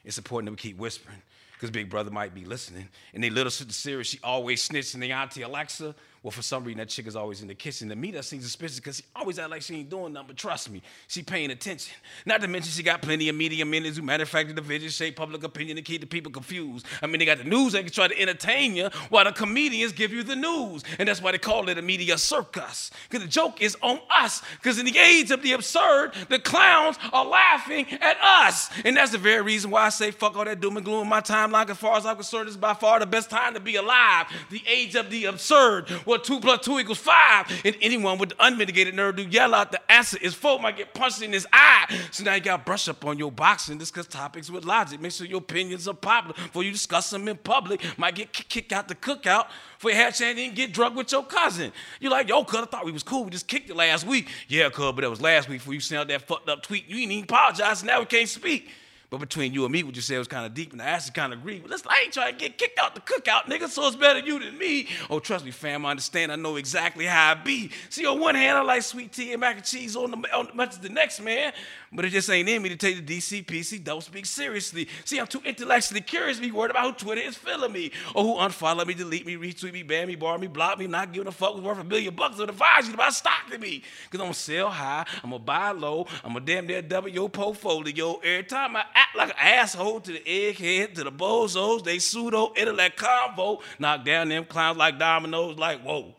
[0.06, 1.20] It's important that we keep whispering,
[1.54, 2.88] because Big Brother might be listening.
[3.16, 5.00] And they little sister Siri, she always snitching.
[5.00, 7.90] The auntie Alexa, well, for some reason that chick is always in the kitchen.
[7.90, 10.28] To me, that seems suspicious because she always act like she ain't doing nothing.
[10.28, 11.94] But trust me, she paying attention.
[12.26, 15.78] Not to mention she got plenty of media minutes who manufacture division, shape public opinion,
[15.78, 16.86] and keep the people confused.
[17.02, 19.92] I mean, they got the news they can try to entertain you, while the comedians
[19.92, 22.90] give you the news, and that's why they call it a media circus.
[23.10, 24.42] Because the joke is on us.
[24.62, 29.12] Because in the age of the absurd, the clowns are laughing at us, and that's
[29.12, 31.70] the very reason why I say fuck all that doom and gloom in my timeline.
[31.70, 34.28] As far as I'm concerned, it's by far the best time to be alive.
[34.50, 35.90] The age of the absurd.
[36.06, 37.52] Well, Two plus two equals five.
[37.64, 41.22] And anyone with unmitigated nerve to yell out the answer is four might get punched
[41.22, 41.86] in his eye.
[42.12, 45.00] So now you got to brush up on your boxing, discuss topics with logic.
[45.02, 47.82] Make sure your opinions are popular before you discuss them in public.
[47.98, 51.24] Might get kicked out the cookout for a chance to even get drunk with your
[51.24, 51.72] cousin.
[52.00, 53.26] You like, yo, cuz I thought we was cool.
[53.26, 54.30] We just kicked it last week.
[54.48, 56.88] Yeah, cuz, but that was last week before you sent out that fucked up tweet.
[56.88, 57.84] You ain't even apologize.
[57.84, 58.70] Now we can't speak.
[59.14, 61.12] But between you and me, what you said was kind of deep, and I actually
[61.12, 61.60] kind of agree.
[61.60, 64.18] But listen, I ain't trying to get kicked out the cookout, nigga, so it's better
[64.18, 64.88] you than me.
[65.08, 66.32] Oh, trust me, fam, I understand.
[66.32, 67.70] I know exactly how I be.
[67.92, 70.50] See, on one hand, I like sweet tea and mac and cheese on the, on
[70.56, 71.54] much as the next man,
[71.94, 74.88] but it just ain't in me to take the DCPC don't speak seriously.
[75.06, 78.24] See, I'm too intellectually curious to be worried about who Twitter is filling me, or
[78.24, 81.28] who unfollow me, delete me, retweet me, ban me, bar me, block me, not giving
[81.28, 83.84] a fuck was worth a billion bucks or advise you to buy stock to me.
[84.06, 87.30] Because I'm gonna sell high, I'm gonna buy low, I'm gonna damn near double your
[87.30, 92.00] portfolio every time I act like an asshole to the egghead, to the bozos, they
[92.00, 96.16] pseudo intellect convo, knock down them clowns like dominoes, like whoa.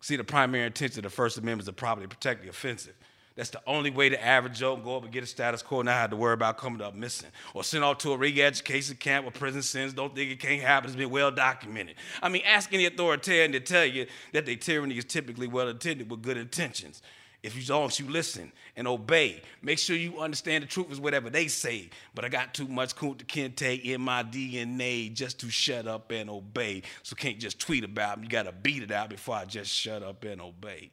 [0.00, 2.94] See, the primary intention of the First Amendment is to properly protect the offensive.
[3.38, 5.78] That's the only way the average Joe can go up and get a status quo,
[5.78, 7.30] and not have to worry about coming up missing.
[7.54, 10.90] Or sent off to a re-education camp or prison sentence, don't think it can't happen,
[10.90, 11.94] it's been well documented.
[12.20, 16.10] I mean, ask any authoritarian to tell you that their tyranny is typically well intended
[16.10, 17.00] with good intentions.
[17.40, 19.40] If you don't, you listen and obey.
[19.62, 21.90] Make sure you understand the truth is whatever they say.
[22.16, 26.28] But I got too much Kunta Kinte in my DNA just to shut up and
[26.28, 26.82] obey.
[27.04, 28.24] So can't just tweet about them.
[28.24, 30.90] You gotta beat it out before I just shut up and obey.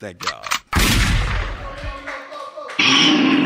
[0.00, 0.46] Thank God.
[1.58, 3.45] Thank you.